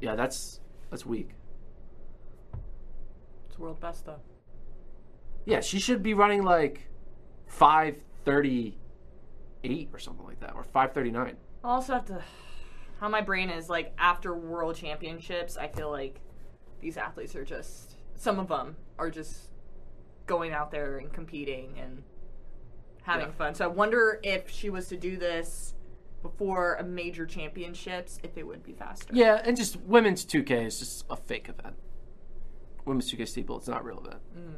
Yeah, 0.00 0.14
that's 0.14 0.60
that's 0.90 1.04
weak. 1.04 1.30
It's 3.48 3.58
world 3.58 3.80
best 3.80 4.06
though. 4.06 4.20
Yeah, 5.44 5.58
she 5.60 5.80
should 5.80 6.04
be 6.04 6.14
running 6.14 6.44
like 6.44 6.88
530 7.48 8.78
eight 9.64 9.88
or 9.92 9.98
something 9.98 10.24
like 10.24 10.38
that, 10.40 10.54
or 10.54 10.62
five 10.62 10.92
thirty 10.92 11.10
nine. 11.10 11.36
I 11.64 11.68
also 11.68 11.94
have 11.94 12.04
to. 12.06 12.22
How 13.00 13.08
my 13.08 13.20
brain 13.20 13.50
is 13.50 13.68
like 13.68 13.92
after 13.98 14.34
World 14.34 14.76
Championships, 14.76 15.56
I 15.56 15.68
feel 15.68 15.90
like 15.90 16.20
these 16.80 16.96
athletes 16.96 17.34
are 17.36 17.44
just. 17.44 17.96
Some 18.16 18.38
of 18.40 18.48
them 18.48 18.76
are 18.98 19.10
just 19.10 19.50
going 20.26 20.52
out 20.52 20.70
there 20.70 20.98
and 20.98 21.12
competing 21.12 21.78
and 21.78 22.02
having 23.02 23.26
Yeah. 23.26 23.32
fun. 23.32 23.54
So 23.54 23.64
I 23.64 23.68
wonder 23.68 24.18
if 24.22 24.50
she 24.50 24.68
was 24.70 24.88
to 24.88 24.96
do 24.96 25.16
this 25.16 25.74
before 26.22 26.74
a 26.74 26.82
major 26.84 27.24
championships, 27.26 28.18
if 28.24 28.36
it 28.36 28.44
would 28.44 28.64
be 28.64 28.72
faster. 28.72 29.14
Yeah, 29.14 29.40
and 29.44 29.56
just 29.56 29.76
women's 29.82 30.24
two 30.24 30.42
K 30.42 30.64
is 30.64 30.80
just 30.80 31.04
a 31.08 31.16
fake 31.16 31.48
event. 31.48 31.76
Women's 32.84 33.08
two 33.08 33.16
K 33.16 33.24
steeple, 33.24 33.56
it's 33.58 33.68
not 33.68 33.82
a 33.82 33.84
real 33.84 34.00
event. 34.04 34.20
Mm. 34.36 34.54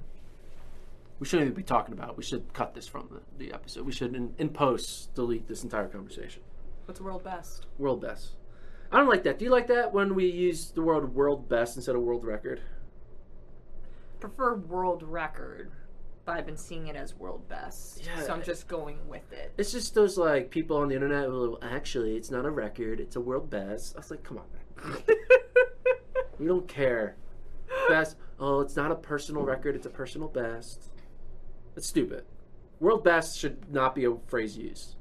We 1.18 1.26
shouldn't 1.26 1.48
even 1.48 1.56
be 1.56 1.62
talking 1.62 1.92
about. 1.92 2.10
it. 2.12 2.16
We 2.16 2.22
should 2.22 2.54
cut 2.54 2.74
this 2.74 2.88
from 2.88 3.10
the, 3.12 3.20
the 3.44 3.52
episode. 3.52 3.84
We 3.84 3.92
should 3.92 4.16
in, 4.16 4.34
in 4.38 4.48
post 4.48 5.14
delete 5.14 5.46
this 5.46 5.62
entire 5.62 5.86
conversation. 5.88 6.42
What's 6.86 7.00
world 7.00 7.24
best? 7.24 7.66
World 7.78 8.00
best. 8.00 8.32
I 8.92 8.98
don't 8.98 9.08
like 9.08 9.22
that. 9.22 9.38
Do 9.38 9.44
you 9.44 9.50
like 9.50 9.68
that 9.68 9.92
when 9.92 10.14
we 10.14 10.26
use 10.26 10.70
the 10.70 10.82
word 10.82 11.14
world 11.14 11.48
best 11.48 11.76
instead 11.76 11.94
of 11.94 12.02
world 12.02 12.24
record? 12.24 12.60
Prefer 14.18 14.56
world 14.56 15.02
record, 15.04 15.70
but 16.24 16.36
I've 16.36 16.46
been 16.46 16.56
seeing 16.56 16.88
it 16.88 16.96
as 16.96 17.14
world 17.14 17.48
best. 17.48 18.04
Yeah. 18.04 18.22
So 18.22 18.32
I'm 18.32 18.42
just 18.42 18.66
going 18.66 18.98
with 19.08 19.32
it. 19.32 19.52
It's 19.56 19.70
just 19.70 19.94
those 19.94 20.18
like 20.18 20.50
people 20.50 20.76
on 20.76 20.88
the 20.88 20.96
internet 20.96 21.26
who 21.26 21.30
are 21.30 21.48
like, 21.48 21.62
well, 21.62 21.70
actually 21.72 22.16
it's 22.16 22.30
not 22.30 22.44
a 22.44 22.50
record, 22.50 22.98
it's 22.98 23.16
a 23.16 23.20
world 23.20 23.48
best. 23.48 23.94
I 23.94 24.00
was 24.00 24.10
like, 24.10 24.24
come 24.24 24.38
on, 24.38 24.44
man. 24.84 25.02
we 26.40 26.46
don't 26.46 26.66
care. 26.66 27.16
Best. 27.88 28.16
Oh, 28.40 28.60
it's 28.60 28.74
not 28.74 28.90
a 28.90 28.96
personal 28.96 29.42
record, 29.42 29.76
it's 29.76 29.86
a 29.86 29.90
personal 29.90 30.28
best. 30.28 30.90
It's 31.76 31.86
stupid. 31.86 32.24
World 32.80 33.04
best 33.04 33.38
should 33.38 33.70
not 33.72 33.94
be 33.94 34.04
a 34.04 34.16
phrase 34.26 34.56
used. 34.56 34.96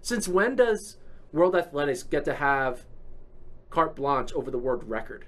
Since 0.00 0.26
when 0.26 0.56
does 0.56 0.96
World 1.36 1.54
Athletics 1.54 2.02
get 2.02 2.24
to 2.24 2.34
have 2.34 2.86
carte 3.68 3.94
blanche 3.94 4.32
over 4.32 4.50
the 4.50 4.58
word 4.58 4.88
record? 4.88 5.26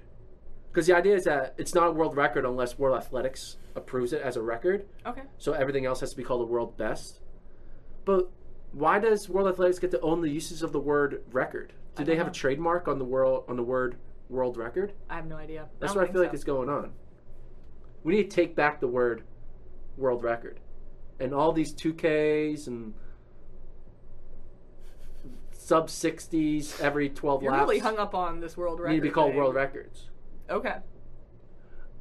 Because 0.71 0.87
the 0.87 0.95
idea 0.95 1.15
is 1.15 1.23
that 1.25 1.53
it's 1.57 1.75
not 1.75 1.89
a 1.89 1.91
world 1.91 2.17
record 2.17 2.45
unless 2.45 2.79
World 2.79 2.97
Athletics 2.97 3.57
approves 3.75 4.11
it 4.11 4.21
as 4.21 4.35
a 4.35 4.41
record 4.41 4.85
Okay. 5.05 5.21
so 5.37 5.53
everything 5.53 5.85
else 5.85 5.99
has 5.99 6.09
to 6.09 6.17
be 6.17 6.23
called 6.23 6.41
a 6.41 6.45
world 6.45 6.75
best. 6.77 7.19
But 8.05 8.27
why 8.71 8.97
does 8.97 9.29
World 9.29 9.47
Athletics 9.49 9.77
get 9.77 9.91
to 9.91 10.01
own 10.01 10.21
the 10.21 10.29
uses 10.29 10.63
of 10.63 10.71
the 10.71 10.79
word 10.79 11.21
record? 11.31 11.73
Do 11.95 12.03
they 12.03 12.15
have 12.15 12.25
know. 12.25 12.31
a 12.31 12.33
trademark 12.33 12.87
on 12.87 12.97
the 12.97 13.05
world 13.05 13.43
on 13.47 13.55
the 13.55 13.63
word 13.63 13.97
world 14.29 14.57
record? 14.57 14.93
I 15.11 15.15
have 15.15 15.27
no 15.27 15.37
idea. 15.37 15.67
That's 15.79 15.93
don't 15.93 16.01
what 16.01 16.09
I 16.09 16.11
feel 16.11 16.21
like 16.21 16.31
so. 16.31 16.35
is 16.35 16.43
going 16.43 16.69
on. 16.69 16.91
We 18.03 18.15
need 18.15 18.31
to 18.31 18.35
take 18.35 18.55
back 18.55 18.79
the 18.79 18.87
word 18.87 19.23
world 19.95 20.23
record. 20.23 20.59
And 21.19 21.35
all 21.35 21.51
these 21.51 21.73
2Ks 21.75 22.65
and 22.67 22.93
sub 25.69 25.87
60s 25.87 26.81
every 26.81 27.09
12 27.09 27.43
You're 27.43 27.51
laps 27.51 27.61
really 27.61 27.77
hung 27.77 27.99
up 27.99 28.15
on 28.15 28.39
this 28.39 28.57
world 28.57 28.79
record. 28.79 28.91
need 28.91 28.97
to 28.97 29.03
be 29.03 29.09
called 29.11 29.31
thing. 29.31 29.37
world 29.37 29.53
records. 29.53 30.09
Okay. 30.49 30.77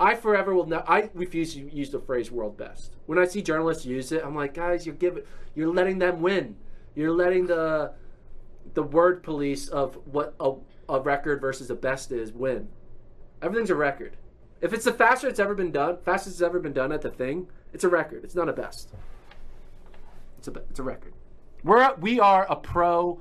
I 0.01 0.15
forever 0.15 0.55
will 0.55 0.65
not. 0.65 0.89
I 0.89 1.11
refuse 1.13 1.53
to 1.53 1.61
use 1.61 1.91
the 1.91 1.99
phrase 1.99 2.31
"world 2.31 2.57
best." 2.57 2.95
When 3.05 3.19
I 3.19 3.27
see 3.27 3.43
journalists 3.43 3.85
use 3.85 4.11
it, 4.11 4.25
I'm 4.25 4.35
like, 4.35 4.55
guys, 4.55 4.87
you're 4.87 4.95
giving, 4.95 5.25
you're 5.55 5.73
letting 5.73 5.99
them 5.99 6.23
win. 6.23 6.57
You're 6.95 7.13
letting 7.13 7.47
the, 7.47 7.93
the 8.75 8.83
word 8.83 9.23
police 9.23 9.69
of 9.69 9.99
what 10.07 10.35
a, 10.41 10.55
a 10.89 11.01
record 11.01 11.41
versus 11.41 11.69
a 11.69 11.75
best 11.75 12.11
is 12.11 12.33
win. 12.33 12.69
Everything's 13.43 13.71
a 13.71 13.75
record. 13.75 14.17
If 14.63 14.73
it's 14.73 14.85
the 14.85 14.93
fastest 14.93 15.31
it's 15.31 15.41
ever 15.41 15.55
been 15.55 15.73
done, 15.73 15.99
fastest 16.05 16.37
it's 16.37 16.43
ever 16.43 16.59
been 16.59 16.73
done 16.73 16.91
at 16.91 17.03
the 17.03 17.11
thing, 17.11 17.49
it's 17.75 17.85
a 17.85 17.89
record. 17.89 18.25
It's 18.25 18.35
not 18.35 18.49
a 18.49 18.53
best. 18.53 18.95
It's 20.39 20.49
a 20.49 20.53
it's 20.71 20.79
a 20.79 20.85
record. 20.85 21.13
We're 21.65 21.95
we 21.97 22.19
are 22.19 22.47
a 22.49 22.57
pro 22.57 23.21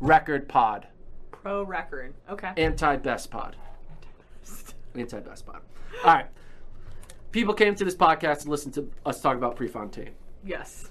record 0.00 0.48
pod, 0.48 0.86
Pro 1.30 1.62
record. 1.62 2.14
Okay. 2.30 2.52
anti 2.56 2.96
best 2.96 3.30
pod. 3.30 3.56
Anti 4.94 5.20
best 5.20 5.44
pod. 5.46 5.60
All 6.04 6.14
right. 6.14 6.26
People 7.32 7.52
came 7.54 7.74
to 7.74 7.84
this 7.84 7.96
podcast 7.96 8.42
to 8.42 8.50
listen 8.50 8.70
to 8.72 8.90
us 9.04 9.20
talk 9.20 9.36
about 9.36 9.56
Prefontaine. 9.56 10.14
yes. 10.44 10.90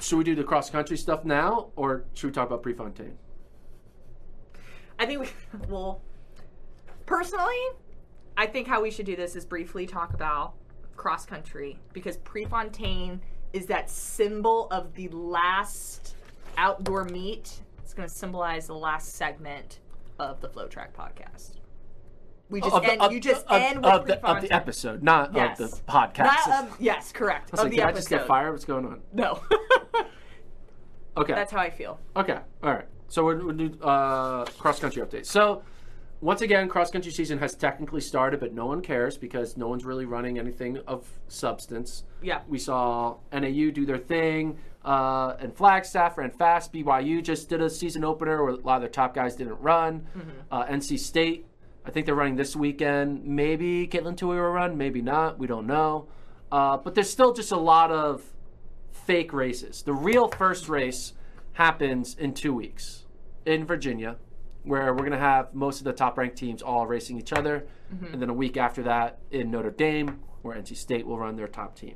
Should 0.00 0.18
we 0.18 0.24
do 0.24 0.36
the 0.36 0.44
cross 0.44 0.70
country 0.70 0.96
stuff 0.96 1.24
now, 1.24 1.70
or 1.74 2.04
should 2.14 2.28
we 2.28 2.32
talk 2.32 2.46
about 2.46 2.62
Prefontaine? 2.62 3.18
I 5.00 5.06
think 5.06 5.20
we 5.20 5.28
well 5.68 6.00
personally, 7.06 7.56
I 8.36 8.46
think 8.46 8.68
how 8.68 8.80
we 8.82 8.90
should 8.92 9.06
do 9.06 9.16
this 9.16 9.34
is 9.34 9.44
briefly 9.44 9.86
talk 9.86 10.14
about 10.14 10.54
cross 10.96 11.26
country 11.26 11.76
because 11.92 12.18
Prefontaine 12.18 13.20
is 13.52 13.66
that 13.66 13.90
symbol 13.90 14.68
of 14.70 14.94
the 14.94 15.08
last 15.08 16.14
outdoor 16.56 17.04
meet. 17.04 17.60
Going 18.00 18.08
to 18.08 18.16
symbolize 18.16 18.66
the 18.66 18.74
last 18.74 19.12
segment 19.16 19.80
of 20.18 20.40
the 20.40 20.48
FloTrack 20.48 20.94
podcast. 20.98 21.56
We 22.48 22.62
just 22.62 22.74
Of 22.74 22.80
the- 22.82 22.92
end, 22.92 23.02
of- 23.02 23.12
you 23.12 23.20
just 23.20 23.44
of- 23.46 23.60
end 23.60 23.76
with 23.84 23.92
of 23.92 24.06
the, 24.06 24.26
of 24.26 24.40
the 24.40 24.50
episode, 24.50 25.02
not 25.02 25.34
Yes. 25.34 25.60
of 25.60 25.70
the 25.70 25.76
podcast. 25.92 26.18
Not, 26.24 26.48
I 26.48 26.58
um, 26.60 26.68
yes, 26.80 27.12
correct. 27.12 27.52
was 27.52 27.60
of 27.60 27.64
like, 27.66 27.72
the 27.72 27.76
did 27.76 27.84
I 27.84 27.92
just 27.92 28.08
get 28.08 28.26
fired? 28.26 28.52
What's 28.52 28.64
going 28.64 28.86
on? 28.86 29.02
No. 29.12 29.42
Okay. 31.16 31.34
That's 31.34 31.52
how 31.52 31.58
I 31.58 31.68
feel. 31.68 31.98
Okay. 32.16 32.38
All 32.62 32.72
right. 32.72 32.86
So 33.08 33.24
we're, 33.24 33.44
we'll 33.44 33.56
do 33.56 33.78
uh, 33.82 34.44
cross 34.56 34.78
country 34.78 35.02
updates. 35.02 35.26
So 35.26 35.62
once 36.22 36.40
again, 36.40 36.68
cross 36.68 36.90
country 36.90 37.10
season 37.10 37.36
has 37.40 37.54
technically 37.56 38.00
started, 38.00 38.40
but 38.40 38.54
no 38.54 38.64
one 38.66 38.80
cares 38.80 39.18
because 39.18 39.56
no 39.58 39.68
one's 39.68 39.84
really 39.84 40.06
running 40.06 40.38
anything 40.38 40.78
of 40.86 41.06
substance. 41.28 42.04
Yeah. 42.22 42.40
We 42.48 42.58
saw 42.58 43.16
NAU 43.32 43.70
do 43.72 43.84
their 43.84 43.98
thing, 43.98 44.56
uh, 44.84 45.36
and 45.38 45.54
Flagstaff 45.54 46.16
ran 46.18 46.30
fast. 46.30 46.72
BYU 46.72 47.22
just 47.22 47.48
did 47.48 47.60
a 47.60 47.68
season 47.70 48.04
opener 48.04 48.42
where 48.42 48.54
a 48.54 48.56
lot 48.56 48.76
of 48.76 48.82
their 48.82 48.90
top 48.90 49.14
guys 49.14 49.36
didn't 49.36 49.60
run. 49.60 50.06
Uh, 50.50 50.64
NC 50.66 50.98
State, 50.98 51.46
I 51.84 51.90
think 51.90 52.06
they're 52.06 52.14
running 52.14 52.36
this 52.36 52.56
weekend. 52.56 53.24
Maybe 53.24 53.86
Katelyn 53.86 54.16
Tuohy 54.16 54.36
will 54.36 54.50
run, 54.50 54.76
maybe 54.78 55.02
not. 55.02 55.38
We 55.38 55.46
don't 55.46 55.66
know. 55.66 56.08
Uh, 56.50 56.76
but 56.78 56.94
there's 56.94 57.10
still 57.10 57.32
just 57.32 57.52
a 57.52 57.56
lot 57.56 57.90
of 57.90 58.22
fake 58.92 59.32
races. 59.32 59.82
The 59.82 59.92
real 59.92 60.28
first 60.28 60.68
race 60.68 61.12
happens 61.52 62.16
in 62.18 62.32
two 62.34 62.54
weeks 62.54 63.04
in 63.46 63.64
Virginia, 63.66 64.16
where 64.64 64.92
we're 64.92 65.00
going 65.00 65.12
to 65.12 65.18
have 65.18 65.54
most 65.54 65.78
of 65.78 65.84
the 65.84 65.92
top 65.92 66.16
ranked 66.18 66.36
teams 66.36 66.62
all 66.62 66.86
racing 66.86 67.18
each 67.18 67.32
other. 67.32 67.66
And 68.12 68.22
then 68.22 68.28
a 68.30 68.34
week 68.34 68.56
after 68.56 68.82
that 68.84 69.18
in 69.30 69.50
Notre 69.50 69.70
Dame, 69.70 70.20
where 70.42 70.56
NC 70.56 70.76
State 70.76 71.06
will 71.06 71.18
run 71.18 71.36
their 71.36 71.48
top 71.48 71.74
team. 71.76 71.94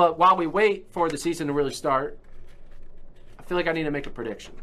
But 0.00 0.18
while 0.18 0.34
we 0.34 0.46
wait 0.46 0.86
for 0.90 1.10
the 1.10 1.18
season 1.18 1.48
to 1.48 1.52
really 1.52 1.74
start, 1.74 2.18
I 3.38 3.42
feel 3.42 3.58
like 3.58 3.68
I 3.68 3.72
need 3.72 3.82
to 3.82 3.90
make 3.90 4.06
a 4.06 4.10
prediction. 4.10 4.54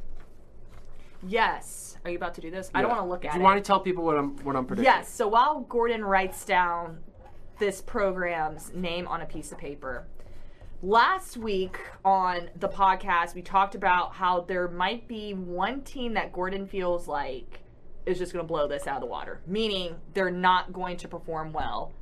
Yes. 1.27 1.95
Are 2.03 2.09
you 2.09 2.17
about 2.17 2.33
to 2.33 2.41
do 2.41 2.49
this? 2.49 2.71
I 2.73 2.81
don't 2.81 2.89
want 2.89 3.03
to 3.03 3.07
look 3.07 3.23
at 3.23 3.33
Do 3.33 3.35
it. 3.35 3.41
you 3.41 3.43
want 3.43 3.63
to 3.63 3.67
tell 3.67 3.79
people 3.79 4.03
what 4.03 4.17
I'm 4.17 4.35
what 4.37 4.55
I'm 4.55 4.65
predicting? 4.65 4.91
Yes. 4.91 5.13
So 5.13 5.27
while 5.27 5.59
Gordon 5.59 6.03
writes 6.03 6.43
down 6.43 6.97
this 7.59 7.83
program's 7.83 8.73
name 8.73 9.07
on 9.07 9.21
a 9.21 9.27
piece 9.27 9.51
of 9.51 9.59
paper, 9.59 10.07
last 10.81 11.37
week 11.37 11.77
on 12.03 12.49
the 12.55 12.69
podcast, 12.69 13.35
we 13.35 13.43
talked 13.43 13.75
about 13.75 14.15
how 14.15 14.41
there 14.41 14.67
might 14.67 15.07
be 15.07 15.35
one 15.35 15.81
team 15.81 16.15
that 16.15 16.33
Gordon 16.33 16.65
feels 16.65 17.07
like 17.07 17.59
is 18.07 18.17
just 18.17 18.33
going 18.33 18.43
to 18.43 18.47
blow 18.47 18.67
this 18.67 18.87
out 18.87 18.95
of 18.95 19.01
the 19.01 19.05
water, 19.05 19.39
meaning 19.45 19.97
they're 20.15 20.31
not 20.31 20.73
going 20.73 20.97
to 20.97 21.07
perform 21.07 21.53
well 21.53 21.93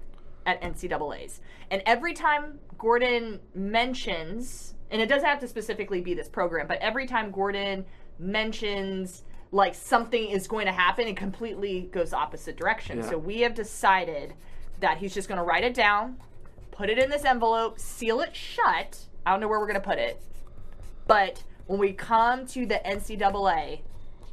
at 0.45 0.61
NCAA's. 0.61 1.41
And 1.71 1.81
every 1.85 2.13
time 2.13 2.59
Gordon 2.77 3.39
mentions, 3.53 4.75
and 4.91 5.01
it 5.01 5.07
doesn't 5.07 5.27
have 5.27 5.39
to 5.39 5.47
specifically 5.47 6.01
be 6.01 6.13
this 6.13 6.27
program, 6.27 6.67
but 6.67 6.79
every 6.79 7.07
time 7.07 7.31
Gordon 7.31 7.85
mentions 8.19 9.23
like 9.51 9.75
something 9.75 10.29
is 10.29 10.47
going 10.47 10.65
to 10.65 10.71
happen, 10.71 11.07
it 11.07 11.15
completely 11.15 11.89
goes 11.91 12.13
opposite 12.13 12.57
direction. 12.57 12.97
Yeah. 12.97 13.09
So 13.09 13.17
we 13.17 13.39
have 13.41 13.53
decided 13.53 14.33
that 14.81 14.97
he's 14.97 15.13
just 15.13 15.27
going 15.27 15.37
to 15.37 15.43
write 15.43 15.63
it 15.63 15.73
down, 15.73 16.17
put 16.71 16.89
it 16.89 16.99
in 16.99 17.09
this 17.09 17.23
envelope, 17.23 17.79
seal 17.79 18.19
it 18.21 18.35
shut. 18.35 18.99
I 19.25 19.31
don't 19.31 19.39
know 19.39 19.47
where 19.47 19.59
we're 19.59 19.67
going 19.67 19.81
to 19.81 19.87
put 19.87 19.97
it. 19.97 20.21
But 21.07 21.43
when 21.67 21.79
we 21.79 21.93
come 21.93 22.45
to 22.47 22.65
the 22.65 22.81
NCAA 22.85 23.79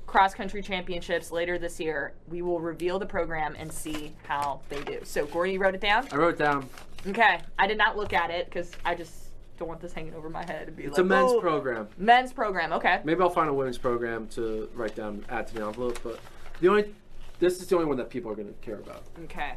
cross 0.06 0.34
country 0.34 0.60
championships 0.60 1.30
later 1.30 1.58
this 1.58 1.78
year, 1.80 2.12
we 2.28 2.42
will 2.42 2.60
reveal 2.60 2.98
the 2.98 3.06
program 3.06 3.54
and 3.58 3.72
see 3.72 4.12
how 4.24 4.60
they 4.68 4.82
do. 4.82 5.00
So, 5.04 5.26
Gordy, 5.26 5.52
you 5.52 5.60
wrote 5.60 5.74
it 5.74 5.80
down? 5.80 6.08
I 6.10 6.16
wrote 6.16 6.34
it 6.34 6.38
down. 6.38 6.68
Okay. 7.06 7.40
I 7.58 7.66
did 7.66 7.78
not 7.78 7.96
look 7.96 8.12
at 8.12 8.30
it 8.30 8.46
because 8.46 8.70
I 8.84 8.94
just 8.94 9.12
don't 9.58 9.68
want 9.68 9.80
this 9.80 9.92
hanging 9.92 10.14
over 10.14 10.28
my 10.30 10.44
head 10.44 10.68
and 10.68 10.76
be 10.76 10.84
It's 10.84 10.96
like, 10.96 11.04
a 11.04 11.08
men's 11.08 11.32
"Oh, 11.32 11.40
program. 11.40 11.88
Men's 11.98 12.32
program. 12.32 12.72
Okay. 12.74 13.00
Maybe 13.04 13.20
I'll 13.20 13.30
find 13.30 13.48
a 13.48 13.54
women's 13.54 13.78
program 13.78 14.28
to 14.28 14.68
write 14.74 14.94
down, 14.94 15.24
add 15.28 15.46
to 15.48 15.54
the 15.54 15.64
envelope. 15.66 15.98
But 16.02 16.18
the 16.60 16.68
only, 16.68 16.94
this 17.38 17.60
is 17.60 17.66
the 17.68 17.74
only 17.76 17.86
one 17.88 17.96
that 17.98 18.10
people 18.10 18.30
are 18.30 18.34
going 18.36 18.48
to 18.48 18.54
care 18.54 18.78
about. 18.78 19.02
Okay. 19.24 19.54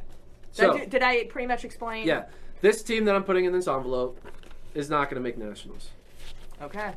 So- 0.52 0.74
did, 0.74 0.76
I, 0.82 0.84
do- 0.86 0.90
did 0.90 1.04
I 1.04 1.24
pretty 1.26 1.48
much 1.48 1.66
explain? 1.66 2.08
Yeah, 2.08 2.26
this 2.62 2.82
team 2.84 3.06
that 3.06 3.16
I'm 3.16 3.24
putting 3.24 3.46
in 3.46 3.54
this 3.54 3.68
envelope 3.68 4.20
is 4.74 4.90
not 4.90 5.10
going 5.10 5.16
to 5.16 5.22
make 5.22 5.38
nationals. 5.38 5.90
Okay. 6.62 6.94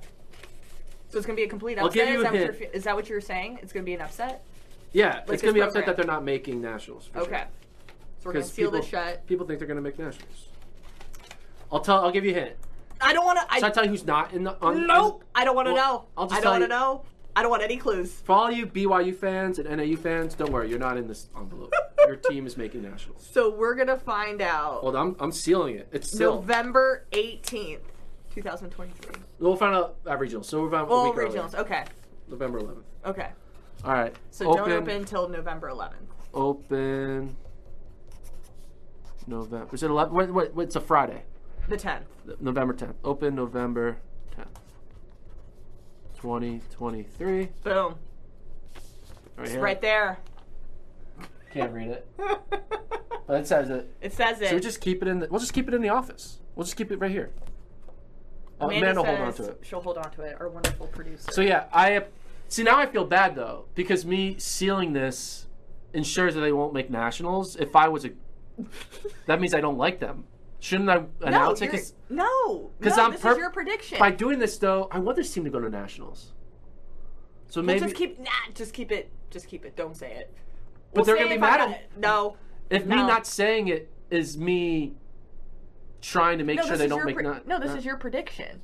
So 1.11 1.16
it's 1.16 1.26
gonna 1.26 1.36
be 1.36 1.44
a 1.44 1.49
complete 1.49 1.78
upset. 1.78 1.84
I'll 1.84 1.90
give 2.07 2.09
you 2.11 2.14
is, 2.16 2.20
a 2.20 2.22
that 2.24 2.32
what 2.32 2.38
hint. 2.42 2.44
you're, 2.61 2.68
fe- 2.68 2.76
is 2.76 2.84
that 2.84 2.94
what 2.94 3.09
you're 3.09 3.20
saying? 3.22 3.61
It's 3.62 3.72
gonna 3.72 3.82
be 3.84 3.94
an 3.94 4.03
upset. 4.03 4.44
Yeah, 4.92 5.20
it's 5.20 5.30
this 5.30 5.40
going 5.42 5.55
to 5.55 5.59
be 5.59 5.62
upset 5.62 5.84
program. 5.84 5.86
that 5.86 5.96
they're 5.96 6.14
not 6.14 6.22
making 6.22 6.61
nationals. 6.61 7.07
for 7.07 7.20
Okay. 7.20 7.30
sure. 7.30 7.38
So 7.40 7.67
we're 8.28 8.34
gonna 8.34 8.44
Because 8.44 8.52
seal 8.52 8.66
people, 8.70 8.80
this 8.80 8.88
shut. 8.90 9.26
people 9.26 9.46
think 9.46 9.58
they're 9.58 9.66
going 9.68 9.76
to 9.76 9.82
make 9.82 9.98
nationals. 9.98 10.48
I'll 11.72 11.80
tell. 11.80 12.04
I'll 12.04 12.10
give 12.12 12.24
you 12.24 12.32
a 12.32 12.34
hint. 12.34 12.52
I 13.00 13.12
don't 13.12 13.24
want 13.24 13.38
to. 13.38 13.54
Should 13.54 13.64
I 13.64 13.70
tell 13.70 13.84
you 13.84 13.90
who's 13.90 14.06
not 14.06 14.32
in 14.32 14.44
the? 14.44 14.56
On, 14.60 14.86
Nope. 14.86 15.24
I 15.34 15.44
don't 15.44 15.54
want 15.56 15.66
to 15.68 15.72
Well, 15.74 15.92
know. 15.94 16.04
I'll 16.16 16.26
just 16.26 16.40
I 16.40 16.42
don't 16.42 16.52
want 16.52 16.64
to 16.64 16.68
know. 16.68 17.04
I 17.36 17.42
don't 17.42 17.50
want 17.50 17.62
any 17.62 17.76
clues. 17.76 18.12
For 18.12 18.32
all 18.32 18.50
you 18.50 18.66
BYU 18.66 19.14
fans 19.14 19.58
and 19.60 19.68
NAU 19.76 19.96
fans, 19.96 20.34
don't 20.34 20.50
worry, 20.50 20.68
you're 20.68 20.78
not 20.78 20.96
in 20.96 21.06
this 21.06 21.28
envelope. 21.36 21.72
Your 22.06 22.16
team 22.16 22.46
is 22.46 22.56
making 22.56 22.82
nationals. 22.82 23.24
So 23.30 23.50
we're 23.50 23.74
gonna 23.76 23.96
find 23.98 24.42
out 24.42 24.80
Hold 24.80 24.96
on, 24.96 25.08
I'm, 25.10 25.16
I'm 25.20 25.32
sealing 25.32 25.76
it. 25.76 25.88
It's 25.92 26.10
sealed. 26.10 26.40
November 26.46 27.04
eighteenth, 27.12 27.82
two 28.34 28.42
thousand 28.42 28.70
twenty-three. 28.70 29.20
We'll 29.38 29.56
find 29.56 29.74
out 29.74 29.96
at 30.06 30.18
regionals. 30.18 30.46
So 30.46 30.60
we're 30.62 30.68
about 30.68 30.88
Oh, 30.90 31.10
week 31.10 31.18
earlier. 31.18 31.48
Okay. 31.54 31.84
November 32.28 32.60
11th. 32.60 32.82
Okay. 33.06 33.28
All 33.84 33.92
right. 33.92 34.14
So 34.30 34.52
don't 34.54 34.70
open 34.72 34.96
until 34.96 35.28
November 35.28 35.68
eleventh. 35.68 36.10
Open. 36.34 37.36
November. 39.28 39.74
Is 39.74 39.82
it 39.82 39.90
11? 39.90 40.14
Wait, 40.14 40.32
wait, 40.32 40.54
wait, 40.54 40.64
it's 40.64 40.76
a 40.76 40.80
Friday. 40.80 41.22
The 41.68 41.76
tenth. 41.76 42.06
November 42.40 42.74
10th. 42.74 42.94
Open 43.04 43.34
November 43.34 43.98
10th. 44.36 44.46
2023. 46.16 47.48
Boom. 47.62 47.94
Right, 49.36 49.44
It's 49.44 49.50
here. 49.52 49.60
right 49.60 49.80
there. 49.80 50.18
Can't 51.52 51.72
read 51.72 51.88
it. 51.88 52.06
But 53.28 53.42
it 53.42 53.46
says 53.46 53.68
it. 53.68 53.94
It 54.00 54.14
says 54.14 54.40
it. 54.40 54.48
So 54.48 54.54
we 54.54 54.60
just 54.62 54.80
keep 54.80 55.02
it 55.02 55.06
in. 55.06 55.18
The, 55.20 55.28
we'll 55.30 55.38
just 55.38 55.52
keep 55.52 55.68
it 55.68 55.74
in 55.74 55.82
the 55.82 55.90
office. 55.90 56.38
We'll 56.56 56.64
just 56.64 56.78
keep 56.78 56.90
it 56.90 56.98
right 56.98 57.10
here. 57.10 57.30
Oh, 58.58 58.68
Amanda 58.70 58.92
Amanda, 58.92 59.04
hold 59.04 59.20
on 59.20 59.32
says 59.34 59.46
to 59.48 59.52
it. 59.52 59.60
She'll 59.62 59.82
hold 59.82 59.98
on 59.98 60.10
to 60.12 60.22
it. 60.22 60.36
Our 60.40 60.48
wonderful 60.48 60.86
producer. 60.86 61.30
So 61.30 61.42
yeah, 61.42 61.64
I 61.70 62.04
see 62.48 62.62
now. 62.62 62.78
I 62.78 62.86
feel 62.86 63.04
bad 63.04 63.34
though 63.36 63.66
because 63.74 64.06
me 64.06 64.36
sealing 64.38 64.94
this 64.94 65.46
ensures 65.92 66.34
that 66.36 66.40
they 66.40 66.52
won't 66.52 66.72
make 66.72 66.88
nationals. 66.88 67.54
If 67.56 67.76
I 67.76 67.88
was 67.88 68.06
a, 68.06 68.12
that 69.26 69.40
means 69.40 69.54
I 69.54 69.61
don't 69.61 69.78
like 69.78 69.98
them. 70.00 70.24
Shouldn't 70.61 70.90
I 70.90 70.96
no, 70.96 71.09
announce 71.22 71.61
it? 71.62 71.66
you're- 71.66 71.78
'Cause 71.78 71.94
no, 72.11 72.70
I'm 72.80 73.12
this 73.12 73.20
per- 73.20 73.32
is 73.32 73.38
your 73.38 73.50
prediction. 73.50 73.98
by 73.98 74.11
doing 74.11 74.38
this 74.38 74.59
though, 74.59 74.88
I 74.90 74.98
want 74.98 75.16
this 75.16 75.32
team 75.32 75.44
to 75.44 75.50
go 75.50 75.61
to 75.61 75.68
nationals. 75.70 76.32
So 77.48 77.61
Well, 77.61 77.66
maybe 77.66 77.80
just 77.80 77.94
keep 77.94 78.18
nah, 78.18 78.30
just 78.54 78.74
keep 78.74 78.90
it, 78.92 79.11
just 79.30 79.46
keep 79.48 79.64
it. 79.64 79.76
Don't 79.76 79.96
say 79.96 80.12
it. 80.14 80.34
But 80.94 81.06
they're 81.06 81.16
gonna 81.16 81.28
be 81.28 81.38
mad 81.38 81.61
at-. 81.61 81.96
No, 81.96 82.36
if 82.70 82.84
me 82.86 82.96
not 82.96 83.26
saying 83.26 83.68
it 83.68 83.88
is 84.11 84.36
me 84.36 84.94
trying 86.00 86.38
to 86.38 86.44
make 86.44 86.56
no, 86.56 86.64
sure 86.66 86.76
they 86.76 86.88
don't 86.88 87.04
make 87.04 87.14
pre- 87.14 87.24
not. 87.24 87.46
no. 87.46 87.59
This 87.59 87.68
not- 87.68 87.78
is 87.78 87.84
your 87.84 87.96
prediction, 87.96 88.61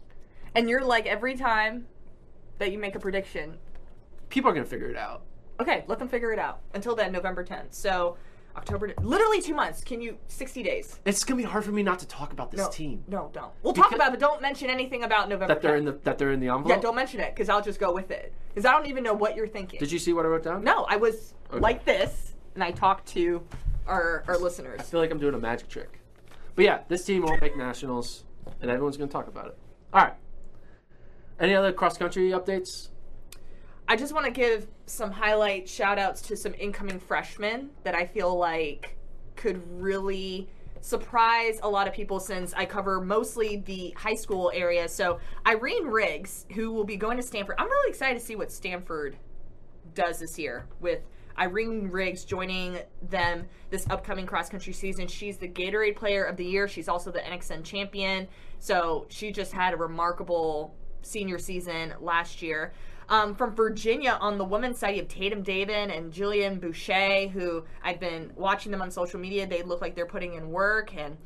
and 0.54 0.68
you're 0.68 0.84
like 0.84 1.06
every 1.06 1.36
time 1.36 1.86
that 2.58 2.72
you 2.72 2.78
make 2.78 2.94
a 2.94 3.00
prediction. 3.00 3.58
people 4.30 4.50
are 4.50 4.54
gonna 4.54 4.64
figure 4.66 4.88
it 4.90 4.96
out. 4.96 5.22
Okay, 5.60 5.84
let 5.86 5.98
them 6.00 6.08
figure 6.08 6.32
it 6.32 6.38
out. 6.40 6.60
Until 6.74 6.96
then, 6.96 7.12
November 7.12 7.44
10th. 7.44 7.72
So 7.74 8.16
October, 8.56 8.92
literally 9.02 9.40
two 9.40 9.54
months. 9.54 9.82
Can 9.82 10.00
you 10.00 10.16
60 10.28 10.62
days? 10.62 11.00
It's 11.04 11.24
gonna 11.24 11.38
be 11.38 11.42
hard 11.42 11.64
for 11.64 11.72
me 11.72 11.82
not 11.82 11.98
to 12.00 12.06
talk 12.06 12.32
about 12.32 12.50
this 12.52 12.60
No, 12.60 12.68
team 12.70 13.04
No, 13.08 13.30
don't. 13.32 13.50
We'll 13.62 13.72
talk 13.72 13.86
Because- 13.90 13.96
about 13.96 14.08
it, 14.08 14.10
but 14.12 14.20
don't 14.20 14.40
mention 14.42 14.70
anything 14.70 15.02
about 15.02 15.28
November. 15.28 15.54
that 15.54 15.62
they're 15.62 15.72
10th. 15.72 15.78
in 15.78 15.84
the 15.86 15.92
that 16.04 16.18
they're 16.18 16.30
in 16.32 16.40
the 16.40 16.48
envelope. 16.48 16.68
Yeah, 16.68 16.78
don't 16.80 16.94
mention 16.94 17.20
it 17.20 17.34
because 17.34 17.48
I'll 17.48 17.62
just 17.62 17.80
go 17.80 17.92
with 17.92 18.10
it. 18.10 18.32
Because 18.48 18.64
I 18.64 18.72
don't 18.72 18.86
even 18.86 19.02
know 19.02 19.14
what 19.14 19.34
you're 19.36 19.48
thinking. 19.48 19.80
Did 19.80 19.90
you 19.90 19.98
see 19.98 20.12
what 20.12 20.24
I 20.24 20.28
wrote 20.28 20.44
down? 20.44 20.62
No, 20.62 20.84
I 20.88 20.96
was 20.96 21.34
Okay. 21.50 21.58
like 21.60 21.84
this, 21.84 22.34
and 22.54 22.62
I 22.62 22.70
talked 22.70 23.06
to 23.08 23.42
our 23.86 24.22
our 24.28 24.38
listeners. 24.38 24.80
I 24.80 24.82
feel 24.84 25.00
like 25.00 25.10
I'm 25.10 25.18
doing 25.18 25.34
a 25.34 25.38
magic 25.38 25.68
trick. 25.68 26.00
But 26.54 26.64
yeah, 26.64 26.80
this 26.88 27.04
team 27.04 27.22
won't 27.22 27.40
make 27.40 27.56
nationals, 27.56 28.24
and 28.62 28.70
everyone's 28.70 28.96
going 28.96 29.08
to 29.08 29.12
talk 29.12 29.26
about 29.26 29.48
it. 29.48 29.58
All 29.92 30.02
right. 30.02 30.14
Any 31.40 31.54
other 31.56 31.72
cross 31.72 31.98
country 31.98 32.30
updates? 32.30 32.90
I 33.86 33.96
just 33.96 34.14
want 34.14 34.24
to 34.24 34.32
give 34.32 34.66
some 34.86 35.10
highlight 35.10 35.68
shout 35.68 35.98
outs 35.98 36.22
to 36.22 36.36
some 36.36 36.54
incoming 36.58 36.98
freshmen 36.98 37.70
that 37.82 37.94
I 37.94 38.06
feel 38.06 38.36
like 38.36 38.96
could 39.36 39.62
really 39.80 40.48
surprise 40.80 41.60
a 41.62 41.68
lot 41.68 41.86
of 41.86 41.94
people 41.94 42.18
since 42.18 42.54
I 42.54 42.64
cover 42.64 43.00
mostly 43.00 43.56
the 43.56 43.94
high 43.96 44.14
school 44.14 44.50
area. 44.54 44.88
So, 44.88 45.18
Irene 45.46 45.86
Riggs, 45.86 46.46
who 46.54 46.72
will 46.72 46.84
be 46.84 46.96
going 46.96 47.16
to 47.18 47.22
Stanford, 47.22 47.56
I'm 47.58 47.68
really 47.68 47.90
excited 47.90 48.18
to 48.18 48.24
see 48.24 48.36
what 48.36 48.50
Stanford 48.50 49.16
does 49.94 50.18
this 50.18 50.38
year 50.38 50.66
with 50.80 51.00
Irene 51.38 51.90
Riggs 51.90 52.24
joining 52.24 52.78
them 53.02 53.46
this 53.70 53.86
upcoming 53.90 54.26
cross 54.26 54.48
country 54.48 54.72
season. 54.72 55.08
She's 55.08 55.36
the 55.36 55.48
Gatorade 55.48 55.96
Player 55.96 56.24
of 56.24 56.36
the 56.36 56.44
Year. 56.44 56.68
She's 56.68 56.88
also 56.88 57.10
the 57.10 57.20
NXN 57.20 57.64
champion. 57.64 58.28
So 58.60 59.06
she 59.08 59.32
just 59.32 59.52
had 59.52 59.74
a 59.74 59.76
remarkable 59.76 60.74
senior 61.02 61.38
season 61.38 61.94
last 62.00 62.40
year. 62.40 62.72
Um, 63.08 63.34
from 63.34 63.54
Virginia 63.54 64.18
on 64.20 64.38
the 64.38 64.44
women's 64.44 64.78
side, 64.78 64.96
you 64.96 65.02
have 65.02 65.08
Tatum 65.08 65.42
David 65.42 65.90
and 65.90 66.12
Jillian 66.12 66.60
Boucher, 66.60 67.28
who 67.28 67.64
I've 67.82 68.00
been 68.00 68.32
watching 68.34 68.72
them 68.72 68.82
on 68.82 68.90
social 68.90 69.20
media. 69.20 69.46
They 69.46 69.62
look 69.62 69.80
like 69.80 69.94
they're 69.94 70.06
putting 70.06 70.34
in 70.34 70.50
work. 70.50 70.94
And 70.96 71.16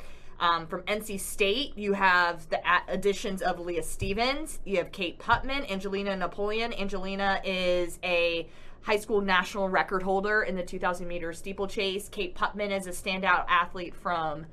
um, 0.41 0.67
from 0.67 0.83
NC 0.83 1.21
State, 1.21 1.77
you 1.77 1.93
have 1.93 2.49
the 2.49 2.61
additions 2.89 3.43
of 3.43 3.59
Leah 3.61 3.83
Stevens. 3.83 4.61
You 4.65 4.79
have 4.79 4.93
Kate 4.93 5.19
Putman, 5.19 5.71
Angelina 5.71 6.17
Napoleon. 6.17 6.73
Angelina 6.75 7.41
is 7.45 7.99
a 8.03 8.49
high 8.83 8.99
school 8.99 9.21
national 9.21 9.69
record 9.69 10.03
holder 10.03 10.43
in 10.43 10.57
the 10.57 10.63
2,000 10.63 11.07
meter 11.07 11.33
steeplechase. 11.33 12.09
Kate 12.09 12.35
Putman 12.35 12.77
is 12.77 12.87
a 12.87 12.91
standout 12.91 13.45
athlete 13.49 13.95
from 13.95 14.47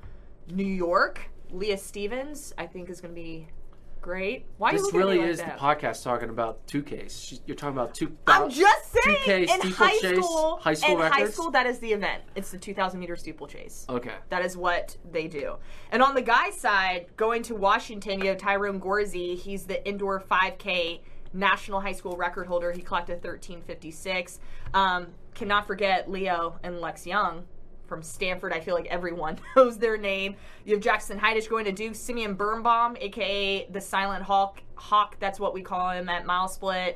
New 0.50 0.66
York. 0.66 1.22
Leah 1.52 1.78
Stevens, 1.78 2.54
I 2.58 2.66
think, 2.66 2.90
is 2.90 3.02
going 3.02 3.14
to 3.14 3.22
be 3.22 3.48
great. 4.06 4.46
Why 4.60 4.70
are 4.70 4.76
you 4.76 4.84
This 4.84 4.94
really 4.94 5.18
like 5.18 5.30
is 5.30 5.40
that? 5.40 5.58
the 5.58 5.60
podcast 5.60 6.04
talking 6.04 6.30
about 6.30 6.68
2Ks. 6.68 7.40
You're 7.48 7.56
talking 7.56 7.76
about 7.76 7.96
two. 7.96 8.16
I'm 8.28 8.52
just 8.52 8.94
saying, 8.94 9.48
2K 9.48 9.66
in 9.66 9.72
high 9.72 9.96
steeplechase, 9.98 10.24
school, 10.24 10.58
high 10.62 10.74
school 10.76 11.02
in 11.02 11.12
high 11.12 11.28
school, 11.28 11.50
that 11.50 11.66
is 11.66 11.80
the 11.80 11.92
event. 11.92 12.22
It's 12.36 12.52
the 12.52 12.60
2,000 12.60 13.00
meter 13.00 13.16
steeplechase. 13.16 13.88
Okay. 13.90 14.14
That 14.30 14.46
is 14.46 14.56
what 14.56 14.96
they 15.12 15.28
do. 15.28 15.56
And 15.92 16.04
on 16.04 16.14
the 16.14 16.22
guys' 16.22 16.56
side, 16.56 17.08
going 17.18 17.42
to 17.44 17.56
Washington, 17.56 18.20
you 18.22 18.28
have 18.28 18.38
Tyrone 18.38 18.80
Gorze. 18.80 19.40
He's 19.40 19.66
the 19.66 19.84
indoor 19.88 20.20
5K 20.20 21.00
national 21.34 21.82
high 21.82 21.94
school 21.94 22.16
record 22.16 22.46
holder. 22.46 22.72
He 22.74 22.84
clocked 22.84 23.10
a 23.10 23.14
1356. 23.14 24.40
Um, 24.76 25.08
cannot 25.34 25.66
forget 25.66 26.12
Leo 26.12 26.60
and 26.62 26.80
Lex 26.80 27.08
Young 27.08 27.46
from 27.88 28.02
Stanford. 28.02 28.54
I 28.54 28.60
feel 28.60 28.76
like 28.76 28.88
everyone 28.88 29.40
knows 29.56 29.78
their 29.78 29.98
name. 29.98 30.36
You 30.66 30.76
have 30.76 30.84
Jackson 30.84 31.20
Heidesch 31.20 31.50
going 31.50 31.66
to 31.66 31.72
Duke. 31.72 31.96
Simeon 31.96 32.34
Birnbaum, 32.36 32.98
aka 33.00 33.68
the 33.70 33.82
Silent 33.82 34.24
Hawk. 34.24 34.62
Hawk, 34.76 35.18
that's 35.20 35.40
what 35.40 35.54
we 35.54 35.62
call 35.62 35.92
him 35.92 36.10
at 36.10 36.26
MileSplit. 36.26 36.96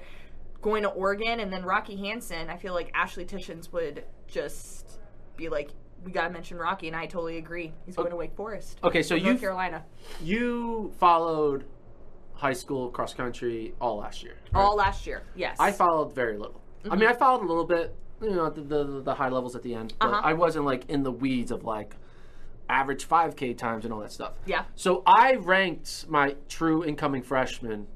Going 0.62 0.84
to 0.84 0.90
Oregon, 0.90 1.40
and 1.40 1.54
then 1.54 1.64
Rocky 1.64 1.96
Hansen. 1.96 2.50
I 2.50 2.58
feel 2.58 2.74
like 2.74 2.92
Ashley 2.94 3.26
Tishins 3.26 3.72
would 3.72 4.04
just 4.28 5.00
be 5.38 5.48
like, 5.48 5.72
we 6.04 6.12
got 6.12 6.28
to 6.28 6.30
mention 6.30 6.58
Rocky, 6.58 6.88
and 6.88 6.96
I 6.96 7.06
totally 7.06 7.38
agree. 7.38 7.74
He's 7.86 7.96
going 7.96 8.10
to 8.10 8.16
Wake 8.16 8.36
Forest. 8.36 8.78
Okay, 8.84 9.02
so 9.04 9.16
you 9.16 9.38
Carolina. 9.38 9.84
you 10.22 10.94
followed 11.00 11.66
high 12.34 12.54
school 12.54 12.90
cross 12.90 13.14
country 13.14 13.74
all 13.82 13.98
last 13.98 14.24
year. 14.24 14.38
right? 14.54 14.62
All 14.62 14.76
last 14.76 15.06
year, 15.06 15.24
yes. 15.36 15.58
I 15.60 15.72
followed 15.72 16.14
very 16.14 16.38
little. 16.38 16.62
I 16.86 16.90
mean, 16.90 17.00
mm-hmm. 17.00 17.10
I 17.10 17.14
followed 17.14 17.44
a 17.44 17.48
little 17.48 17.66
bit, 17.66 17.96
you 18.22 18.32
know, 18.32 18.50
the 18.50 18.62
the, 18.62 19.02
the 19.02 19.14
high 19.16 19.30
levels 19.30 19.56
at 19.56 19.64
the 19.64 19.74
end, 19.76 19.94
but 20.00 20.08
Uh-huh. 20.10 20.22
I 20.24 20.34
wasn't 20.34 20.66
like 20.66 20.90
in 20.90 21.04
the 21.04 21.12
weeds 21.12 21.52
of 21.52 21.64
like 21.64 21.96
average 22.70 23.08
5K 23.08 23.58
times 23.58 23.84
and 23.86 23.94
all 23.94 24.00
that 24.02 24.12
stuff. 24.12 24.34
Yeah. 24.46 24.66
So 24.76 25.02
I 25.06 25.36
ranked 25.36 26.08
my 26.08 26.36
true 26.48 26.86
incoming 26.86 27.24
freshmen 27.24 27.88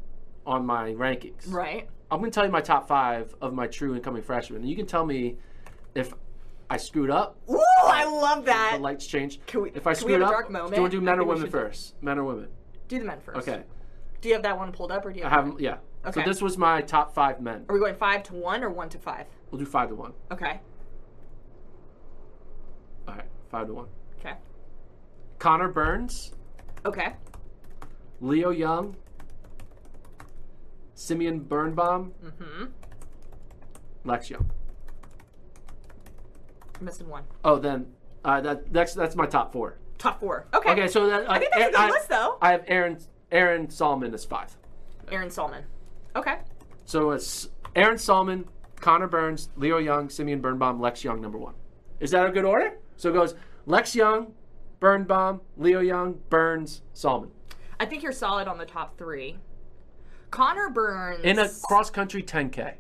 on 0.46 0.66
my 0.66 0.94
rankings. 0.94 1.52
right. 1.52 1.88
I'm 2.12 2.20
going 2.20 2.30
to 2.32 2.36
tell 2.36 2.46
you 2.46 2.52
my 2.52 2.62
top 2.62 2.88
five 2.88 3.34
of 3.42 3.54
my 3.54 3.66
true 3.68 3.96
incoming 3.96 4.22
freshmen. 4.22 4.62
And 4.62 4.70
you 4.70 4.76
can 4.76 4.86
tell 4.86 5.04
me 5.06 5.38
if 5.96 6.14
I 6.70 6.78
screwed 6.78 7.10
up, 7.10 7.38
Ooh, 7.50 7.60
I 7.84 8.06
love 8.06 8.46
that. 8.46 8.74
the 8.76 8.82
lights 8.84 9.08
change. 9.08 9.40
Can 9.48 9.62
we- 9.64 9.72
if 9.74 9.88
I 9.88 9.94
screwed 9.94 10.22
up, 10.22 10.30
dark 10.32 10.50
moment? 10.52 10.72
do 10.72 10.76
you 10.78 10.82
want 10.82 10.92
to 10.92 10.98
do 11.00 11.02
men 11.06 11.20
or 11.20 11.24
women 11.24 11.44
should 11.44 11.52
do- 11.52 11.58
first? 11.60 11.96
Men 12.04 12.18
or 12.20 12.24
women? 12.24 12.48
Do 12.88 13.00
the 13.00 13.06
men 13.06 13.20
first. 13.20 13.48
Okay. 13.48 13.64
Do 14.22 14.30
you 14.30 14.36
have 14.36 14.44
that 14.44 14.58
one 14.58 14.72
pulled 14.72 14.92
up, 14.92 15.06
or 15.06 15.12
do 15.12 15.20
you 15.20 15.26
I 15.26 15.30
have? 15.30 15.46
have, 15.46 15.60
yeah. 15.60 15.78
So 16.12 16.22
this 16.22 16.42
was 16.42 16.58
my 16.58 16.82
top 16.82 17.14
five 17.14 17.42
men. 17.42 17.66
Are 17.70 17.74
we 17.74 17.80
going 17.80 17.96
five 17.96 18.24
to 18.24 18.34
one 18.36 18.64
or 18.64 18.70
one 18.70 18.90
to 18.90 18.98
five? 19.00 19.26
We'll 19.54 19.60
do 19.60 19.68
five 19.68 19.90
to 19.90 19.96
one. 19.96 20.14
Okay. 20.32 20.60
All 23.08 23.14
right, 23.14 23.28
five 23.52 23.68
to 23.68 23.74
one. 23.76 23.86
Okay. 24.20 24.34
Connor 25.38 25.68
Burns, 25.70 26.34
Okay. 26.88 27.14
Leo 28.20 28.50
Young, 28.50 28.96
Simeon 30.96 31.40
Birnbaum, 31.42 32.14
Mm-hmm. 32.26 32.66
Lex 34.06 34.32
Young. 34.32 34.50
I'm 36.80 36.86
missing 36.86 37.08
one. 37.08 37.22
Oh, 37.46 37.60
then 37.60 37.86
uh, 38.26 38.42
that 38.42 38.74
that's 38.74 38.96
that's 38.96 39.16
my 39.16 39.28
top 39.28 39.54
four. 39.54 39.78
Top 40.00 40.20
four. 40.20 40.48
Okay. 40.56 40.72
Okay, 40.72 40.88
so 40.88 41.06
that, 41.06 41.30
I 41.30 41.38
think 41.38 41.52
that's 41.54 41.68
a 41.68 41.70
good 41.70 41.76
I, 41.80 41.90
list, 41.92 42.10
though. 42.10 42.38
I 42.42 42.52
have 42.54 42.64
Aaron 42.66 42.98
Aaron 43.32 43.68
Sahlman 43.68 44.16
as 44.16 44.26
five. 44.26 44.58
Aaron 45.12 45.30
Sahlman. 45.30 45.62
Okay. 46.16 46.38
So 46.86 47.12
it's 47.12 47.50
Aaron 47.76 47.98
Sahlman, 47.98 48.46
Connor 48.84 49.08
Burns, 49.08 49.48
Leo 49.56 49.78
Young, 49.78 50.10
Simeon 50.10 50.42
Birnbaum, 50.42 50.82
Lex 50.82 51.06
Young, 51.06 51.22
number 51.22 51.38
one. 51.38 51.54
Is 52.02 52.12
that 52.12 52.26
a 52.26 52.32
good 52.32 52.44
order? 52.44 52.74
So 52.98 53.10
it 53.10 53.14
goes 53.14 53.34
Lex 53.66 53.96
Young, 53.96 54.34
Birnbaum, 54.82 55.40
Leo 55.56 55.80
Young, 55.80 56.20
Burns, 56.30 56.82
Sahlman. 56.94 57.30
I 57.80 57.86
think 57.86 58.04
you're 58.04 58.12
solid 58.12 58.50
on 58.50 58.58
the 58.58 58.66
top 58.66 58.98
three. 58.98 59.38
Connor 60.32 60.70
Burns. 60.70 61.24
In 61.24 61.40
a 61.40 61.48
cross 61.64 61.90
country 61.90 62.22
10K. 62.22 62.74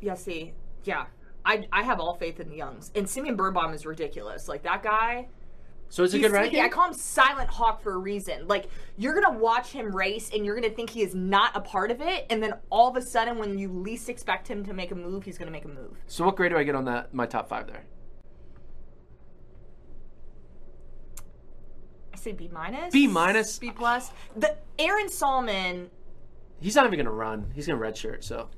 Yeah, 0.00 0.14
see. 0.14 0.54
Yeah. 0.82 1.06
I, 1.44 1.68
I 1.72 1.84
have 1.84 2.00
all 2.00 2.16
faith 2.16 2.40
in 2.40 2.48
the 2.48 2.56
Youngs. 2.56 2.90
And 2.96 3.08
Simeon 3.08 3.36
Birnbaum 3.36 3.72
is 3.72 3.86
ridiculous. 3.86 4.48
Like, 4.48 4.64
that 4.64 4.82
guy, 4.82 5.28
So 5.90 6.04
it's 6.04 6.14
a 6.14 6.20
good 6.20 6.30
ranking. 6.30 6.60
I 6.60 6.68
call 6.68 6.86
him 6.86 6.94
Silent 6.94 7.50
Hawk 7.50 7.82
for 7.82 7.92
a 7.94 7.98
reason. 7.98 8.46
Like 8.46 8.70
you're 8.96 9.12
gonna 9.12 9.36
watch 9.36 9.70
him 9.72 9.94
race, 9.94 10.30
and 10.32 10.46
you're 10.46 10.54
gonna 10.54 10.70
think 10.70 10.88
he 10.88 11.02
is 11.02 11.16
not 11.16 11.56
a 11.56 11.60
part 11.60 11.90
of 11.90 12.00
it, 12.00 12.26
and 12.30 12.40
then 12.40 12.54
all 12.70 12.88
of 12.88 12.96
a 12.96 13.02
sudden, 13.02 13.38
when 13.38 13.58
you 13.58 13.68
least 13.68 14.08
expect 14.08 14.46
him 14.46 14.64
to 14.64 14.72
make 14.72 14.92
a 14.92 14.94
move, 14.94 15.24
he's 15.24 15.36
gonna 15.36 15.50
make 15.50 15.64
a 15.64 15.68
move. 15.68 15.98
so 16.06 16.24
what 16.24 16.36
grade 16.36 16.52
do 16.52 16.56
I 16.56 16.62
get 16.62 16.76
on 16.76 16.84
that? 16.84 17.12
My 17.12 17.26
top 17.26 17.48
five 17.48 17.66
there. 17.66 17.84
I 22.14 22.16
say 22.16 22.32
B 22.32 22.48
minus. 22.52 22.92
B 22.92 23.08
minus? 23.08 23.58
B 23.58 23.72
plus. 23.72 24.12
The 24.36 24.56
Aaron 24.78 25.08
Sahlman. 25.08 25.88
He's 26.60 26.76
not 26.76 26.86
even 26.86 26.98
gonna 27.00 27.10
run. 27.10 27.50
He's 27.54 27.66
gonna 27.66 27.80
redshirt. 27.80 28.22
So. 28.22 28.48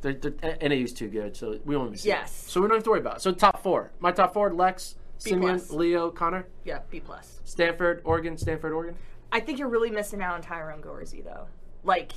The, 0.00 0.12
the 0.12 0.68
NAU's 0.68 0.92
too 0.92 1.08
good, 1.08 1.36
so 1.36 1.58
we 1.64 1.76
won't 1.76 1.88
even 1.88 1.98
see. 1.98 2.10
it. 2.10 2.12
Yes. 2.12 2.32
So 2.32 2.60
we 2.60 2.68
don't 2.68 2.76
have 2.76 2.84
to 2.84 2.90
worry 2.90 3.00
about. 3.00 3.16
It. 3.16 3.22
So 3.22 3.32
top 3.32 3.62
four. 3.64 3.90
My 3.98 4.12
top 4.12 4.32
four: 4.32 4.54
Lex, 4.54 4.94
Simeon, 5.18 5.58
plus. 5.58 5.70
Leo, 5.70 6.10
Connor, 6.10 6.46
Yeah, 6.64 6.80
B 6.90 7.00
plus. 7.00 7.40
Stanford, 7.44 8.00
Oregon, 8.04 8.36
Stanford, 8.36 8.72
Oregon. 8.72 8.94
I 9.30 9.40
think 9.40 9.58
you're 9.58 9.68
really 9.68 9.90
missing 9.90 10.22
out 10.22 10.34
on 10.34 10.40
Tyrone 10.42 10.80
Gorze 10.80 11.22
though. 11.24 11.48
Like 11.84 12.12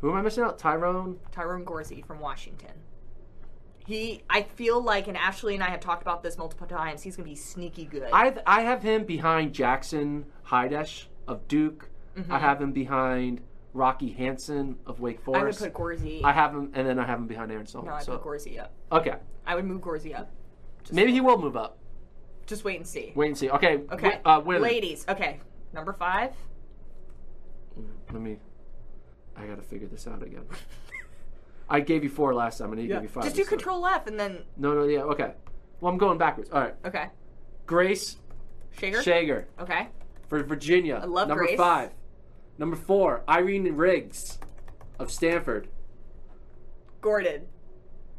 Who 0.00 0.10
am 0.10 0.16
I 0.16 0.22
missing 0.22 0.44
out? 0.44 0.58
Tyrone. 0.58 1.18
Tyrone 1.32 1.64
Gorze 1.64 2.04
from 2.06 2.20
Washington. 2.20 2.72
He, 3.86 4.22
I 4.30 4.42
feel 4.42 4.80
like, 4.80 5.08
and 5.08 5.16
Ashley 5.16 5.54
and 5.54 5.64
I 5.64 5.70
have 5.70 5.80
talked 5.80 6.02
about 6.02 6.22
this 6.22 6.38
multiple 6.38 6.66
times. 6.66 7.02
He's 7.02 7.16
gonna 7.16 7.28
be 7.28 7.34
sneaky 7.34 7.86
good. 7.86 8.08
I 8.12 8.34
I 8.46 8.60
have 8.62 8.82
him 8.82 9.04
behind 9.04 9.52
Jackson 9.52 10.26
Heidesch 10.46 11.06
of 11.26 11.48
Duke. 11.48 11.88
I 12.28 12.38
have 12.38 12.60
him 12.60 12.72
behind 12.72 13.40
Rocky 13.72 14.10
Hansen 14.10 14.76
of 14.86 15.00
Wake 15.00 15.20
Mm-hmm. 15.22 15.30
I 15.30 15.32
would 15.44 15.54
Forest. 15.56 15.60
put 15.60 15.72
Gorze. 15.74 16.20
I 16.24 16.32
have 16.32 16.52
him, 16.52 16.70
and 16.74 16.86
then 16.86 16.98
I 16.98 17.06
have 17.06 17.18
him 17.18 17.26
behind 17.26 17.50
Aaron 17.50 17.64
Sahlman. 17.66 17.86
no, 17.86 17.92
I 17.94 18.02
so 18.02 18.18
put 18.18 18.24
Gorze 18.24 18.58
up. 18.60 18.72
okay, 18.92 19.14
I 19.46 19.54
would 19.54 19.64
move 19.64 19.80
Gorsey 19.80 20.14
up. 20.14 20.30
maybe 20.92 21.12
he 21.12 21.20
will 21.22 21.38
move 21.38 21.56
up. 21.56 21.78
Just 22.50 22.64
wait 22.64 22.78
and 22.78 22.86
see. 22.86 23.12
Wait 23.14 23.28
and 23.28 23.38
see. 23.38 23.48
Okay. 23.48 23.74
Okay. 23.92 24.18
wi- 24.18 24.20
Uh, 24.24 24.40
women. 24.40 24.62
Ladies. 24.62 25.06
Okay. 25.08 25.38
Number 25.72 25.92
five. 25.92 26.32
Let 28.12 28.20
me. 28.20 28.38
I 29.36 29.46
gotta 29.46 29.62
figure 29.62 29.86
this 29.86 30.08
out 30.08 30.20
again. 30.20 30.42
I 31.70 31.78
gave 31.78 32.02
you 32.02 32.10
four 32.10 32.34
last 32.34 32.58
time. 32.58 32.72
I 32.72 32.74
need 32.74 32.88
to 32.88 32.94
give 32.94 33.02
you 33.04 33.08
five. 33.08 33.22
Just 33.22 33.36
do 33.36 33.42
this 33.42 33.48
time. 33.50 33.58
Control 33.58 33.86
F 33.86 34.08
and 34.08 34.18
then. 34.18 34.40
No, 34.56 34.74
no, 34.74 34.82
yeah, 34.82 35.02
okay. 35.04 35.34
Well, 35.80 35.92
I'm 35.92 35.96
going 35.98 36.18
backwards. 36.18 36.50
All 36.50 36.60
right. 36.60 36.74
Okay. 36.84 37.06
Grace 37.66 38.16
Shager. 38.76 38.96
Shager 39.00 39.44
Okay. 39.60 39.86
for 40.26 40.42
Virginia. 40.42 40.98
I 41.00 41.06
love 41.06 41.28
Number 41.28 41.44
Grace. 41.44 41.56
five. 41.56 41.92
Number 42.58 42.74
four, 42.74 43.22
Irene 43.28 43.76
Riggs 43.76 44.40
of 44.98 45.12
Stanford. 45.12 45.68
Gordon. 47.00 47.46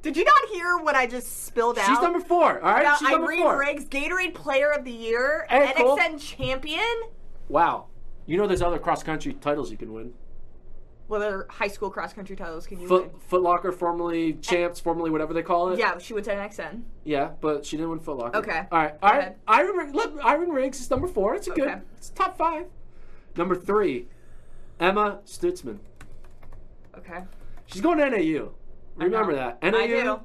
Did 0.01 0.17
you 0.17 0.23
not 0.23 0.49
hear 0.51 0.77
what 0.77 0.95
I 0.95 1.05
just 1.05 1.45
spilled 1.45 1.77
out? 1.77 1.85
She's 1.85 2.01
number 2.01 2.19
four. 2.19 2.59
All 2.59 2.71
right. 2.73 2.81
About 2.81 2.99
She's 2.99 3.09
number 3.09 3.27
Irene 3.27 3.41
four. 3.41 3.59
Riggs, 3.59 3.85
Gatorade 3.85 4.33
Player 4.33 4.71
of 4.71 4.83
the 4.83 4.91
Year, 4.91 5.45
Hey, 5.49 5.73
cool. 5.77 5.97
NXN 5.97 6.19
Champion. 6.19 7.01
Wow. 7.49 7.85
You 8.25 8.37
know 8.37 8.47
there's 8.47 8.61
other 8.61 8.79
cross 8.79 9.03
country 9.03 9.33
titles 9.33 9.69
you 9.71 9.77
can 9.77 9.93
win. 9.93 10.13
What 11.07 11.21
other 11.21 11.45
high 11.49 11.67
school 11.67 11.89
cross 11.89 12.13
country 12.13 12.35
titles 12.37 12.65
can 12.65 12.79
you 12.79 12.87
win? 12.87 13.09
Foot 13.09 13.21
Foot 13.23 13.41
Locker, 13.41 13.71
formerly 13.73 14.33
champs, 14.35 14.79
formerly 14.79 15.09
whatever 15.09 15.33
they 15.33 15.41
call 15.43 15.69
it. 15.71 15.77
Yeah, 15.77 15.97
she 15.97 16.13
went 16.13 16.25
to 16.25 16.31
NXN. 16.31 16.83
Yeah, 17.03 17.31
but 17.41 17.65
she 17.65 17.75
didn't 17.75 17.89
win 17.89 17.99
Foot 17.99 18.17
Locker. 18.17 18.37
Okay. 18.37 18.61
All 18.71 18.79
right. 18.79 19.01
Go 19.01 19.07
All 19.07 19.13
right. 19.13 19.35
Iron, 19.47 19.91
look, 19.91 20.17
Iron 20.23 20.49
Riggs 20.49 20.79
is 20.79 20.89
number 20.89 21.07
four. 21.07 21.35
It's 21.35 21.47
a 21.47 21.51
good. 21.51 21.81
It's 21.97 22.09
top 22.11 22.37
five. 22.37 22.67
Number 23.35 23.55
three, 23.55 24.07
Emma 24.79 25.19
Stutzman. 25.25 25.79
Okay. 26.97 27.23
She's 27.65 27.81
going 27.81 27.97
to 27.97 28.09
NAU. 28.09 28.51
Remember 29.05 29.35
that. 29.35 29.61
NAU 29.63 29.77
I 29.77 29.87
do. 29.87 30.19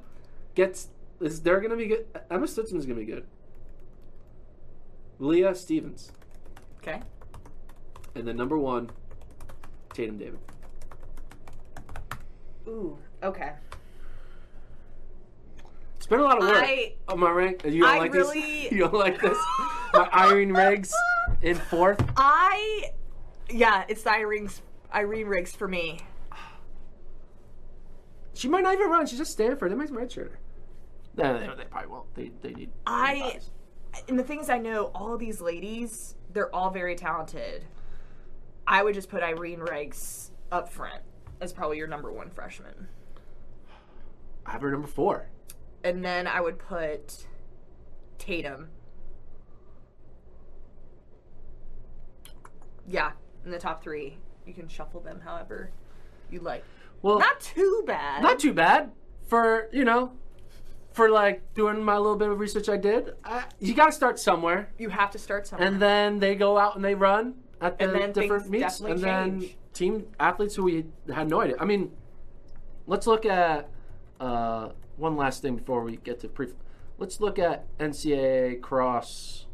gets. 0.55 0.89
Is 1.19 1.41
they're 1.41 1.59
going 1.59 1.71
to 1.71 1.77
be 1.77 1.87
good. 1.87 2.05
Emma 2.29 2.45
going 2.47 2.81
to 2.81 2.93
be 2.93 3.05
good. 3.05 3.25
Leah 5.19 5.55
Stevens, 5.55 6.11
Okay. 6.77 7.01
and 8.13 8.27
then 8.27 8.37
number 8.37 8.55
one, 8.57 8.91
Tatum 9.93 10.19
David. 10.19 10.37
Ooh. 12.67 12.97
Okay. 13.23 13.53
It's 15.95 16.05
been 16.05 16.19
a 16.19 16.23
lot 16.23 16.37
of 16.37 16.43
work. 16.47 16.63
I- 16.63 16.93
on 17.09 17.19
my 17.19 17.31
rank. 17.31 17.63
You 17.65 17.81
don't 17.81 17.89
I 17.89 17.97
like 17.97 18.13
really- 18.13 18.39
this? 18.41 18.71
You 18.71 18.77
don't 18.79 18.93
like 18.93 19.19
this? 19.19 19.37
my 19.93 20.07
Irene 20.13 20.53
Riggs 20.53 20.93
in 21.41 21.55
fourth. 21.55 22.03
I. 22.15 22.91
Yeah, 23.49 23.85
it's 23.87 24.03
the 24.03 24.11
Irene 24.11 24.49
Irene 24.93 25.25
Riggs 25.27 25.55
for 25.55 25.67
me. 25.67 26.01
She 28.37 28.47
might 28.47 28.61
not 28.61 28.75
even 28.75 28.89
run. 28.89 29.07
She's 29.07 29.17
just 29.17 29.31
Stanford. 29.31 29.71
They 29.71 29.75
might 29.75 29.89
redshirt 29.89 30.29
her. 30.29 30.39
No, 31.15 31.39
they, 31.39 31.47
they 31.55 31.63
probably 31.65 31.89
won't. 31.89 32.13
They, 32.13 32.31
they 32.43 32.53
need. 32.53 32.69
I. 32.85 33.39
And 34.07 34.19
the 34.19 34.23
things 34.23 34.47
I 34.47 34.59
know, 34.59 34.91
all 34.93 35.17
these 35.17 35.41
ladies, 35.41 36.13
they're 36.33 36.53
all 36.53 36.69
very 36.69 36.95
talented. 36.95 37.65
I 38.67 38.83
would 38.83 38.93
just 38.93 39.09
put 39.09 39.23
Irene 39.23 39.59
Riggs 39.59 40.31
up 40.51 40.69
front 40.69 41.01
as 41.41 41.51
probably 41.51 41.77
your 41.77 41.87
number 41.87 42.11
one 42.11 42.29
freshman. 42.29 42.87
I 44.45 44.51
have 44.51 44.61
her 44.61 44.71
number 44.71 44.87
four. 44.87 45.29
And 45.83 46.05
then 46.05 46.27
I 46.27 46.39
would 46.39 46.59
put 46.59 47.25
Tatum. 48.19 48.69
Yeah, 52.87 53.13
in 53.45 53.49
the 53.49 53.57
top 53.59 53.81
three. 53.81 54.19
You 54.45 54.53
can 54.53 54.67
shuffle 54.67 55.01
them 55.01 55.21
however 55.23 55.71
you 56.29 56.39
like. 56.39 56.63
Well, 57.01 57.19
Not 57.19 57.39
too 57.39 57.83
bad. 57.85 58.21
not 58.23 58.39
too 58.39 58.53
bad 58.53 58.91
for 59.27 59.69
you 59.71 59.85
know, 59.85 60.13
for 60.93 61.09
like 61.09 61.53
doing 61.53 61.83
my 61.83 61.97
little 61.97 62.15
bit 62.15 62.29
of 62.29 62.39
research 62.39 62.69
I 62.69 62.77
did. 62.77 63.13
I, 63.23 63.43
you 63.59 63.73
got 63.73 63.87
to 63.87 63.91
start 63.91 64.19
somewhere, 64.19 64.69
you 64.77 64.89
have 64.89 65.11
to 65.11 65.19
start 65.19 65.47
somewhere. 65.47 65.67
and 65.67 65.81
then 65.81 66.19
they 66.19 66.35
go 66.35 66.57
out 66.57 66.75
and 66.75 66.83
they 66.83 66.95
run 66.95 67.35
at 67.61 67.77
the 67.77 67.85
And 67.85 67.95
then 67.95 68.11
different 68.13 68.43
things 68.43 68.51
meets, 68.51 68.79
definitely 68.79 68.91
and 68.91 69.01
then 69.03 69.41
change. 69.41 69.57
team 69.73 70.05
athletes 70.19 70.55
who 70.55 70.63
we 70.63 70.85
had 71.13 71.29
no 71.29 71.41
idea. 71.41 71.55
I 71.59 71.65
mean, 71.65 71.91
let's 72.87 73.05
look 73.07 73.25
at 73.25 73.69
uh, 74.19 74.69
one 74.95 75.15
last 75.17 75.41
thing 75.41 75.55
before 75.55 75.83
we 75.83 75.97
get 75.97 76.19
to 76.21 76.27
pre. 76.27 76.47
Let's 76.97 77.19
look 77.21 77.37
at 77.37 77.65
NCAA 77.77 78.59
Cross 78.61 79.45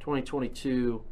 2022 0.00 1.02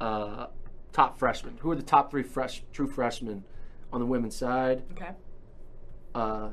uh, 0.00 0.46
top 0.92 1.18
freshmen. 1.18 1.58
Who 1.60 1.70
are 1.72 1.76
the 1.76 1.82
top 1.82 2.10
three 2.10 2.22
fresh 2.22 2.62
true 2.72 2.86
freshmen 2.86 3.44
on 3.92 4.00
the 4.00 4.06
women's 4.06 4.36
side? 4.36 4.82
okay. 4.92 5.10
uh, 6.14 6.50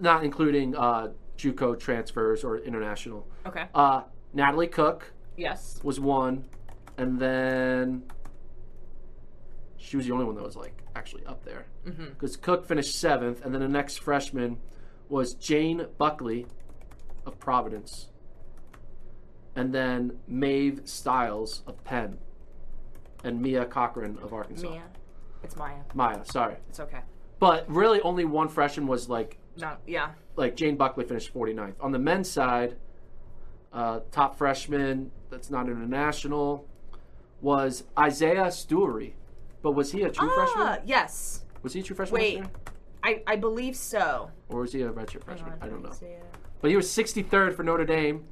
not 0.00 0.22
including 0.24 0.76
uh, 0.76 1.08
JUCO 1.36 1.78
transfers 1.78 2.44
or 2.44 2.58
international. 2.58 3.26
Okay. 3.46 3.64
Uh, 3.74 4.02
Natalie 4.32 4.68
Cook 4.68 5.12
Yes. 5.36 5.80
was 5.82 5.98
one, 5.98 6.44
and 6.96 7.18
then 7.18 8.04
she 9.76 9.96
was 9.96 10.06
the 10.06 10.12
only 10.12 10.24
one 10.24 10.34
that 10.36 10.44
was 10.44 10.56
like 10.56 10.82
actually 10.94 11.24
up 11.26 11.44
there 11.44 11.66
because 11.84 12.36
Cook 12.36 12.66
finished 12.66 12.94
seventh, 12.98 13.44
and 13.44 13.52
then 13.54 13.60
the 13.60 13.68
next 13.68 13.98
freshman 13.98 14.58
was 15.08 15.34
Jane 15.34 15.86
Buckley 15.96 16.46
of 17.24 17.38
Providence, 17.40 18.08
and 19.56 19.72
then 19.74 20.18
Maeve 20.28 20.82
Stiles 20.84 21.62
of 21.66 21.82
Penn, 21.84 22.18
and 23.24 23.40
Mia 23.40 23.64
Cochran 23.64 24.18
of 24.22 24.32
Arkansas. 24.32 24.68
Mia. 24.70 24.82
It's 25.42 25.56
Maya. 25.56 25.76
Maya, 25.94 26.24
sorry, 26.24 26.56
It's 26.68 26.80
okay. 26.80 27.00
but 27.38 27.68
really 27.70 28.00
only 28.02 28.24
one 28.24 28.48
freshman 28.48 28.86
was 28.86 29.08
like 29.08 29.38
No, 29.56 29.76
yeah. 29.86 30.10
like 30.36 30.56
Jane 30.56 30.76
Buckley 30.76 31.04
finished 31.04 31.32
49th. 31.32 31.74
On 31.80 31.92
the 31.92 31.98
men's 31.98 32.30
side, 32.30 32.76
uh, 33.72 34.00
top 34.10 34.36
freshman 34.36 35.10
that's 35.30 35.50
not 35.50 35.66
international 35.68 36.66
was 37.40 37.84
Isaiah 37.98 38.46
Stewary. 38.46 39.12
But 39.62 39.72
was 39.72 39.92
he 39.92 40.02
a 40.02 40.10
true 40.10 40.28
Ah, 40.30 40.34
freshman? 40.46 40.88
yes. 40.88 41.44
Was 41.62 41.72
he 41.72 41.80
a 41.80 41.82
true 41.82 41.94
freshman? 41.96 42.20
Wait. 42.20 42.34
year? 42.38 42.50
I, 43.02 43.22
I 43.26 43.36
believe 43.36 43.76
so. 43.76 44.30
Or 44.48 44.60
was 44.60 44.72
he 44.72 44.82
a 44.82 44.90
redshirt 44.90 45.24
freshman? 45.24 45.52
I 45.60 45.66
don't 45.68 45.82
know. 45.82 45.90
let 45.90 46.00
me 46.00 46.06
see 46.08 46.12
it. 46.14 46.24
But 46.60 46.70
he 46.70 46.76
was 46.76 46.88
63rd 46.88 47.54
for 47.54 47.62
Notre 47.62 47.84
Dame. 47.84 48.24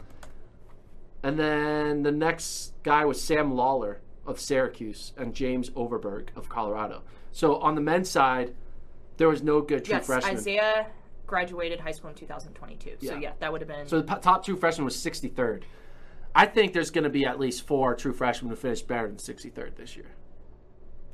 And 1.23 1.39
then 1.39 2.03
the 2.03 2.13
next 2.13 2.73
guy 2.83 3.05
was 3.05 3.21
Sam 3.23 3.55
Lawler 3.55 4.01
of 4.27 4.41
Syracuse 4.41 5.13
and 5.17 5.35
James 5.35 5.71
Overberg 5.71 6.29
of 6.37 6.49
Colorado. 6.49 7.03
So 7.33 7.57
on 7.57 7.75
the 7.75 7.81
men's 7.81 8.11
side, 8.11 8.55
there 9.17 9.29
was 9.29 9.43
no 9.43 9.61
good 9.61 9.85
true 9.85 9.95
Yes, 9.97 10.07
freshman. 10.07 10.37
Isaiah 10.37 10.87
graduated 11.27 11.81
high 11.81 11.93
school 11.93 12.11
in 12.11 12.17
2022. 12.17 12.97
So 13.07 13.17
Yeah. 13.17 13.33
that 13.41 13.51
would 13.53 13.61
have 13.61 13.69
been. 13.69 13.87
So 13.89 14.01
the 14.01 14.15
top 14.17 14.45
two 14.45 14.57
freshmen 14.57 14.85
was 14.85 14.97
63rd. 14.97 15.65
I 16.35 16.47
think 16.47 16.73
there's 16.73 16.91
going 16.91 17.05
to 17.05 17.11
be 17.11 17.25
at 17.25 17.39
least 17.41 17.67
four 17.67 17.95
true 17.95 18.13
freshmen 18.13 18.51
who 18.51 18.57
finish 18.57 18.83
better 18.83 19.07
than 19.09 19.17
63rd 19.19 19.77
this 19.77 19.97
year. 19.97 20.11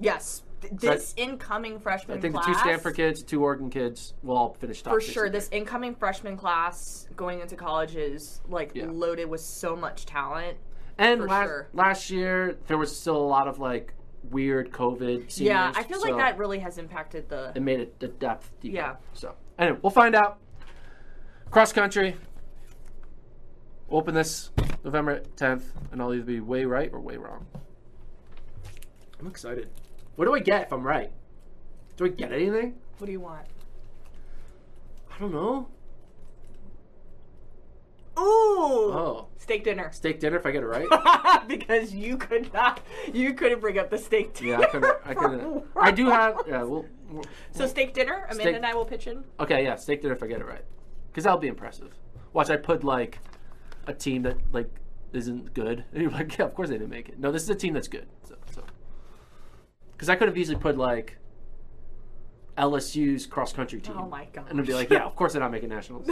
yes, 0.01 0.43
th- 0.61 0.73
this 0.81 1.15
incoming 1.17 1.79
freshman 1.79 2.19
I 2.19 2.21
think 2.21 2.35
class. 2.35 2.47
the 2.47 2.53
two 2.55 2.59
Stanford 2.59 2.97
kids, 2.97 3.23
two 3.23 3.41
Oregon 3.43 3.71
kids 3.71 4.15
will 4.25 4.37
all 4.37 4.55
finish 4.55 4.83
top 4.83 4.95
for 4.95 5.01
sure, 5.01 5.31
this 5.31 5.49
incoming 5.53 5.95
freshman 5.95 6.37
class 6.37 7.07
going 7.15 7.41
into 7.41 7.55
college 7.55 7.95
is 7.95 8.41
like 8.49 8.73
Yeah. 8.75 8.87
loaded 8.91 9.27
with 9.27 9.41
so 9.41 9.77
much 9.77 10.05
talent. 10.05 10.59
And 10.99 11.21
for 11.21 11.27
last, 11.29 11.47
sure. 11.47 11.69
last 11.73 12.11
year 12.11 12.59
there 12.67 12.79
was 12.79 12.97
still 12.97 13.17
a 13.17 13.19
lot 13.19 13.49
of 13.49 13.59
like 13.59 13.95
weird 14.31 14.71
COVID. 14.71 15.31
Seniors, 15.31 15.39
yeah, 15.41 15.73
I 15.75 15.83
feel 15.83 16.01
like 16.01 16.17
that 16.17 16.39
really 16.39 16.59
has 16.61 16.79
impacted 16.79 17.29
the. 17.29 17.53
It 17.55 17.63
made 17.63 17.81
it 17.81 17.99
the 17.99 18.09
depth 18.09 18.51
deeper. 18.61 18.77
Yeah. 18.77 18.97
So 19.15 19.35
anyway, 19.59 19.79
we'll 19.83 19.91
find 19.91 20.15
out. 20.15 20.39
Cross 21.51 21.73
country. 21.73 22.17
We'll 23.89 24.01
open 24.01 24.15
this 24.15 24.51
November 24.85 25.23
10th, 25.37 25.65
and 25.91 26.01
I'll 26.01 26.15
either 26.15 26.25
be 26.25 26.41
way 26.41 26.65
right 26.65 26.91
or 26.93 27.01
way 27.01 27.19
wrong. 27.19 27.47
I'm 29.21 29.27
excited. 29.27 29.69
What 30.17 30.25
do 30.25 30.35
I 30.35 30.41
get 30.41 30.63
if 30.63 30.73
I'm 30.73 30.83
right? 30.83 31.13
Do 31.97 32.07
I 32.07 32.09
get 32.09 32.33
anything? 32.33 32.75
What 32.99 33.07
do 33.07 33.13
you 33.13 33.21
want? 33.21 33.47
I 35.15 35.19
don't 35.19 35.33
know. 35.33 35.69
Ooh. 38.19 38.93
Oh, 38.93 39.29
Steak 39.39 39.65
dinner. 39.65 39.91
steak 39.93 40.21
dinner 40.21 40.37
if 40.37 40.45
I 40.47 40.51
get 40.51 40.63
it 40.63 40.67
right. 40.67 41.47
because 41.49 41.95
you 41.95 42.17
could 42.17 42.53
not, 42.53 42.81
you 43.13 43.33
couldn't 43.35 43.61
bring 43.61 43.79
up 43.79 43.91
the 43.91 43.99
steak 43.99 44.35
dinner. 44.35 44.51
Yeah, 44.51 44.59
I 44.61 44.67
can. 44.67 44.85
I 44.85 45.15
can. 45.39 45.63
I 45.77 45.91
do 45.91 46.09
have. 46.09 46.41
Yeah, 46.47 46.63
we'll, 46.63 46.85
we'll- 47.11 47.25
So 47.53 47.67
steak 47.67 47.95
dinner. 47.95 48.25
Amanda 48.27 48.43
Steak- 48.43 48.57
and 48.57 48.67
I 48.67 48.75
will 48.75 48.85
pitch 48.85 49.07
in. 49.07 49.25
Okay, 49.41 49.65
yeah, 49.65 49.77
steak 49.77 50.03
dinner 50.03 50.15
if 50.15 50.23
I 50.23 50.27
get 50.27 50.41
it 50.41 50.47
right, 50.47 50.65
because 51.11 51.25
that'll 51.25 51.39
be 51.39 51.49
impressive. 51.49 51.95
Watch, 52.33 52.51
I 52.51 52.57
put 52.57 52.85
like 52.85 53.19
a 53.87 53.95
team 53.95 54.23
that 54.23 54.37
like 54.53 54.71
isn't 55.13 55.55
good. 55.55 55.85
And 55.93 56.03
you're 56.03 56.11
like, 56.11 56.37
yeah, 56.39 56.45
of 56.45 56.55
course 56.55 56.69
they 56.69 56.77
didn't 56.79 56.91
make 56.91 57.09
it. 57.09 57.19
No, 57.19 57.33
this 57.33 57.43
is 57.43 57.51
a 57.51 57.55
team 57.55 57.75
that's 57.75 57.89
good. 57.89 58.07
So, 58.29 58.37
so. 58.55 58.63
because 59.93 60.09
I 60.09 60.17
could 60.17 60.29
have 60.29 60.37
easily 60.39 60.59
put 60.59 60.77
like 60.77 61.17
LSU's 62.59 63.27
cross 63.27 63.53
country 63.53 63.81
oh 63.85 63.87
team. 63.89 63.97
Oh 63.99 64.07
my 64.09 64.27
gosh. 64.33 64.45
And 64.51 64.59
it'd 64.59 64.67
be 64.67 64.75
like, 64.75 64.91
yeah, 64.91 65.05
of 65.05 65.17
course 65.17 65.33
they're 65.33 65.41
not 65.43 65.51
making 65.51 65.71
nationals. 65.71 66.07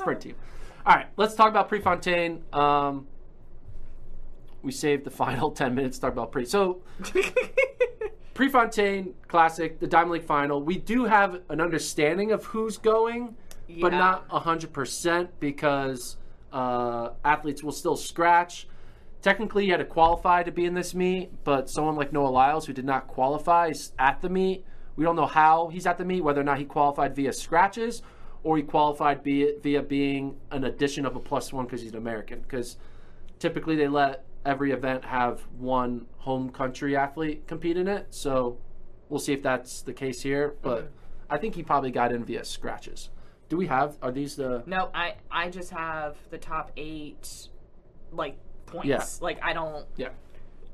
Sprint 0.00 0.20
team. 0.20 0.34
All 0.88 0.94
right, 0.94 1.08
let's 1.18 1.34
talk 1.34 1.50
about 1.50 1.68
Prefontaine. 1.68 2.42
Um, 2.50 3.06
we 4.62 4.72
saved 4.72 5.04
the 5.04 5.10
final 5.10 5.50
ten 5.60 5.74
minutes 5.74 5.98
to 5.98 6.00
talk 6.00 6.12
about 6.14 6.32
pre. 6.32 6.46
So 6.46 6.80
Prefontaine 8.34 9.12
Classic, 9.28 9.78
the 9.80 9.86
Diamond 9.86 10.12
League 10.12 10.24
Final. 10.24 10.62
We 10.62 10.78
do 10.78 11.04
have 11.04 11.42
an 11.50 11.60
understanding 11.60 12.32
of 12.32 12.42
who's 12.46 12.78
going, 12.78 13.36
but 13.82 13.92
Yeah. 13.92 13.98
not 13.98 14.30
hundred 14.30 14.72
percent 14.72 15.28
because 15.40 16.16
uh, 16.54 17.10
athletes 17.22 17.62
will 17.62 17.72
still 17.72 17.96
scratch. 17.96 18.66
Technically, 19.20 19.66
you 19.66 19.72
had 19.72 19.78
to 19.78 19.84
qualify 19.84 20.42
to 20.42 20.50
be 20.52 20.64
in 20.64 20.72
this 20.72 20.94
meet, 20.94 21.28
but 21.44 21.68
someone 21.68 21.96
like 21.96 22.14
Noah 22.14 22.28
Lyles, 22.28 22.64
who 22.64 22.72
did 22.72 22.86
not 22.86 23.08
qualify, 23.08 23.66
is 23.66 23.92
at 23.98 24.22
the 24.22 24.30
meet. 24.30 24.64
We 24.96 25.04
don't 25.04 25.16
know 25.16 25.26
how 25.26 25.68
he's 25.68 25.84
at 25.86 25.98
the 25.98 26.06
meet, 26.06 26.24
whether 26.24 26.40
or 26.40 26.44
not 26.44 26.56
he 26.56 26.64
qualified 26.64 27.14
via 27.14 27.34
scratches 27.34 28.00
or 28.42 28.56
he 28.56 28.62
qualified 28.62 29.24
via, 29.24 29.58
via 29.60 29.82
being 29.82 30.36
an 30.50 30.64
addition 30.64 31.04
of 31.04 31.16
a 31.16 31.20
plus 31.20 31.52
one 31.52 31.64
because 31.64 31.82
he's 31.82 31.92
an 31.92 31.98
American. 31.98 32.40
Because 32.40 32.76
typically 33.38 33.76
they 33.76 33.88
let 33.88 34.24
every 34.44 34.72
event 34.72 35.04
have 35.04 35.40
one 35.58 36.06
home 36.18 36.50
country 36.50 36.96
athlete 36.96 37.46
compete 37.46 37.76
in 37.76 37.88
it. 37.88 38.06
So 38.10 38.58
we'll 39.08 39.20
see 39.20 39.32
if 39.32 39.42
that's 39.42 39.82
the 39.82 39.92
case 39.92 40.22
here. 40.22 40.54
But 40.62 40.90
I 41.30 41.38
think 41.38 41.54
he 41.54 41.62
probably 41.62 41.90
got 41.90 42.12
in 42.12 42.24
via 42.24 42.44
scratches. 42.44 43.10
Do 43.48 43.56
we 43.56 43.66
have? 43.66 43.96
Are 44.02 44.12
these 44.12 44.36
the? 44.36 44.62
No, 44.66 44.90
I 44.94 45.14
I 45.30 45.48
just 45.48 45.70
have 45.70 46.16
the 46.30 46.38
top 46.38 46.70
eight, 46.76 47.48
like 48.12 48.36
points. 48.66 48.86
Yeah. 48.88 49.04
Like 49.20 49.42
I 49.42 49.52
don't. 49.52 49.86
Yeah. 49.96 50.10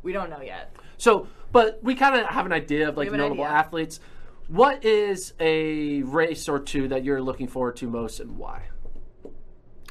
We 0.02 0.12
don't 0.12 0.28
know 0.28 0.42
yet. 0.42 0.74
So, 0.98 1.28
but 1.52 1.82
we 1.82 1.94
kind 1.94 2.16
of 2.16 2.26
have 2.26 2.46
an 2.46 2.52
idea 2.52 2.88
of 2.88 2.96
like 2.96 3.10
notable 3.10 3.44
idea. 3.44 3.56
athletes. 3.56 4.00
What 4.49 4.84
is 4.84 5.32
a 5.40 6.03
race 6.03 6.49
or 6.49 6.61
two 6.61 6.88
that 6.88 7.03
you're 7.03 7.22
looking 7.22 7.49
forward 7.49 7.76
to 7.76 7.88
most, 7.88 8.20
and 8.20 8.36
why? 8.36 8.64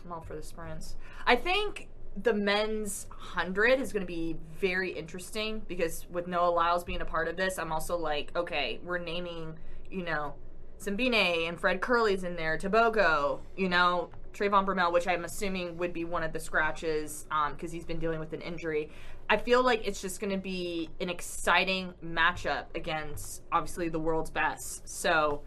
I'm 0.06 0.12
all 0.12 0.22
for 0.22 0.36
the 0.36 0.44
sprints. 0.44 0.96
I 1.26 1.36
think 1.36 1.90
the 2.22 2.34
men's 2.34 3.08
100 3.10 3.80
is 3.80 3.92
going 3.92 4.02
to 4.02 4.08
be 4.08 4.36
very 4.60 4.92
interesting 4.92 5.64
because 5.68 6.06
with 6.12 6.28
Noah 6.28 6.52
Lyles 6.52 6.84
being 6.84 7.02
a 7.02 7.06
part 7.06 7.28
of 7.28 7.36
this, 7.36 7.58
I'm 7.58 7.72
also 7.72 7.98
like, 7.98 8.32
okay, 8.36 8.80
we're 8.84 9.00
naming, 9.00 9.56
you 9.90 10.04
know, 10.04 10.36
Simbine 10.78 11.48
and 11.48 11.60
Fred 11.60 11.82
Kerley's 11.82 12.24
in 12.24 12.36
there, 12.36 12.56
Tebogo, 12.58 13.40
you 13.58 13.70
know, 13.70 14.10
Trayvon 14.34 14.66
Bromell, 14.66 14.92
which 14.92 15.08
I'm 15.08 15.26
assuming 15.26 15.78
would 15.78 15.94
be 15.94 16.06
one 16.06 16.24
of 16.24 16.34
the 16.34 16.40
scratches 16.40 17.26
um, 17.32 17.54
because 17.54 17.72
he's 17.72 17.86
been 17.86 18.00
dealing 18.00 18.20
with 18.20 18.34
an 18.34 18.42
injury. 18.42 18.92
I 19.30 19.38
feel 19.38 19.64
like 19.64 19.88
it's 19.88 20.02
just 20.02 20.20
going 20.20 20.32
to 20.32 20.38
be 20.38 20.90
an 21.00 21.10
exciting 21.10 21.94
matchup 22.04 22.66
against 22.76 23.42
obviously 23.52 23.90
the 23.90 24.00
world's 24.00 24.30
best. 24.30 24.88
So 24.88 25.42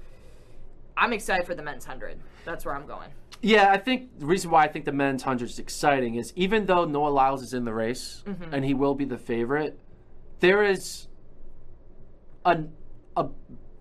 I'm 0.96 1.12
excited 1.12 1.46
for 1.46 1.54
the 1.54 1.62
men's 1.62 1.86
100. 1.86 2.18
That's 2.44 2.64
where 2.64 2.74
I'm 2.74 2.86
going. 2.86 3.10
Yeah, 3.42 3.70
I 3.70 3.76
think 3.76 4.18
the 4.18 4.26
reason 4.26 4.50
why 4.50 4.64
I 4.64 4.68
think 4.68 4.84
the 4.84 4.92
men's 4.92 5.22
hundred 5.22 5.50
is 5.50 5.58
exciting 5.58 6.14
is 6.14 6.32
even 6.36 6.66
though 6.66 6.84
Noah 6.84 7.10
Lyles 7.10 7.42
is 7.42 7.52
in 7.52 7.64
the 7.64 7.74
race 7.74 8.22
mm-hmm. 8.26 8.54
and 8.54 8.64
he 8.64 8.74
will 8.74 8.94
be 8.94 9.04
the 9.04 9.18
favorite, 9.18 9.78
there 10.40 10.62
is 10.62 11.08
a 12.44 12.64
a 13.16 13.28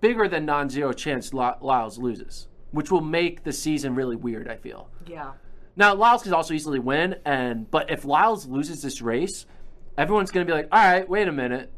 bigger 0.02 0.28
than 0.28 0.46
non-zero 0.46 0.94
chance 0.94 1.34
Ly- 1.34 1.56
Lyles 1.62 1.98
loses, 1.98 2.48
which 2.72 2.92
will 2.92 3.02
make 3.02 3.44
the 3.44 3.54
season 3.54 3.96
really 3.96 4.16
weird. 4.16 4.48
I 4.48 4.58
feel. 4.58 4.90
Yeah. 5.08 5.34
Now 5.76 5.94
Lyles 5.94 6.24
could 6.24 6.34
also 6.34 6.54
easily 6.54 6.80
win, 6.80 7.16
and 7.26 7.70
but 7.72 7.90
if 7.90 8.04
Lyles 8.04 8.48
loses 8.48 8.82
this 8.82 9.02
race, 9.02 9.46
everyone's 9.98 10.32
going 10.32 10.46
to 10.46 10.52
be 10.52 10.56
like, 10.56 10.68
"All 10.72 10.80
right, 10.84 11.08
wait 11.08 11.28
a 11.28 11.32
minute, 11.32 11.72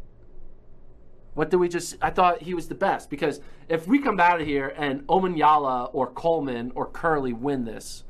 what 1.33 1.49
did 1.49 1.57
we 1.57 1.69
just? 1.69 1.95
I 2.01 2.09
thought 2.09 2.41
he 2.43 2.53
was 2.53 2.67
the 2.67 2.75
best." 2.75 3.09
Because 3.09 3.39
if 3.69 3.87
we 3.87 3.99
come 3.99 4.19
out 4.19 4.41
of 4.41 4.47
here 4.47 4.73
and 4.77 5.05
Omanyala 5.07 5.89
or 5.93 6.07
Coleman 6.07 6.71
or 6.75 6.87
Kerley 6.89 7.33
win 7.37 7.65
this, 7.65 8.03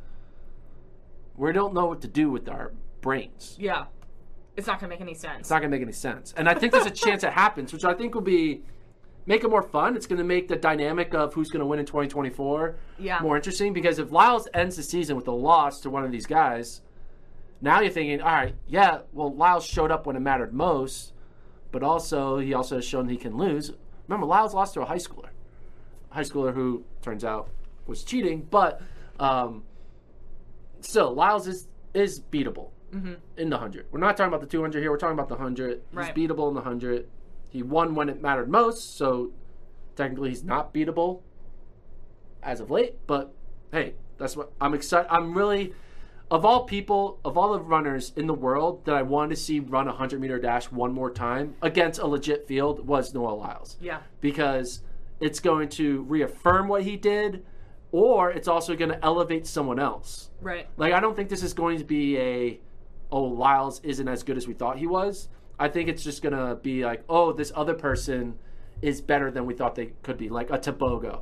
we 1.35 1.51
don't 1.51 1.73
know 1.73 1.85
what 1.85 2.01
to 2.01 2.07
do 2.07 2.29
with 2.31 2.47
our 2.49 2.73
brains. 3.01 3.55
Yeah. 3.59 3.85
It's 4.55 4.65
not 4.65 4.79
going 4.79 4.89
to 4.89 4.95
make 4.95 5.01
any 5.01 5.13
sense. 5.13 5.41
It's 5.41 5.49
not 5.51 5.59
going 5.61 5.69
to 5.69 5.77
make 5.77 5.83
any 5.83 5.91
sense, 5.93 6.33
and 6.35 6.49
I 6.49 6.55
think 6.55 6.71
there's 6.71 6.87
a 6.87 6.89
chance 7.05 7.23
it 7.23 7.33
happens, 7.33 7.71
which 7.73 7.85
I 7.85 7.93
think 7.93 8.15
will 8.15 8.21
be 8.23 8.63
make 9.27 9.43
it 9.43 9.49
more 9.49 9.61
fun. 9.61 9.95
It's 9.95 10.07
going 10.07 10.17
to 10.17 10.23
make 10.23 10.47
the 10.47 10.55
dynamic 10.55 11.13
of 11.13 11.33
who's 11.33 11.49
going 11.49 11.59
to 11.59 11.65
win 11.65 11.79
in 11.79 11.85
2024 11.85 12.75
Yeah. 12.97 13.19
more 13.19 13.35
interesting 13.35 13.73
because 13.73 13.99
if 13.99 14.09
Lyles 14.11 14.47
ends 14.53 14.77
the 14.77 14.83
season 14.83 15.15
with 15.17 15.27
a 15.27 15.31
loss 15.33 15.81
to 15.81 15.89
one 15.91 16.03
of 16.05 16.11
these 16.13 16.25
guys, 16.25 16.81
now 17.61 17.81
you're 17.81 17.91
thinking, 17.91 18.21
all 18.21 18.31
right, 18.31 18.55
yeah, 18.67 18.99
well, 19.13 19.33
Lyles 19.33 19.65
showed 19.65 19.91
up 19.91 20.05
when 20.05 20.15
it 20.15 20.19
mattered 20.19 20.53
most, 20.53 21.13
but 21.71 21.83
also 21.83 22.37
he 22.39 22.53
also 22.53 22.75
has 22.75 22.85
shown 22.85 23.09
he 23.09 23.17
can 23.17 23.37
lose. 23.37 23.71
Remember, 24.07 24.25
Lyles 24.25 24.53
lost 24.53 24.73
to 24.75 24.81
a 24.81 24.85
high 24.85 24.97
schooler, 24.97 25.29
a 26.11 26.15
high 26.15 26.23
schooler 26.23 26.53
who 26.53 26.83
turns 27.01 27.23
out 27.23 27.49
was 27.87 28.03
cheating, 28.03 28.47
but 28.49 28.81
um, 29.19 29.63
still, 30.81 31.13
Lyles 31.13 31.47
is 31.47 31.67
is 31.93 32.19
beatable 32.19 32.69
mm-hmm. 32.93 33.13
in 33.37 33.49
the 33.49 33.57
hundred. 33.57 33.87
We're 33.91 33.99
not 33.99 34.17
talking 34.17 34.27
about 34.27 34.41
the 34.41 34.47
200 34.47 34.79
here. 34.79 34.91
We're 34.91 34.97
talking 34.97 35.17
about 35.17 35.29
the 35.29 35.37
hundred. 35.37 35.81
Right. 35.91 36.15
He's 36.15 36.29
beatable 36.29 36.47
in 36.49 36.55
the 36.55 36.61
hundred. 36.61 37.07
He 37.49 37.63
won 37.63 37.95
when 37.95 38.09
it 38.09 38.21
mattered 38.21 38.49
most, 38.49 38.97
so 38.97 39.31
technically 39.95 40.29
he's 40.29 40.43
not 40.43 40.73
beatable 40.73 41.21
as 42.43 42.59
of 42.59 42.69
late. 42.69 42.95
But 43.07 43.33
hey, 43.71 43.93
that's 44.17 44.35
what 44.35 44.51
I'm 44.59 44.73
excited. 44.73 45.07
I'm 45.11 45.35
really, 45.37 45.73
of 46.29 46.45
all 46.45 46.65
people, 46.65 47.19
of 47.23 47.37
all 47.37 47.53
the 47.53 47.59
runners 47.59 48.11
in 48.15 48.27
the 48.27 48.33
world 48.33 48.85
that 48.85 48.95
I 48.95 49.01
wanted 49.01 49.35
to 49.35 49.41
see 49.41 49.59
run 49.59 49.87
a 49.87 49.91
100 49.91 50.19
meter 50.19 50.39
dash 50.39 50.71
one 50.71 50.93
more 50.93 51.11
time 51.11 51.55
against 51.61 51.99
a 51.99 52.07
legit 52.07 52.47
field 52.47 52.85
was 52.85 53.13
Noah 53.13 53.31
Lyles. 53.31 53.77
Yeah. 53.79 53.99
Because 54.19 54.81
it's 55.19 55.39
going 55.39 55.69
to 55.69 56.01
reaffirm 56.03 56.67
what 56.67 56.83
he 56.83 56.97
did, 56.97 57.45
or 57.91 58.31
it's 58.31 58.47
also 58.47 58.75
going 58.75 58.91
to 58.91 59.03
elevate 59.03 59.47
someone 59.47 59.79
else. 59.79 60.29
Right. 60.41 60.67
Like 60.77 60.93
I 60.93 60.99
don't 60.99 61.15
think 61.15 61.29
this 61.29 61.43
is 61.43 61.53
going 61.53 61.77
to 61.79 61.85
be 61.85 62.17
a 62.17 62.59
oh 63.11 63.23
Lyles 63.23 63.79
isn't 63.83 64.07
as 64.07 64.23
good 64.23 64.37
as 64.37 64.47
we 64.47 64.53
thought 64.53 64.77
he 64.77 64.87
was. 64.87 65.29
I 65.59 65.69
think 65.69 65.89
it's 65.89 66.03
just 66.03 66.21
gonna 66.21 66.55
be 66.55 66.85
like 66.85 67.03
oh 67.09 67.31
this 67.31 67.51
other 67.55 67.73
person 67.73 68.37
is 68.81 69.01
better 69.01 69.31
than 69.31 69.45
we 69.45 69.53
thought 69.53 69.75
they 69.75 69.93
could 70.03 70.17
be. 70.17 70.29
Like 70.29 70.49
a 70.49 70.59
Tebogo. 70.59 71.21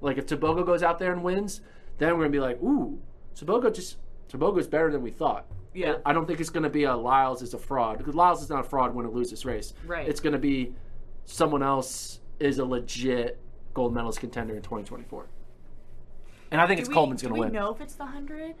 Like 0.00 0.18
if 0.18 0.26
Tebogo 0.26 0.66
goes 0.66 0.82
out 0.82 0.98
there 0.98 1.12
and 1.12 1.22
wins, 1.22 1.60
then 1.98 2.14
we're 2.14 2.24
gonna 2.24 2.30
be 2.30 2.40
like 2.40 2.60
ooh 2.62 2.98
Tebogo 3.34 3.74
just 3.74 3.96
Tebogo's 4.30 4.68
better 4.68 4.90
than 4.90 5.02
we 5.02 5.10
thought. 5.10 5.46
Yeah. 5.74 5.96
I 6.04 6.12
don't 6.12 6.26
think 6.26 6.40
it's 6.40 6.50
gonna 6.50 6.70
be 6.70 6.84
a 6.84 6.96
Lyles 6.96 7.42
is 7.42 7.54
a 7.54 7.58
fraud 7.58 7.98
because 7.98 8.14
Lyles 8.14 8.42
is 8.42 8.50
not 8.50 8.60
a 8.60 8.68
fraud 8.68 8.94
when 8.94 9.06
it 9.06 9.12
loses 9.12 9.30
this 9.30 9.44
race. 9.44 9.74
Right. 9.86 10.08
It's 10.08 10.20
gonna 10.20 10.38
be 10.38 10.72
someone 11.24 11.62
else 11.62 12.20
is 12.38 12.58
a 12.58 12.64
legit 12.64 13.38
gold 13.74 13.94
medalist 13.94 14.20
contender 14.20 14.54
in 14.56 14.62
2024. 14.62 15.26
And 16.50 16.60
I 16.60 16.66
think 16.66 16.80
it's 16.80 16.88
we, 16.88 16.94
Coleman's 16.94 17.22
gonna 17.22 17.34
win. 17.34 17.48
Do 17.48 17.52
we 17.52 17.58
know 17.58 17.72
if 17.72 17.80
it's 17.80 17.94
the 17.94 18.04
100 18.04 18.54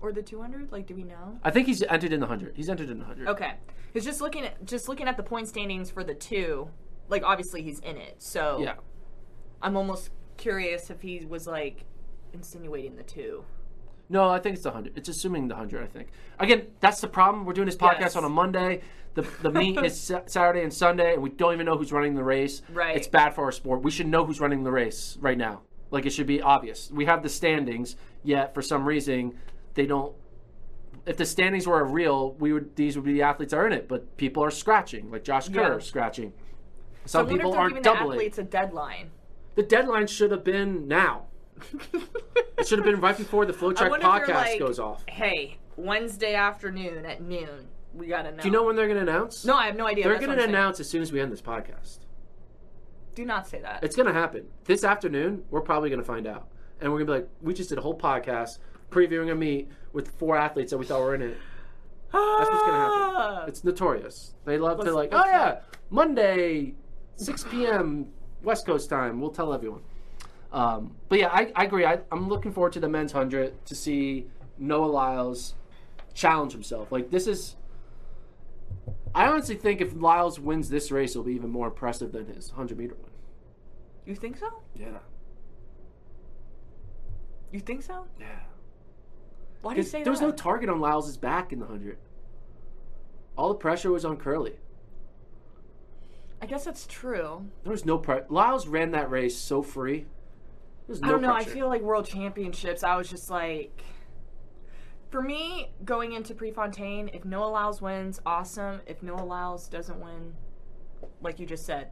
or 0.00 0.12
the 0.12 0.22
200? 0.22 0.72
Like, 0.72 0.86
do 0.86 0.94
we 0.94 1.04
know? 1.04 1.38
I 1.44 1.50
think 1.50 1.66
he's 1.66 1.82
entered 1.82 2.12
in 2.12 2.20
the 2.20 2.26
hundred. 2.26 2.56
He's 2.56 2.68
entered 2.68 2.90
in 2.90 2.98
the 2.98 3.04
hundred. 3.04 3.28
Okay. 3.28 3.54
Because 3.92 4.04
just 4.04 4.20
looking 4.20 4.44
at 4.44 4.64
just 4.64 4.88
looking 4.88 5.06
at 5.06 5.16
the 5.16 5.22
point 5.22 5.48
standings 5.48 5.90
for 5.90 6.02
the 6.02 6.14
two, 6.14 6.68
like 7.08 7.22
obviously 7.24 7.62
he's 7.62 7.78
in 7.80 7.96
it. 7.96 8.16
So 8.18 8.58
Yeah. 8.60 8.74
I'm 9.62 9.76
almost 9.76 10.10
curious 10.36 10.90
if 10.90 11.02
he 11.02 11.24
was 11.26 11.46
like 11.46 11.84
insinuating 12.32 12.96
the 12.96 13.02
two. 13.02 13.44
No, 14.12 14.28
I 14.28 14.40
think 14.40 14.54
it's 14.54 14.64
the 14.64 14.72
hundred. 14.72 14.98
It's 14.98 15.08
assuming 15.08 15.48
the 15.48 15.54
hundred. 15.54 15.82
I 15.82 15.86
think. 15.86 16.08
Again, 16.38 16.66
that's 16.80 17.00
the 17.00 17.06
problem. 17.08 17.44
We're 17.46 17.52
doing 17.54 17.66
this 17.66 17.76
podcast 17.76 18.00
Yes. 18.00 18.16
on 18.16 18.24
a 18.24 18.28
Monday. 18.28 18.82
The 19.14 19.22
the 19.42 19.50
meet 19.50 19.78
is 19.84 19.98
Saturday 20.26 20.62
and 20.62 20.72
Sunday, 20.74 21.14
and 21.14 21.22
we 21.22 21.30
don't 21.30 21.54
even 21.54 21.64
know 21.66 21.78
who's 21.78 21.92
running 21.92 22.14
the 22.16 22.24
race. 22.24 22.60
Right. 22.72 22.96
It's 22.96 23.06
bad 23.06 23.34
for 23.34 23.44
our 23.44 23.52
sport. 23.52 23.82
We 23.82 23.90
should 23.92 24.08
know 24.08 24.24
who's 24.26 24.40
running 24.40 24.64
the 24.64 24.70
race 24.72 25.16
right 25.20 25.38
now. 25.38 25.62
Like 25.92 26.06
it 26.06 26.10
should 26.10 26.26
be 26.26 26.42
obvious. 26.42 26.90
We 26.92 27.04
have 27.06 27.22
the 27.22 27.28
standings, 27.28 27.96
yet 28.24 28.52
for 28.52 28.62
some 28.62 28.84
reason 28.84 29.38
they 29.74 29.86
don't. 29.86 30.14
If 31.06 31.16
the 31.16 31.24
standings 31.24 31.66
were 31.66 31.82
real, 31.84 32.32
we 32.34 32.52
would 32.52 32.74
these 32.76 32.96
would 32.96 33.04
be 33.04 33.12
the 33.14 33.22
athletes 33.22 33.52
that 33.52 33.58
are 33.58 33.66
in 33.66 33.72
it. 33.72 33.86
But 33.88 34.16
people 34.16 34.42
are 34.44 34.50
scratching, 34.50 35.10
like 35.10 35.22
Josh 35.24 35.48
Kerr 35.48 35.74
Yeah. 35.74 35.78
scratching. 35.78 36.32
Some 37.06 37.26
wonder 37.26 37.38
people 37.38 37.54
aren't 37.54 37.76
the 37.76 37.80
doubling. 37.80 38.12
athletes 38.18 38.38
a 38.38 38.42
deadline. 38.44 39.10
The 39.54 39.62
deadline 39.62 40.06
should 40.08 40.30
have 40.32 40.44
been 40.44 40.86
now. 40.88 41.26
It 42.58 42.66
should 42.66 42.78
have 42.78 42.84
been 42.84 43.00
right 43.00 43.16
before 43.16 43.46
the 43.46 43.52
FloTrack 43.52 43.88
wonder 43.90 44.06
if 44.06 44.26
they're 44.26 44.36
podcast 44.36 44.42
like, 44.50 44.58
goes 44.58 44.78
off. 44.78 45.04
Hey, 45.08 45.56
Wednesday 45.76 46.34
afternoon 46.34 47.06
at 47.06 47.22
noon. 47.22 47.68
We 47.94 48.06
gotta 48.06 48.32
know. 48.32 48.42
Do 48.42 48.48
you 48.48 48.52
know 48.52 48.64
when 48.64 48.76
they're 48.76 48.86
going 48.86 49.04
to 49.04 49.10
announce? 49.10 49.44
No, 49.44 49.56
I 49.56 49.66
have 49.66 49.76
no 49.76 49.86
idea. 49.86 50.04
They're 50.04 50.12
That's 50.14 50.20
gonna 50.26 50.34
I'm 50.34 50.38
saying. 50.40 50.50
announce 50.50 50.78
as 50.80 50.88
soon 50.88 51.02
as 51.02 51.10
we 51.12 51.20
end 51.20 51.32
this 51.32 51.40
podcast. 51.42 52.00
Do 53.14 53.24
not 53.24 53.48
say 53.48 53.60
that. 53.62 53.82
It's 53.82 53.96
going 53.96 54.06
to 54.06 54.12
happen. 54.12 54.46
This 54.64 54.84
afternoon, 54.84 55.42
we're 55.50 55.60
probably 55.62 55.88
going 55.90 56.00
to 56.00 56.06
find 56.06 56.26
out. 56.26 56.48
And 56.80 56.92
we're 56.92 56.98
going 56.98 57.06
to 57.08 57.12
be 57.12 57.18
like, 57.20 57.28
we 57.42 57.52
just 57.54 57.68
did 57.70 57.78
a 57.78 57.80
whole 57.82 57.98
podcast 57.98 58.58
previewing 58.90 59.32
a 59.32 59.34
meet 59.34 59.68
with 59.92 60.08
four 60.12 60.36
athletes 60.36 60.70
that 60.70 60.78
we 60.78 60.86
thought 60.86 61.00
were 61.00 61.14
in 61.16 61.22
it. 61.22 61.36
That's 62.12 62.50
what's 62.50 62.62
going 62.62 62.72
to 62.72 62.78
happen. 62.78 62.92
Ah. 63.16 63.44
It's 63.46 63.64
notorious. 63.64 64.34
They 64.44 64.58
love 64.58 64.78
to 64.78 64.84
Let's- 64.84 64.94
like, 64.94 65.08
oh 65.12 65.24
yeah, 65.26 65.60
Monday, 65.90 66.74
6 67.16 67.44
p.m. 67.50 68.08
West 68.42 68.64
Coast 68.66 68.88
time. 68.88 69.20
We'll 69.20 69.30
tell 69.30 69.52
everyone. 69.52 69.82
Um, 70.52 70.96
but 71.08 71.18
yeah, 71.20 71.28
I, 71.28 71.52
I 71.54 71.64
agree. 71.64 71.84
I, 71.84 72.00
I'm 72.10 72.28
looking 72.28 72.52
forward 72.52 72.72
to 72.74 72.80
the 72.80 72.88
men's 72.88 73.12
hundred 73.12 73.64
to 73.66 73.74
see 73.74 74.26
Noah 74.58 74.86
Lyles 74.86 75.54
challenge 76.14 76.52
himself. 76.52 76.90
Like 76.90 77.10
this 77.10 77.26
is. 77.26 77.56
I 79.14 79.26
honestly 79.26 79.56
think 79.56 79.80
if 79.80 79.92
Lyles 79.94 80.38
wins 80.38 80.68
this 80.68 80.90
race, 80.92 81.10
it'll 81.10 81.24
be 81.24 81.32
even 81.34 81.50
more 81.50 81.66
impressive 81.68 82.12
than 82.12 82.26
his 82.26 82.50
100 82.50 82.78
meter 82.78 82.94
win. 82.94 83.10
You 84.06 84.14
think 84.14 84.36
so? 84.38 84.62
Yeah, 84.76 84.98
You 87.52 87.58
think 87.60 87.82
so? 87.82 88.06
yeah. 88.20 88.26
Why 89.62 89.74
do 89.74 89.78
you 89.78 89.82
say 89.82 90.02
there 90.04 90.12
was 90.12 90.20
no 90.20 90.30
target 90.30 90.70
on 90.70 90.80
Lyles' 90.80 91.16
back 91.16 91.52
in 91.52 91.58
the 91.58 91.66
100. 91.66 91.98
All 93.36 93.48
the 93.48 93.56
pressure 93.56 93.90
was 93.90 94.04
on 94.04 94.16
Kerley. 94.16 94.54
I 96.40 96.46
guess 96.46 96.64
that's 96.64 96.86
true. 96.86 97.46
There 97.64 97.72
was 97.72 97.84
no 97.84 97.98
pressure. 97.98 98.26
Lyles 98.30 98.66
ran 98.66 98.92
that 98.92 99.10
race 99.10 99.36
so 99.36 99.60
free. 99.62 100.06
There's 100.90 101.02
no 101.02 101.08
I 101.08 101.10
don't 101.12 101.22
know. 101.22 101.32
pressure. 101.34 101.50
I 101.50 101.52
feel 101.54 101.68
like 101.68 101.82
World 101.82 102.04
Championships. 102.04 102.82
I 102.82 102.96
was 102.96 103.08
just 103.08 103.30
like, 103.30 103.84
for 105.10 105.22
me, 105.22 105.72
going 105.84 106.14
into 106.14 106.34
Prefontaine, 106.34 107.10
if 107.12 107.24
Noah 107.24 107.46
Lyles 107.46 107.80
wins, 107.80 108.20
awesome. 108.26 108.80
If 108.86 109.00
Noah 109.00 109.22
Lyles 109.24 109.68
doesn't 109.68 110.00
win, 110.00 110.34
like 111.20 111.38
you 111.38 111.46
just 111.46 111.64
said, 111.64 111.90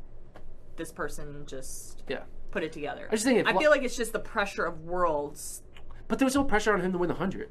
this 0.74 0.90
person 0.90 1.44
just 1.46 2.02
Yeah. 2.08 2.22
put 2.50 2.64
it 2.64 2.72
together. 2.72 3.06
I 3.08 3.12
just 3.12 3.24
think 3.24 3.46
I 3.46 3.56
feel 3.56 3.70
like 3.70 3.84
it's 3.84 3.96
just 3.96 4.12
the 4.12 4.18
pressure 4.18 4.64
of 4.64 4.80
Worlds. 4.80 5.62
But 6.08 6.18
there 6.18 6.26
was 6.26 6.34
no 6.34 6.42
pressure 6.42 6.72
on 6.72 6.80
him 6.80 6.90
to 6.90 6.98
win 6.98 7.06
the 7.08 7.14
100. 7.14 7.50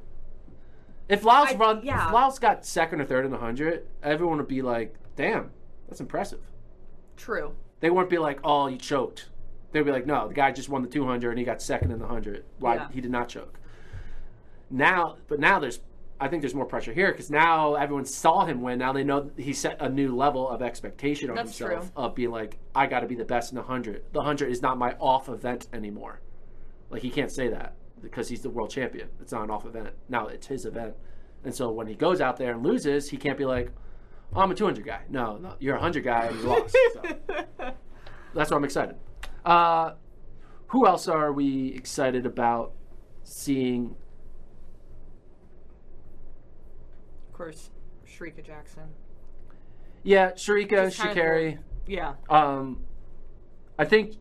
If 1.07 1.23
Lyles 1.23 1.51
I- 1.53 1.55
run, 1.55 1.79
yeah. 1.81 2.07
if 2.07 2.13
Lyles 2.13 2.39
got 2.39 2.65
second 2.65 2.99
or 2.99 3.05
third 3.05 3.23
in 3.23 3.31
the 3.31 3.37
100, 3.37 3.87
everyone 4.03 4.37
would 4.39 4.49
be 4.49 4.61
like, 4.61 4.95
damn, 5.15 5.51
that's 5.87 6.01
impressive. 6.01 6.41
True. 7.15 7.55
They 7.79 7.89
wouldn't 7.89 8.09
be 8.09 8.17
like, 8.17 8.41
oh, 8.43 8.67
you 8.67 8.77
choked. 8.77 9.29
They'd 9.77 9.83
be 9.85 9.91
like, 9.91 10.07
no, 10.07 10.27
the 10.27 10.33
guy 10.33 10.51
just 10.51 10.69
won 10.69 10.81
the 10.81 10.87
200 10.87 11.29
and 11.29 11.37
he 11.37 11.45
got 11.45 11.61
second 11.61 11.91
in 11.91 11.99
the 11.99 12.05
100. 12.05 12.43
Why 12.57 12.75
Yeah. 12.75 12.87
he 12.91 12.99
did 12.99 13.11
not 13.11 13.29
choke. 13.29 13.59
Now, 14.71 15.17
but 15.27 15.39
now 15.39 15.59
there's, 15.59 15.81
I 16.19 16.27
think 16.29 16.41
there's 16.41 16.55
more 16.55 16.65
pressure 16.65 16.93
here 16.93 17.11
because 17.11 17.29
now 17.29 17.75
everyone 17.75 18.05
saw 18.05 18.43
him 18.45 18.61
win. 18.63 18.79
Now 18.79 18.91
they 18.91 19.03
know 19.03 19.29
he 19.37 19.53
set 19.53 19.79
a 19.79 19.87
new 19.87 20.15
level 20.15 20.49
of 20.49 20.63
expectation 20.63 21.29
on 21.29 21.35
That's 21.35 21.55
himself 21.55 21.93
true. 21.93 22.03
of 22.03 22.15
being 22.15 22.31
like, 22.31 22.57
I 22.73 22.87
got 22.87 23.01
to 23.01 23.07
be 23.07 23.13
the 23.13 23.23
best 23.23 23.51
in 23.51 23.55
the 23.55 23.61
100. 23.61 24.05
The 24.13 24.17
100 24.19 24.49
is 24.49 24.63
not 24.63 24.79
my 24.79 24.93
off 24.93 25.29
event 25.29 25.67
anymore. 25.73 26.21
Like 26.89 27.03
he 27.03 27.11
can't 27.11 27.31
say 27.31 27.49
that 27.49 27.75
because 28.01 28.27
he's 28.29 28.41
the 28.41 28.49
world 28.49 28.71
champion. 28.71 29.09
It's 29.21 29.31
not 29.31 29.43
an 29.43 29.51
off 29.51 29.67
event. 29.67 29.89
Now 30.09 30.25
it's 30.25 30.47
his 30.47 30.65
event. 30.65 30.95
And 31.43 31.53
so 31.53 31.69
when 31.71 31.85
he 31.85 31.93
goes 31.93 32.19
out 32.19 32.37
there 32.37 32.51
and 32.53 32.63
loses, 32.63 33.11
he 33.11 33.17
can't 33.17 33.37
be 33.37 33.45
like, 33.45 33.71
oh, 34.35 34.39
I'm 34.41 34.49
a 34.49 34.55
200 34.55 34.83
guy. 34.83 35.01
No, 35.07 35.37
no, 35.37 35.53
you're 35.59 35.75
a 35.75 35.79
100 35.79 36.03
guy 36.03 36.25
and 36.25 36.35
you 36.39 36.43
lost. 36.47 36.75
So. 36.93 37.01
That's 38.33 38.49
why 38.51 38.57
I'm 38.57 38.63
excited. 38.63 38.95
Uh, 39.47 39.93
who 40.67 40.85
else 40.85 41.07
are 41.07 41.31
we 41.31 41.73
excited 41.73 42.25
about 42.25 42.73
seeing? 43.23 43.95
Of 47.29 47.33
course, 47.33 47.69
Shericka 48.05 48.45
Jackson. 48.45 48.83
Yeah, 50.03 50.31
Shericka, 50.31 50.87
Just 50.87 50.97
kind 50.97 51.11
of 51.11 51.17
Sha'Carri. 51.17 51.59
Yeah. 51.87 52.15
Um, 52.29 52.83
I 53.79 53.85
think 53.85 54.15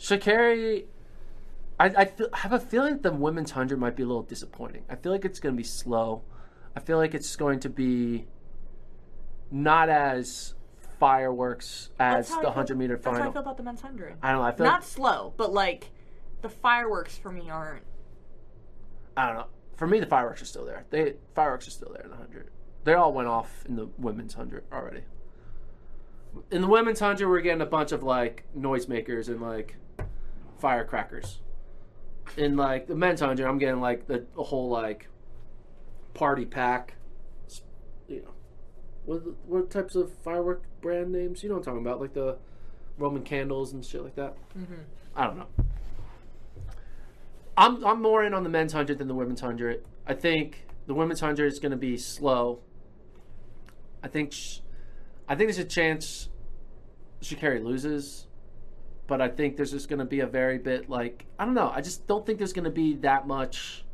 Sha'Carri. 0.00 0.86
I, 1.78 1.86
I, 1.86 2.04
feel, 2.06 2.28
I 2.32 2.38
have 2.38 2.52
a 2.52 2.58
feeling 2.58 2.98
the 3.00 3.12
women's 3.12 3.52
hundred 3.52 3.78
might 3.78 3.94
be 3.94 4.02
a 4.02 4.06
little 4.06 4.22
disappointing. 4.22 4.82
I 4.90 4.96
feel 4.96 5.12
like 5.12 5.24
it's 5.24 5.38
going 5.38 5.54
to 5.54 5.56
be 5.56 5.62
slow. 5.62 6.22
I 6.74 6.80
feel 6.80 6.96
like 6.96 7.14
it's 7.14 7.36
going 7.36 7.60
to 7.60 7.68
be 7.68 8.26
not 9.52 9.88
as 9.88 10.54
fireworks 11.02 11.90
as 11.98 12.28
That's 12.28 12.30
how 12.30 12.38
I 12.38 12.42
the 12.42 12.50
hundred 12.52 12.78
meter 12.78 12.96
final. 12.96 13.18
That's 13.18 13.24
how 13.24 13.30
I 13.30 13.32
feel 13.32 13.42
about 13.42 13.56
the 13.56 13.64
men's 13.64 13.80
hundred. 13.80 14.14
I 14.22 14.30
don't 14.30 14.40
know. 14.40 14.46
I 14.46 14.52
feel 14.52 14.66
Not 14.66 14.82
like, 14.82 14.88
slow, 14.88 15.34
but 15.36 15.52
like 15.52 15.90
the 16.42 16.48
fireworks 16.48 17.18
for 17.18 17.32
me 17.32 17.50
aren't. 17.50 17.82
I 19.16 19.26
don't 19.26 19.34
know. 19.34 19.46
For 19.76 19.88
me, 19.88 19.98
the 19.98 20.06
fireworks 20.06 20.42
are 20.42 20.44
still 20.44 20.64
there. 20.64 20.84
They 20.90 21.14
fireworks 21.34 21.66
are 21.66 21.72
still 21.72 21.90
there 21.92 22.04
in 22.04 22.10
the 22.10 22.16
hundred. 22.16 22.50
They 22.84 22.94
all 22.94 23.12
went 23.12 23.26
off 23.26 23.64
in 23.66 23.74
the 23.74 23.88
women's 23.98 24.34
hundred 24.34 24.62
already. 24.72 25.00
In 26.52 26.62
the 26.62 26.68
women's 26.68 27.00
hundred, 27.00 27.28
we're 27.28 27.40
getting 27.40 27.62
a 27.62 27.66
bunch 27.66 27.90
of 27.90 28.04
like 28.04 28.44
noisemakers 28.56 29.26
and 29.26 29.40
like 29.40 29.78
firecrackers. 30.60 31.40
In 32.36 32.56
like 32.56 32.86
the 32.86 32.94
men's 32.94 33.18
hundred, 33.18 33.48
I'm 33.48 33.58
getting 33.58 33.80
like 33.80 34.06
the, 34.06 34.24
the 34.36 34.42
whole 34.44 34.68
like 34.68 35.08
party 36.14 36.44
pack. 36.44 36.94
You 38.06 38.20
know, 38.22 38.34
what 39.04 39.22
what 39.48 39.68
types 39.68 39.96
of 39.96 40.12
firework 40.18 40.62
brand 40.82 41.10
names? 41.12 41.42
You 41.42 41.48
know 41.48 41.54
what 41.54 41.60
I'm 41.60 41.64
talking 41.64 41.86
about, 41.86 42.00
like 42.00 42.12
the 42.12 42.36
Roman 42.98 43.22
candles 43.22 43.72
and 43.72 43.82
shit 43.84 44.02
like 44.02 44.16
that. 44.16 44.36
Mm-hmm. 44.58 44.74
I 45.16 45.26
don't 45.26 45.38
know. 45.38 45.46
I'm 47.56 47.84
I'm 47.84 48.02
more 48.02 48.24
in 48.24 48.34
on 48.34 48.42
the 48.42 48.48
men's 48.50 48.72
hundred 48.72 48.98
than 48.98 49.08
the 49.08 49.14
women's 49.14 49.40
hundred. 49.40 49.84
I 50.06 50.14
think 50.14 50.66
the 50.86 50.94
women's 50.94 51.20
hundred 51.20 51.52
is 51.52 51.58
going 51.58 51.72
to 51.72 51.78
be 51.78 51.96
slow. 51.96 52.60
I 54.02 54.08
think 54.08 54.32
sh- 54.32 54.58
I 55.28 55.34
think 55.34 55.48
there's 55.48 55.58
a 55.58 55.64
chance 55.64 56.28
Sha'Carri 57.22 57.62
loses, 57.62 58.26
but 59.06 59.20
I 59.20 59.28
think 59.28 59.56
there's 59.56 59.70
just 59.70 59.88
going 59.88 60.00
to 60.00 60.04
be 60.04 60.20
a 60.20 60.26
very 60.26 60.58
bit 60.58 60.88
like 60.88 61.26
I 61.38 61.44
don't 61.44 61.54
know. 61.54 61.70
I 61.70 61.80
just 61.80 62.06
don't 62.06 62.24
think 62.26 62.38
there's 62.38 62.52
going 62.52 62.64
to 62.64 62.70
be 62.70 62.94
that 62.96 63.26
much 63.26 63.84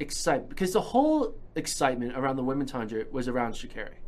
excitement 0.00 0.48
because 0.50 0.72
the 0.72 0.80
whole 0.80 1.34
excitement 1.54 2.16
around 2.16 2.36
the 2.36 2.44
women's 2.44 2.72
hundred 2.72 3.12
was 3.12 3.28
around 3.28 3.52
Sha'Carri, 3.52 3.98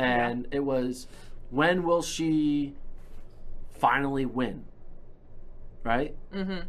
and 0.00 0.48
it 0.50 0.64
was 0.64 1.06
when 1.50 1.82
will 1.82 2.00
she 2.00 2.74
finally 3.70 4.24
win, 4.24 4.64
right? 5.84 6.16
Mm-hmm. 6.34 6.60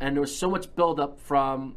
and 0.00 0.16
there 0.16 0.20
was 0.20 0.36
so 0.36 0.50
much 0.50 0.74
buildup 0.74 1.20
from 1.20 1.76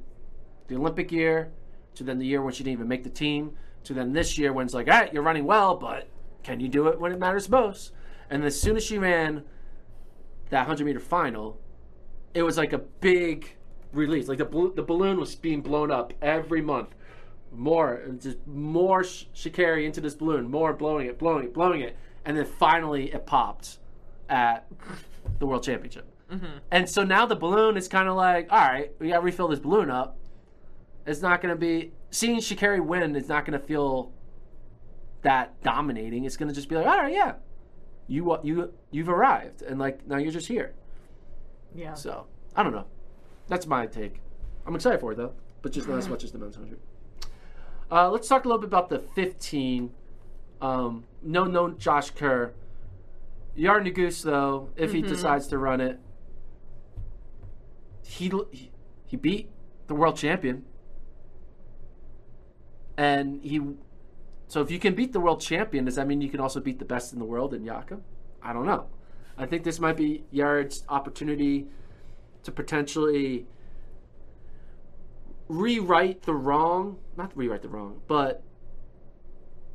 the 0.68 0.76
Olympic 0.76 1.12
year 1.12 1.52
to 1.96 2.04
then 2.04 2.18
the 2.18 2.26
year 2.26 2.42
when 2.42 2.54
she 2.54 2.64
didn't 2.64 2.74
even 2.74 2.88
make 2.88 3.04
the 3.04 3.10
team 3.10 3.52
to 3.84 3.94
then 3.94 4.14
this 4.14 4.38
year 4.38 4.54
when 4.54 4.66
it's 4.66 4.74
like, 4.74 4.88
all 4.88 4.94
right, 4.94 5.14
you're 5.14 5.24
running 5.24 5.46
well, 5.46 5.76
but 5.76 6.08
can 6.42 6.60
you 6.60 6.68
do 6.68 6.88
it 6.88 7.00
when 7.00 7.12
it 7.12 7.20
matters 7.20 7.48
most? 7.50 7.92
And 8.30 8.44
as 8.44 8.60
soon 8.60 8.76
as 8.78 8.84
she 8.84 8.98
ran 8.98 9.44
that 10.50 10.60
100 10.60 10.86
meter 10.86 11.00
final, 11.00 11.60
it 12.34 12.42
was 12.42 12.58
like 12.58 12.74
a 12.74 12.80
big 12.80 13.56
release. 13.92 14.28
Like 14.28 14.40
the 14.40 14.72
the 14.76 14.82
balloon 14.82 15.20
was 15.20 15.36
being 15.36 15.62
blown 15.62 15.92
up 15.92 16.14
every 16.22 16.62
month. 16.62 16.96
More 17.56 17.94
and 17.96 18.20
just 18.20 18.38
more 18.48 19.04
sh- 19.04 19.26
Sha'Carri 19.36 19.86
into 19.86 20.02
this 20.02 20.16
balloon, 20.16 20.50
more 20.50 20.74
blowing 20.74 21.08
it, 21.08 21.20
blowing 21.20 21.46
it, 21.46 21.54
blowing 21.54 21.82
it, 21.82 21.96
and 22.26 22.36
then 22.36 22.46
finally 22.46 23.14
it 23.14 23.26
popped 23.26 23.78
at 24.28 24.68
the 25.40 25.46
World 25.46 25.64
Championship. 25.64 26.06
Mm-hmm. 26.32 26.58
And 26.72 26.90
so 26.90 27.04
now 27.04 27.26
the 27.26 27.36
balloon 27.36 27.78
is 27.78 27.88
kind 27.88 28.10
of 28.10 28.16
like, 28.16 28.52
all 28.52 28.58
right, 28.58 28.92
we 29.00 29.10
got 29.10 29.18
to 29.18 29.22
refill 29.22 29.48
this 29.48 29.60
balloon 29.60 29.92
up. 29.92 30.18
It's 31.06 31.22
not 31.22 31.42
going 31.42 31.54
to 31.54 31.60
be 31.60 31.92
seeing 32.10 32.38
Sha'Carri 32.38 32.84
win. 32.84 33.16
It's 33.16 33.28
not 33.28 33.46
going 33.46 33.60
to 33.60 33.66
feel 33.66 34.12
that 35.22 35.62
dominating. 35.62 36.26
It's 36.26 36.38
going 36.38 36.50
to 36.50 36.56
just 36.56 36.70
be 36.70 36.76
like, 36.76 36.88
all 36.88 36.98
right, 36.98 37.14
yeah, 37.14 37.34
you 38.08 38.32
uh, 38.32 38.40
you 38.44 38.74
you've 38.92 39.10
arrived, 39.10 39.62
and 39.62 39.80
like 39.80 40.08
now 40.08 40.18
you're 40.18 40.32
just 40.32 40.48
here. 40.48 40.74
Yeah. 41.76 41.94
So 41.94 42.26
I 42.56 42.64
don't 42.64 42.74
know. 42.74 42.86
That's 43.48 43.68
my 43.68 43.86
take. 43.86 44.22
I'm 44.66 44.76
excited 44.76 45.00
for 45.00 45.12
it 45.12 45.18
though, 45.18 45.34
but 45.62 45.72
just 45.72 45.88
not 45.88 45.98
as 45.98 46.10
much 46.10 46.24
as 46.24 46.32
the 46.32 46.40
men's 46.40 46.56
hundred. 46.56 46.80
Uh, 47.94 48.10
let's 48.10 48.28
talk 48.28 48.44
a 48.44 48.48
little 48.48 48.60
bit 48.60 48.66
about 48.66 48.90
the 48.90 48.98
15. 48.98 49.92
Um, 50.60 51.04
no, 51.22 51.44
no, 51.44 51.70
Josh 51.70 52.10
Kerr. 52.10 52.52
Yared 53.56 53.86
Nuguse 53.88 54.24
though, 54.24 54.70
if 54.76 54.94
he 54.94 55.04
decides 55.04 55.46
to 55.50 55.60
run 55.60 55.80
it, 55.80 56.00
he 58.04 58.32
he- 58.52 58.72
he 59.06 59.16
beat 59.16 59.52
the 59.86 59.94
world 59.94 60.16
champion, 60.18 60.66
and 62.98 63.44
he. 63.44 63.62
So 64.48 64.62
if 64.62 64.72
you 64.72 64.80
can 64.80 64.96
beat 64.96 65.14
the 65.14 65.20
world 65.20 65.40
champion, 65.40 65.86
does 65.86 65.96
that 65.96 66.08
mean 66.08 66.20
you 66.20 66.30
can 66.30 66.40
also 66.40 66.60
beat 66.60 66.80
the 66.80 66.86
best 66.86 67.14
in 67.14 67.20
the 67.20 67.26
world 67.26 67.54
in 67.54 67.64
Jakob? 67.64 68.02
I 68.42 68.54
don't 68.54 68.66
know. 68.66 68.88
I 69.38 69.46
think 69.46 69.64
this 69.64 69.80
might 69.80 69.98
be 69.98 70.24
Yared's 70.34 70.84
opportunity 70.90 71.68
to 72.42 72.52
potentially 72.52 73.46
rewrite 75.48 76.24
the 76.24 76.34
wrong, 76.34 76.98
not 77.18 77.36
rewrite 77.36 77.62
the 77.62 77.70
wrong, 77.70 78.02
but 78.08 78.44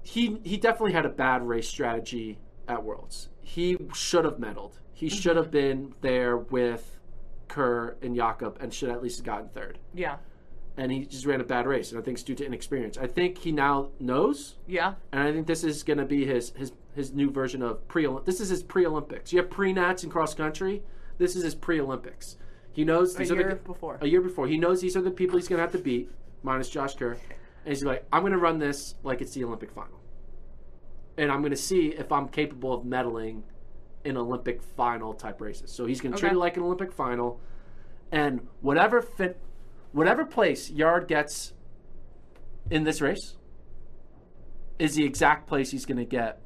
he 0.02 0.38
he 0.44 0.56
definitely 0.56 0.92
had 0.92 1.06
a 1.06 1.10
bad 1.10 1.42
race 1.46 1.68
strategy 1.68 2.38
at 2.66 2.82
Worlds. 2.82 3.28
He 3.40 3.76
should 3.94 4.24
have 4.24 4.34
medaled. 4.38 4.74
He 4.92 5.06
mm-hmm. 5.06 5.16
should 5.16 5.36
have 5.36 5.50
been 5.50 5.94
there 6.00 6.36
with 6.36 6.98
Kerr 7.48 7.96
and 8.02 8.14
Jakob 8.16 8.58
and 8.60 8.72
should 8.72 8.90
at 8.90 9.02
least 9.02 9.18
have 9.18 9.26
gotten 9.26 9.48
third. 9.48 9.78
Yeah. 9.94 10.16
and 10.76 10.92
he 10.92 11.04
just 11.06 11.26
ran 11.26 11.40
a 11.40 11.44
bad 11.44 11.66
race, 11.66 11.90
and 11.90 12.00
I 12.00 12.04
think 12.04 12.16
it's 12.16 12.22
due 12.22 12.36
to 12.36 12.46
inexperience. 12.46 12.96
I 12.98 13.08
think 13.08 13.38
he 13.38 13.50
now 13.50 13.88
knows, 13.98 14.56
Yeah. 14.68 14.94
and 15.10 15.22
I 15.22 15.32
think 15.32 15.46
this 15.48 15.64
is 15.64 15.82
going 15.82 15.98
to 15.98 16.04
be 16.04 16.24
his 16.24 16.50
his 16.56 16.72
his 16.94 17.12
new 17.12 17.30
version 17.30 17.62
of 17.62 17.86
pre. 17.88 18.06
This 18.24 18.40
is 18.40 18.48
his 18.48 18.62
pre 18.62 18.86
Olympics. 18.86 19.32
You 19.32 19.40
have 19.40 19.50
pre 19.50 19.72
nats 19.72 20.04
in 20.04 20.10
cross 20.10 20.34
country. 20.34 20.82
This 21.18 21.34
is 21.36 21.42
his 21.42 21.54
pre 21.54 21.80
Olympics. 21.80 22.36
He 22.78 22.84
knows 22.84 23.16
A 23.16 23.18
these 23.18 23.32
are 23.32 23.34
year 23.34 23.48
the, 23.48 23.56
before. 23.56 23.98
a 24.00 24.06
year 24.06 24.20
before. 24.20 24.46
He 24.46 24.56
knows 24.56 24.80
these 24.80 24.96
are 24.96 25.02
the 25.02 25.10
people 25.10 25.36
he's 25.36 25.48
going 25.48 25.56
to 25.56 25.62
have 25.62 25.72
to 25.72 25.80
beat, 25.80 26.12
minus 26.44 26.70
Josh 26.70 26.94
Kerr, 26.94 27.14
and 27.14 27.20
he's 27.64 27.82
like, 27.82 28.06
I'm 28.12 28.20
going 28.22 28.30
to 28.30 28.38
run 28.38 28.60
this 28.60 28.94
like 29.02 29.20
it's 29.20 29.34
the 29.34 29.42
Olympic 29.42 29.72
final, 29.72 29.98
and 31.16 31.32
I'm 31.32 31.40
going 31.40 31.50
to 31.50 31.56
see 31.56 31.88
if 31.88 32.12
I'm 32.12 32.28
capable 32.28 32.72
of 32.72 32.84
medaling 32.84 33.42
in 34.04 34.16
Olympic 34.16 34.62
final 34.62 35.12
type 35.12 35.40
races. 35.40 35.72
So 35.72 35.86
he's 35.86 36.00
going 36.00 36.12
to 36.12 36.18
treat 36.20 36.30
it 36.34 36.38
like 36.38 36.56
an 36.56 36.62
Olympic 36.62 36.92
final, 36.92 37.40
and 38.12 38.46
whatever 38.60 39.02
fit, 39.02 39.40
whatever 39.90 40.24
place 40.24 40.70
Yared 40.70 41.08
gets 41.08 41.54
in 42.70 42.84
this 42.84 43.00
race 43.00 43.34
is 44.78 44.94
the 44.94 45.04
exact 45.04 45.48
place 45.48 45.72
he's 45.72 45.84
going 45.84 45.98
to 45.98 46.04
get 46.04 46.40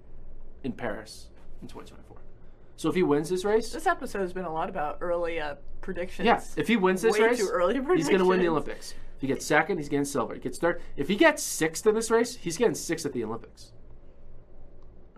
in 0.64 0.72
Paris 0.72 1.28
in 1.60 1.68
2024. 1.68 2.01
So 2.82 2.88
if 2.88 2.96
he 2.96 3.04
wins 3.04 3.28
this 3.28 3.44
race, 3.44 3.70
This 3.72 3.86
episode 3.86 4.22
has 4.22 4.32
been 4.32 4.44
a 4.44 4.52
lot 4.52 4.68
about 4.68 4.98
early 5.00 5.38
uh, 5.38 5.54
predictions. 5.82 6.26
yeah, 6.26 6.40
if 6.56 6.66
he 6.66 6.74
wins 6.76 7.00
this 7.00 7.16
Way 7.16 7.28
race, 7.28 7.38
too 7.38 7.46
early 7.48 7.74
he's 7.74 8.08
going 8.08 8.18
to 8.18 8.24
win 8.26 8.40
the. 8.40 8.48
Olympics. 8.48 8.90
If 9.14 9.20
he 9.20 9.28
gets 9.28 9.46
second, 9.46 9.78
he's 9.78 9.88
getting 9.88 10.04
silver. 10.04 10.34
He 10.34 10.40
gets 10.40 10.58
third. 10.58 10.82
If 10.96 11.06
he 11.06 11.14
gets 11.14 11.44
sixth 11.44 11.86
in 11.86 11.94
this 11.94 12.10
race, 12.10 12.34
he's 12.34 12.56
getting 12.56 12.74
sixth 12.74 13.06
at 13.06 13.12
the 13.12 13.22
Olympics. 13.22 13.70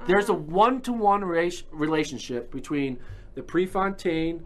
There's 0.06 0.28
a 0.28 0.34
one-to-one 0.34 1.24
race 1.24 1.62
relationship 1.72 2.52
between 2.52 2.98
the 3.34 3.42
Prefontaine 3.42 4.44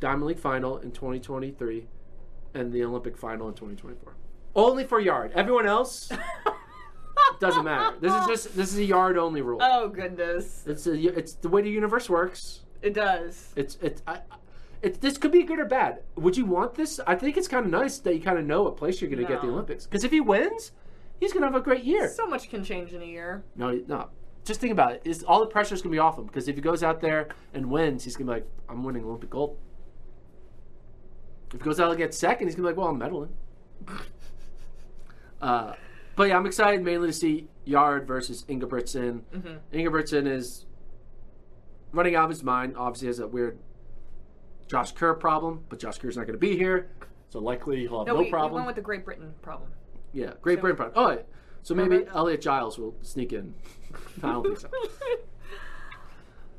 Diamond 0.00 0.26
League 0.26 0.40
final 0.40 0.78
in 0.78 0.90
2023 0.90 1.86
and 2.54 2.72
the 2.72 2.82
Olympic 2.82 3.16
final 3.16 3.46
in 3.46 3.54
2024. 3.54 4.16
Only 4.56 4.82
for 4.82 5.00
Yared. 5.00 5.30
Everyone 5.34 5.66
else 5.66 6.10
doesn't 7.40 7.64
matter. 7.64 7.96
This 8.00 8.12
is 8.14 8.26
just 8.26 8.56
this 8.56 8.72
is 8.72 8.78
a 8.78 8.92
Yared 8.92 9.16
only 9.16 9.42
rule. 9.42 9.58
Oh 9.62 9.88
goodness, 9.88 10.64
It's 10.66 10.86
a, 10.86 10.94
it's 10.94 11.34
the 11.34 11.48
way 11.48 11.62
the 11.62 11.70
universe 11.70 12.08
works. 12.08 12.60
it 12.82 12.94
does. 12.94 13.52
It's 13.56 13.78
it's 13.80 14.02
I, 14.06 14.20
it's 14.82 14.98
this 14.98 15.16
could 15.18 15.32
be 15.32 15.42
good 15.44 15.58
or 15.60 15.64
bad. 15.64 16.00
Would 16.16 16.36
you 16.36 16.44
want 16.44 16.74
this? 16.74 17.00
I 17.06 17.14
think 17.14 17.36
it's 17.36 17.48
kind 17.48 17.64
of 17.64 17.70
nice 17.70 17.98
that 17.98 18.14
you 18.14 18.20
kind 18.20 18.38
of 18.38 18.44
know 18.44 18.62
what 18.64 18.76
place 18.76 19.00
you're 19.00 19.10
going 19.10 19.24
to 19.24 19.28
get 19.32 19.40
the 19.40 19.48
Olympics. 19.48 19.86
Because 19.86 20.02
if 20.04 20.10
he 20.10 20.20
wins, 20.20 20.72
he's 21.20 21.32
going 21.32 21.42
to 21.42 21.46
have 21.46 21.54
a 21.54 21.60
great 21.64 21.84
year. 21.84 22.08
So 22.12 22.26
much 22.26 22.50
can 22.50 22.64
change 22.64 22.92
in 22.92 23.00
a 23.02 23.06
year. 23.06 23.44
No, 23.54 23.80
no. 23.86 24.08
Just 24.44 24.60
think 24.60 24.72
about 24.72 24.92
it. 24.94 25.02
Is 25.04 25.22
all 25.22 25.38
the 25.38 25.46
pressure's 25.46 25.82
going 25.82 25.92
to 25.92 25.94
be 25.94 26.00
off 26.00 26.18
him? 26.18 26.26
Because 26.26 26.48
if 26.48 26.56
he 26.56 26.60
goes 26.60 26.82
out 26.82 27.00
there 27.00 27.28
and 27.54 27.66
wins, 27.70 28.02
he's 28.02 28.16
going 28.16 28.26
to 28.26 28.32
be 28.32 28.40
like, 28.40 28.48
"I'm 28.68 28.82
winning 28.82 29.04
Olympic 29.04 29.30
gold." 29.30 29.56
If 31.54 31.60
he 31.60 31.64
goes 31.64 31.78
out 31.78 31.90
and 31.90 31.98
gets 31.98 32.18
second, 32.18 32.48
he's 32.48 32.56
going 32.56 32.66
to 32.66 32.72
be 32.74 32.76
like, 32.76 32.76
"Well, 32.76 32.88
I'm 32.88 32.98
medaling." 32.98 33.30
uh, 35.40 35.74
but 36.16 36.24
yeah, 36.28 36.36
I'm 36.36 36.46
excited 36.46 36.82
mainly 36.82 37.08
to 37.08 37.12
see 37.12 37.48
Yared 37.66 38.06
versus 38.06 38.44
Ingebrigtsen. 38.48 39.22
Mm-hmm. 39.34 39.76
Ingebrigtsen 39.76 40.26
is 40.26 40.66
running 41.92 42.14
out 42.14 42.24
of 42.24 42.30
his 42.30 42.42
mind. 42.42 42.76
Obviously, 42.76 43.08
has 43.08 43.18
a 43.18 43.26
weird 43.26 43.58
Josh 44.68 44.92
Kerr 44.92 45.14
problem, 45.14 45.64
but 45.68 45.78
Josh 45.78 45.98
Kerr's 45.98 46.16
not 46.16 46.26
going 46.26 46.34
to 46.34 46.38
be 46.38 46.56
here, 46.56 46.90
so 47.30 47.38
likely 47.38 47.80
he'll 47.80 47.98
have 48.00 48.06
No, 48.06 48.14
no, 48.14 48.18
we, 48.20 48.24
we 48.26 48.30
problem. 48.30 48.54
went 48.54 48.66
with 48.66 48.76
the 48.76 48.82
Great 48.82 49.04
Britain 49.04 49.32
problem. 49.42 49.70
Yeah, 50.12 50.32
Great 50.40 50.58
So- 50.58 50.60
Britain 50.62 50.76
problem. 50.76 51.18
Oh, 51.20 51.24
so 51.62 51.74
maybe 51.74 51.90
Remember? 51.98 52.16
Elliot 52.16 52.40
Giles 52.40 52.78
will 52.78 52.94
sneak 53.02 53.32
in. 53.32 53.54
I 54.22 54.32
don't 54.32 54.42
think 54.44 54.58
so. 54.58 54.68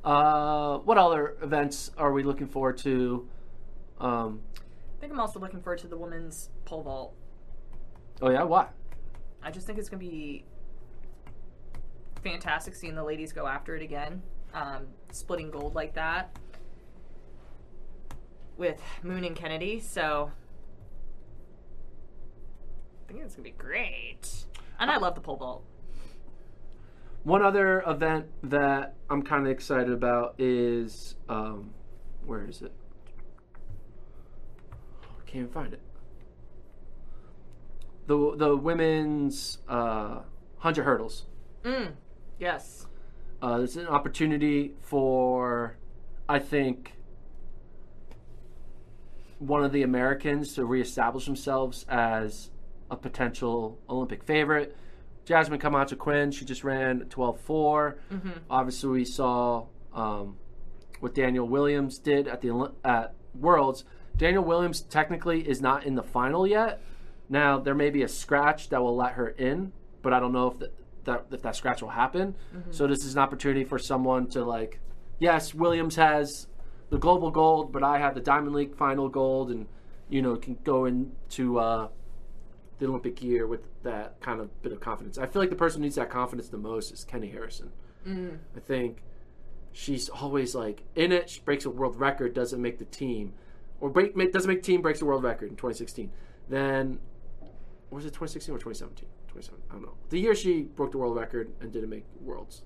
Uh, 0.03 0.79
what 0.79 0.97
other 0.97 1.37
events 1.41 1.91
are 1.97 2.11
we 2.11 2.23
looking 2.23 2.47
forward 2.47 2.77
to? 2.77 3.25
Um, 4.01 4.41
I 4.97 4.99
think 4.99 5.13
I'm 5.13 5.19
also 5.21 5.39
looking 5.39 5.61
forward 5.61 5.79
to 5.79 5.87
the 5.87 5.95
women's 5.97 6.49
pole 6.65 6.83
vault. 6.83 7.13
oh 8.21 8.29
yeah, 8.29 8.43
why? 8.43 8.67
I 9.43 9.51
just 9.51 9.67
think 9.67 9.77
it's 9.77 9.89
gonna 9.89 9.99
be 9.99 10.45
fantastic 12.23 12.75
seeing 12.75 12.95
the 12.95 13.03
ladies 13.03 13.33
go 13.33 13.45
after 13.45 13.75
it 13.75 13.81
again, 13.81 14.21
um, 14.53 14.87
splitting 15.11 15.51
gold 15.51 15.75
like 15.75 15.93
that 15.95 16.37
with 18.57 18.81
Moon 19.03 19.25
and 19.25 19.35
Kennedy. 19.35 19.79
So 19.79 20.31
I 23.03 23.11
think 23.11 23.25
it's 23.25 23.35
gonna 23.35 23.43
be 23.43 23.51
great, 23.51 24.45
and 24.79 24.89
I 24.89 24.97
love 24.97 25.15
the 25.15 25.21
pole 25.21 25.35
vault. 25.35 25.65
One 27.23 27.41
other 27.41 27.83
event 27.87 28.27
that 28.43 28.95
I'm 29.09 29.23
kind 29.23 29.45
of 29.45 29.51
excited 29.51 29.91
about 29.91 30.35
is 30.39 31.15
um, 31.29 31.73
where 32.25 32.45
is 32.47 32.61
it? 32.61 32.73
I 34.71 35.25
can't 35.25 35.51
find 35.51 35.73
it. 35.73 35.81
The 38.07 38.35
the 38.35 38.55
women's 38.55 39.59
uh, 39.67 40.19
hundred 40.57 40.83
hurdles. 40.83 41.25
Mm, 41.63 41.93
yes. 42.39 42.87
Uh, 43.41 43.59
it's 43.61 43.75
an 43.75 43.87
opportunity 43.87 44.73
for, 44.81 45.75
I 46.29 46.39
think, 46.39 46.93
one 49.39 49.65
of 49.65 49.73
the 49.73 49.83
Americans 49.83 50.53
to 50.55 50.65
reestablish 50.65 51.25
themselves 51.25 51.85
as 51.89 52.51
a 52.89 52.95
potential 52.95 53.79
Olympic 53.89 54.23
favorite. 54.23 54.77
Jasmine 55.25 55.59
Camacho 55.59 55.95
Quinn, 55.95 56.31
she 56.31 56.45
just 56.45 56.63
ran 56.63 57.01
12 57.09 57.39
4. 57.41 57.97
Obviously, 58.49 58.89
we 58.89 59.05
saw 59.05 59.65
um, 59.93 60.37
what 60.99 61.13
Danielle 61.13 61.47
Williams 61.47 61.97
did 61.97 62.27
at 62.27 62.41
the 62.41 62.71
at 62.83 63.13
Worlds. 63.33 63.83
Danielle 64.15 64.43
Williams 64.43 64.81
technically 64.81 65.47
is 65.47 65.61
not 65.61 65.85
in 65.85 65.95
the 65.95 66.03
final 66.03 66.45
yet. 66.45 66.81
Now, 67.33 67.57
there 67.57 67.73
may 67.73 67.89
be 67.89 68.03
a 68.03 68.07
scratch 68.07 68.69
that 68.69 68.83
will 68.83 68.95
let 68.95 69.13
her 69.13 69.27
in, 69.27 69.71
but 70.03 70.13
I 70.13 70.19
don't 70.19 70.33
know 70.33 70.51
if 70.51 70.59
the, 70.59 70.69
that 71.05 71.25
if 71.31 71.41
that 71.41 71.55
scratch 71.55 71.81
will 71.81 71.89
happen. 71.89 72.35
So 72.69 72.85
this 72.85 73.03
is 73.03 73.15
an 73.15 73.19
opportunity 73.23 73.63
for 73.63 73.79
someone 73.79 74.27
to 74.27 74.45
like, 74.45 74.79
yes, 75.17 75.51
Williams 75.51 75.95
has 75.95 76.45
the 76.91 76.99
global 76.99 77.31
gold, 77.31 77.71
but 77.71 77.83
I 77.83 77.97
have 77.97 78.13
the 78.13 78.21
Diamond 78.21 78.55
League 78.55 78.75
final 78.75 79.09
gold, 79.09 79.49
and 79.49 79.65
you 80.09 80.21
know 80.21 80.35
can 80.35 80.59
go 80.63 80.85
into 80.85 81.57
uh, 81.57 81.87
the 82.77 82.85
Olympic 82.85 83.23
year 83.23 83.47
with 83.47 83.61
that 83.81 84.21
kind 84.21 84.39
of 84.39 84.61
bit 84.61 84.71
of 84.71 84.79
confidence. 84.79 85.17
I 85.17 85.25
feel 85.25 85.41
like 85.41 85.49
the 85.49 85.55
person 85.55 85.81
who 85.81 85.85
needs 85.85 85.95
that 85.95 86.11
confidence 86.11 86.49
the 86.49 86.59
most 86.59 86.91
is 86.91 87.03
Keni 87.03 87.31
Harrison. 87.31 87.71
I 88.55 88.59
think 88.59 89.01
she's 89.71 90.07
always 90.07 90.53
like 90.53 90.83
in 90.93 91.11
it. 91.11 91.31
She 91.31 91.41
breaks 91.41 91.65
a 91.65 91.71
world 91.71 91.99
record, 91.99 92.35
doesn't 92.35 92.61
make 92.61 92.77
the 92.77 92.85
team, 92.85 93.33
or 93.81 93.89
break 93.89 94.15
doesn't 94.31 94.47
make 94.47 94.61
team, 94.61 94.83
breaks 94.83 95.01
a 95.01 95.05
world 95.05 95.23
record 95.23 95.49
in 95.49 95.55
2016. 95.55 96.11
Then 96.47 96.99
was 97.93 98.05
it 98.05 98.09
2016 98.09 98.53
or 98.55 98.57
2017? 98.57 99.07
2017. 99.27 99.65
I 99.69 99.73
don't 99.73 99.83
know. 99.83 99.97
The 100.09 100.19
year 100.19 100.35
she 100.35 100.63
broke 100.63 100.91
the 100.91 100.97
world 100.97 101.15
record 101.15 101.51
and 101.61 101.71
didn't 101.71 101.89
make 101.89 102.05
worlds. 102.21 102.63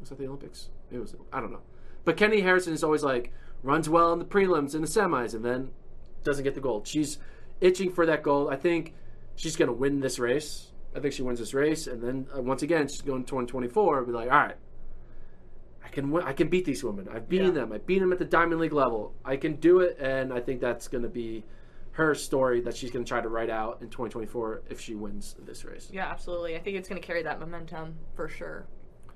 Was 0.00 0.08
that 0.10 0.18
the 0.18 0.26
Olympics? 0.26 0.70
It 0.90 0.98
was. 0.98 1.14
I 1.32 1.40
don't 1.40 1.52
know. 1.52 1.62
But 2.04 2.16
Keni 2.16 2.42
Harrison 2.42 2.72
is 2.74 2.84
always 2.84 3.02
like 3.02 3.32
runs 3.62 3.88
well 3.88 4.12
in 4.12 4.18
the 4.18 4.24
prelims 4.24 4.74
and 4.74 4.82
the 4.84 4.88
semis, 4.88 5.34
and 5.34 5.44
then 5.44 5.70
doesn't 6.22 6.44
get 6.44 6.54
the 6.54 6.60
gold. 6.60 6.86
She's 6.86 7.18
itching 7.60 7.92
for 7.92 8.04
that 8.06 8.22
gold. 8.22 8.52
I 8.52 8.56
think 8.56 8.94
she's 9.36 9.56
going 9.56 9.68
to 9.68 9.72
win 9.72 10.00
this 10.00 10.18
race. 10.18 10.70
I 10.94 11.00
think 11.00 11.14
she 11.14 11.22
wins 11.22 11.38
this 11.38 11.54
race, 11.54 11.86
and 11.86 12.02
then 12.02 12.26
uh, 12.36 12.40
once 12.42 12.62
again 12.62 12.86
she's 12.88 13.00
going 13.02 13.24
to 13.24 13.28
2024 13.28 13.98
and 13.98 14.06
be 14.06 14.12
like, 14.12 14.30
all 14.30 14.38
right, 14.38 14.56
I 15.84 15.88
can 15.88 16.10
win, 16.10 16.24
I 16.24 16.32
can 16.32 16.48
beat 16.48 16.64
these 16.64 16.84
women. 16.84 17.08
I've 17.12 17.28
beaten 17.28 17.48
Yeah. 17.48 17.52
them. 17.62 17.72
I've 17.72 17.86
beaten 17.86 18.02
them 18.04 18.12
at 18.12 18.18
the 18.18 18.24
Diamond 18.24 18.60
League 18.60 18.72
level. 18.72 19.14
I 19.24 19.36
can 19.36 19.56
do 19.56 19.80
it, 19.80 19.96
and 19.98 20.32
I 20.32 20.40
think 20.40 20.60
that's 20.60 20.86
going 20.88 21.02
to 21.02 21.08
be 21.08 21.44
her 21.94 22.12
story 22.14 22.60
that 22.60 22.76
she's 22.76 22.90
going 22.90 23.04
to 23.04 23.08
try 23.08 23.20
to 23.20 23.28
write 23.28 23.50
out 23.50 23.78
in 23.80 23.88
2024 23.88 24.62
if 24.68 24.80
she 24.80 24.96
wins 24.96 25.36
this 25.38 25.64
race. 25.64 25.88
Yeah, 25.92 26.10
absolutely. 26.10 26.56
I 26.56 26.58
think 26.58 26.76
it's 26.76 26.88
going 26.88 27.00
to 27.00 27.06
carry 27.06 27.22
that 27.22 27.38
momentum 27.38 27.94
for 28.16 28.28
sure 28.28 28.66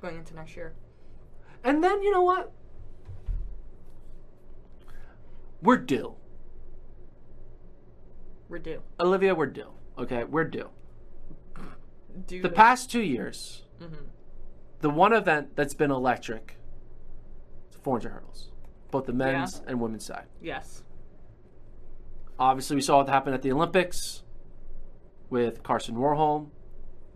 going 0.00 0.16
into 0.16 0.34
next 0.36 0.54
year. 0.56 0.74
And 1.64 1.82
then 1.82 2.02
you 2.02 2.12
know 2.12 2.22
what? 2.22 2.52
We're 5.60 5.76
due. 5.78 6.14
We're 8.48 8.58
due. 8.60 8.80
Olivia, 9.00 9.34
we're 9.34 9.46
due. 9.46 9.70
Okay, 9.98 10.22
we're 10.22 10.44
due. 10.44 10.70
Due 12.28 12.42
The 12.42 12.48
to- 12.48 12.54
past 12.54 12.92
two 12.92 13.02
years, 13.02 13.64
mm-hmm. 13.82 14.04
the 14.82 14.90
one 14.90 15.12
event 15.12 15.56
that's 15.56 15.74
been 15.74 15.90
electric 15.90 16.56
is 17.70 17.76
400 17.82 18.10
hurdles, 18.10 18.50
both 18.92 19.06
the 19.06 19.12
men's 19.12 19.62
and 19.66 19.80
women's 19.80 20.06
side. 20.06 20.26
Yes. 20.40 20.84
Obviously, 22.38 22.76
we 22.76 22.82
saw 22.82 22.98
what 22.98 23.08
happened 23.08 23.34
at 23.34 23.42
the 23.42 23.52
Olympics 23.52 24.22
with 25.30 25.62
Karsten 25.62 25.96
Warholm, 25.96 26.50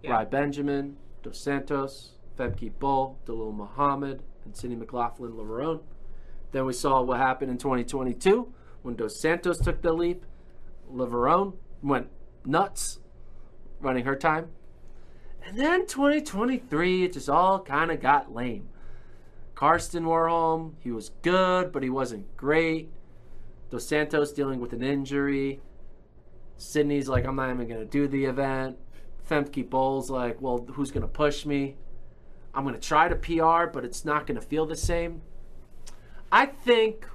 Yeah. 0.02 0.12
Rai 0.12 0.24
Benjamin, 0.24 0.96
Dos 1.22 1.38
Santos, 1.38 2.14
Femke 2.36 2.72
Bol, 2.78 3.18
Dalilah 3.24 3.54
Muhammad, 3.54 4.22
and 4.44 4.56
Sydney 4.56 4.76
McLaughlin-Levrone. 4.76 5.80
Then 6.50 6.66
we 6.66 6.72
saw 6.72 7.00
what 7.02 7.18
happened 7.18 7.50
in 7.50 7.58
2022 7.58 8.52
when 8.82 8.96
Dos 8.96 9.18
Santos 9.18 9.58
took 9.58 9.80
the 9.80 9.92
leap. 9.92 10.26
Levrone 10.92 11.54
went 11.82 12.08
nuts 12.44 12.98
running 13.80 14.04
her 14.04 14.16
time. 14.16 14.48
And 15.44 15.58
then 15.58 15.86
2023, 15.86 17.04
it 17.04 17.12
just 17.14 17.28
all 17.28 17.60
kind 17.60 17.90
of 17.90 18.00
got 18.00 18.34
lame. 18.34 18.68
Karsten 19.54 20.04
Warholm, 20.04 20.74
he 20.80 20.90
was 20.90 21.10
good, 21.22 21.72
but 21.72 21.82
he 21.82 21.90
wasn't 21.90 22.36
great. 22.36 22.90
Dos 23.72 23.86
Santos 23.86 24.32
dealing 24.32 24.60
with 24.60 24.74
an 24.74 24.82
injury. 24.82 25.62
Sydney's 26.58 27.08
like, 27.08 27.24
I'm 27.24 27.36
not 27.36 27.48
even 27.50 27.66
gonna 27.66 27.86
do 27.86 28.06
the 28.06 28.26
event. 28.26 28.76
Femke 29.28 29.68
Bol's 29.68 30.10
like, 30.10 30.42
well, 30.42 30.66
who's 30.72 30.90
gonna 30.90 31.08
push 31.08 31.46
me? 31.46 31.76
I'm 32.54 32.64
gonna 32.64 32.78
try 32.78 33.08
to 33.08 33.16
PR, 33.16 33.72
but 33.72 33.82
it's 33.82 34.04
not 34.04 34.26
gonna 34.26 34.42
feel 34.42 34.66
the 34.66 34.76
same. 34.76 35.22
I 36.30 36.44
think 36.44 37.06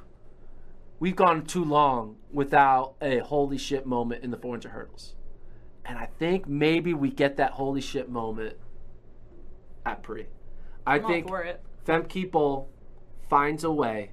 we've 0.99 1.15
gone 1.15 1.45
too 1.45 1.63
long 1.63 2.15
without 2.31 2.95
a 3.03 3.19
holy 3.19 3.59
shit 3.59 3.85
moment 3.85 4.23
in 4.23 4.31
the 4.31 4.37
400 4.37 4.71
hurdles. 4.71 5.13
And 5.85 5.99
I 5.99 6.09
think 6.17 6.47
maybe 6.47 6.95
we 6.95 7.11
get 7.11 7.37
that 7.37 7.51
holy 7.51 7.81
shit 7.81 8.09
moment 8.09 8.55
at 9.85 10.01
Pre. 10.01 10.25
I 10.87 10.95
I'm 10.95 11.05
think. 11.05 11.29
Femke 11.85 12.31
Bol 12.31 12.67
finds 13.29 13.63
a 13.63 13.71
way. 13.71 14.11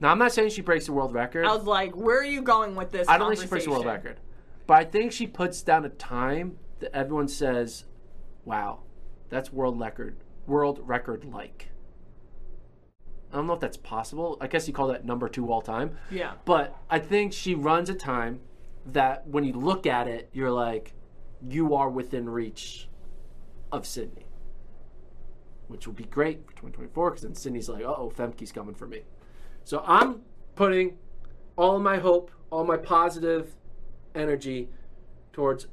Now, 0.00 0.10
I'm 0.10 0.18
not 0.18 0.32
saying 0.32 0.50
she 0.50 0.62
breaks 0.62 0.86
the 0.86 0.92
world 0.92 1.12
record. 1.12 1.44
I 1.44 1.54
was 1.54 1.64
like, 1.64 1.94
where 1.94 2.18
are 2.18 2.24
you 2.24 2.42
going 2.42 2.74
with 2.74 2.90
this? 2.90 3.06
I 3.08 3.18
don't 3.18 3.30
think 3.30 3.42
she 3.42 3.48
breaks 3.48 3.66
the 3.66 3.70
world 3.70 3.86
record. 3.86 4.18
But 4.66 4.78
I 4.78 4.84
think 4.84 5.12
she 5.12 5.26
puts 5.26 5.62
down 5.62 5.84
a 5.84 5.90
time 5.90 6.56
that 6.78 6.94
everyone 6.96 7.28
says, 7.28 7.84
wow, 8.44 8.80
that's 9.28 9.52
world 9.52 9.78
record, 9.78 10.16
world 10.46 10.80
record 10.84 11.24
like. 11.24 11.70
I 13.32 13.36
don't 13.36 13.46
know 13.46 13.52
if 13.52 13.60
that's 13.60 13.76
possible. 13.76 14.38
I 14.40 14.48
guess 14.48 14.66
you 14.66 14.74
call 14.74 14.88
that 14.88 15.04
number 15.04 15.28
two 15.28 15.52
all 15.52 15.60
time. 15.60 15.96
Yeah. 16.10 16.32
But 16.44 16.76
I 16.88 16.98
think 16.98 17.32
she 17.32 17.54
runs 17.54 17.88
a 17.88 17.94
time 17.94 18.40
that 18.86 19.26
when 19.28 19.44
you 19.44 19.52
look 19.52 19.86
at 19.86 20.08
it, 20.08 20.30
you're 20.32 20.50
like, 20.50 20.94
you 21.46 21.74
are 21.74 21.88
within 21.88 22.28
reach 22.28 22.88
of 23.70 23.86
Sydney. 23.86 24.26
Which 25.68 25.86
will 25.86 25.94
be 25.94 26.04
great 26.04 26.44
for 26.44 26.52
2024 26.52 27.10
because 27.10 27.22
then 27.22 27.34
Sydney's 27.34 27.68
like, 27.68 27.84
uh 27.84 27.94
oh, 27.96 28.12
Femke's 28.16 28.50
coming 28.50 28.74
for 28.74 28.88
me. 28.88 29.02
So 29.64 29.82
I'm 29.86 30.22
putting 30.54 30.98
all 31.56 31.78
my 31.78 31.98
hope, 31.98 32.30
all 32.50 32.64
my 32.64 32.76
positive 32.76 33.54
energy 34.14 34.68
towards 35.32 35.68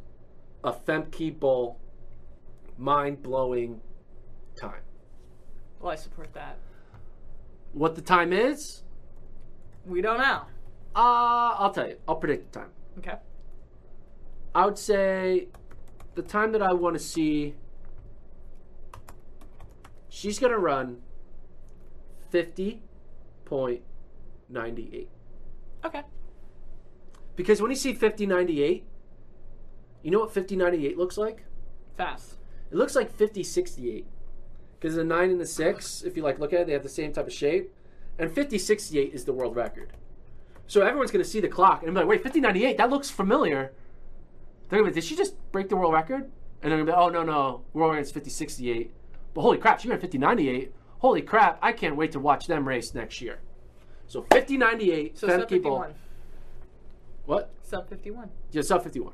a 0.63 0.71
Femke 0.71 1.38
Bol 1.39 1.79
mind 2.77 3.23
blowing 3.23 3.81
time. 4.55 4.81
Well, 5.79 5.91
I 5.91 5.95
support 5.95 6.33
that. 6.33 6.57
What 7.73 7.95
the 7.95 8.01
time 8.01 8.33
is, 8.33 8.83
We 9.85 10.01
don't 10.01 10.17
know. 10.19 10.41
uh, 10.95 11.55
I'll 11.59 11.71
tell 11.71 11.88
you. 11.88 11.97
I'll 12.07 12.15
predict 12.15 12.51
the 12.51 12.59
time. 12.59 12.69
Okay. 12.99 13.15
I 14.53 14.65
would 14.65 14.77
say 14.77 15.47
the 16.15 16.21
time 16.23 16.51
that 16.51 16.61
I 16.61 16.73
want 16.73 16.95
to 16.95 16.99
see, 16.99 17.55
she's 20.09 20.39
going 20.39 20.51
to 20.51 20.59
run 20.59 21.01
50.98. 23.49 25.07
Okay. 25.85 26.03
Because 27.35 27.61
when 27.61 27.71
you 27.71 27.77
see 27.77 27.93
50.98, 27.93 28.83
you 30.03 30.11
know 30.11 30.19
what 30.19 30.33
50.98 30.33 30.97
looks 30.97 31.17
like? 31.17 31.45
Fast. 31.95 32.35
It 32.71 32.75
looks 32.75 32.95
like 32.95 33.15
50.68. 33.15 34.05
Because 34.79 34.95
the 34.95 35.03
9 35.03 35.31
and 35.31 35.39
the 35.39 35.45
6, 35.45 36.03
if 36.03 36.15
you 36.15 36.23
like 36.23 36.39
look 36.39 36.53
at 36.53 36.61
it, 36.61 36.67
they 36.67 36.73
have 36.73 36.83
the 36.83 36.89
same 36.89 37.11
type 37.11 37.27
of 37.27 37.33
shape. 37.33 37.73
And 38.19 38.29
50.68 38.29 39.13
is 39.13 39.25
the 39.25 39.33
world 39.33 39.55
record. 39.55 39.93
So 40.65 40.81
everyone's 40.81 41.11
going 41.11 41.23
to 41.23 41.29
see 41.29 41.39
the 41.39 41.47
clock 41.47 41.83
and 41.83 41.93
be 41.93 41.99
like, 41.99 42.07
wait, 42.07 42.23
50.98, 42.23 42.77
that 42.77 42.89
looks 42.89 43.09
familiar. 43.09 43.71
They're 44.69 44.79
going 44.79 44.91
to 44.91 44.91
be, 44.91 44.95
like, 44.95 44.95
did 44.95 45.03
she 45.03 45.15
just 45.15 45.35
break 45.51 45.69
the 45.69 45.77
world 45.77 45.93
record? 45.93 46.29
And 46.61 46.71
they're 46.71 46.77
going 46.77 46.85
to 46.87 46.91
be, 46.91 46.95
like, 46.95 47.01
oh, 47.01 47.09
no, 47.09 47.23
no, 47.23 47.61
world 47.73 47.91
record's 47.91 48.11
50.68. 48.11 48.89
But 49.33 49.41
holy 49.41 49.57
crap, 49.59 49.79
she 49.79 49.87
ran 49.87 49.99
50.98. 49.99 50.69
Holy 50.99 51.21
crap, 51.21 51.59
I 51.61 51.71
can't 51.73 51.95
wait 51.95 52.11
to 52.13 52.19
watch 52.19 52.47
them 52.47 52.67
race 52.67 52.93
next 52.93 53.21
year. 53.21 53.39
So 54.07 54.23
50.98, 54.23 55.17
So 55.17 55.27
Femke 55.27 55.39
sub 55.39 55.49
Bol. 55.49 55.79
51. 55.81 55.93
What? 57.25 57.49
Sub 57.61 57.89
51. 57.89 58.29
Yeah, 58.51 58.61
sub 58.61 58.83
51. 58.83 59.13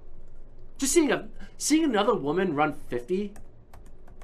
Just 0.78 0.94
seeing 0.94 1.12
a 1.12 1.28
seeing 1.58 1.84
another 1.84 2.14
woman 2.16 2.56
run 2.56 2.74
50 2.74 3.34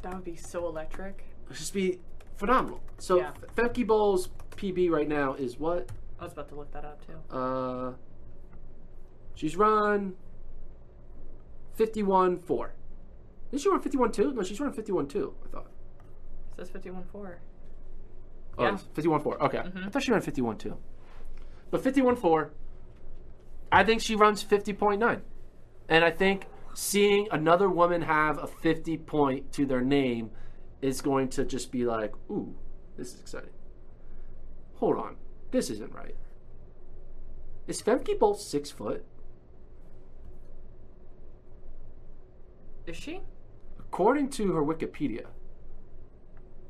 That 0.01 0.13
would 0.13 0.23
be 0.23 0.35
so 0.35 0.67
electric. 0.67 1.23
would 1.47 1.57
just 1.57 1.73
be 1.73 1.99
phenomenal. 2.35 2.81
So 2.97 3.17
Yeah. 3.17 3.31
Femke 3.55 3.85
Bol's 3.85 4.29
PB 4.57 4.89
right 4.89 5.07
now 5.07 5.33
is 5.33 5.59
what? 5.59 5.89
I 6.19 6.23
was 6.25 6.33
about 6.33 6.49
to 6.49 6.55
look 6.55 6.71
that 6.73 6.85
up 6.85 7.05
too. 7.05 7.35
Uh, 7.35 7.93
she's 9.35 9.55
run 9.55 10.15
51 11.75 12.39
4. 12.39 12.73
Did 13.51 13.61
she 13.61 13.69
run 13.69 13.81
51 13.81 14.11
2? 14.11 14.33
No, 14.33 14.43
she's 14.43 14.59
run 14.59 14.71
51 14.73 15.07
2, 15.07 15.33
I 15.45 15.47
thought. 15.49 15.67
It 16.51 16.55
says 16.57 16.69
51 16.69 17.03
4. 17.11 17.39
Oh, 18.59 18.63
Yeah. 18.63 18.77
51 18.77 19.21
4. 19.21 19.43
Okay. 19.43 19.57
Mm-hmm. 19.57 19.85
I 19.85 19.89
thought 19.89 20.03
she 20.03 20.11
ran 20.11 20.21
51 20.21 20.57
2. 20.57 20.77
But 21.71 21.83
51 21.83 22.15
4, 22.17 22.51
I 23.71 23.83
think 23.83 24.01
she 24.01 24.15
runs 24.15 24.43
50.9. 24.43 25.21
And 25.87 26.03
I 26.05 26.11
think 26.11 26.47
seeing 26.73 27.27
another 27.31 27.69
woman 27.69 28.01
have 28.03 28.37
a 28.37 28.47
50 28.47 28.97
point 28.97 29.51
to 29.53 29.65
their 29.65 29.81
name 29.81 30.31
is 30.81 31.01
going 31.01 31.29
to 31.29 31.45
just 31.45 31.71
be 31.71 31.85
like, 31.85 32.13
ooh, 32.29 32.55
this 32.97 33.13
is 33.13 33.19
exciting. 33.21 33.49
Hold 34.75 34.97
on. 34.97 35.15
This 35.51 35.69
isn't 35.69 35.93
right. 35.93 36.15
Is 37.67 37.81
Femke 37.81 38.17
Bol 38.17 38.33
six 38.35 38.71
foot? 38.71 39.05
Is 42.87 42.95
she? 42.95 43.21
According 43.79 44.29
to 44.31 44.53
her 44.53 44.63
Wikipedia, 44.63 45.25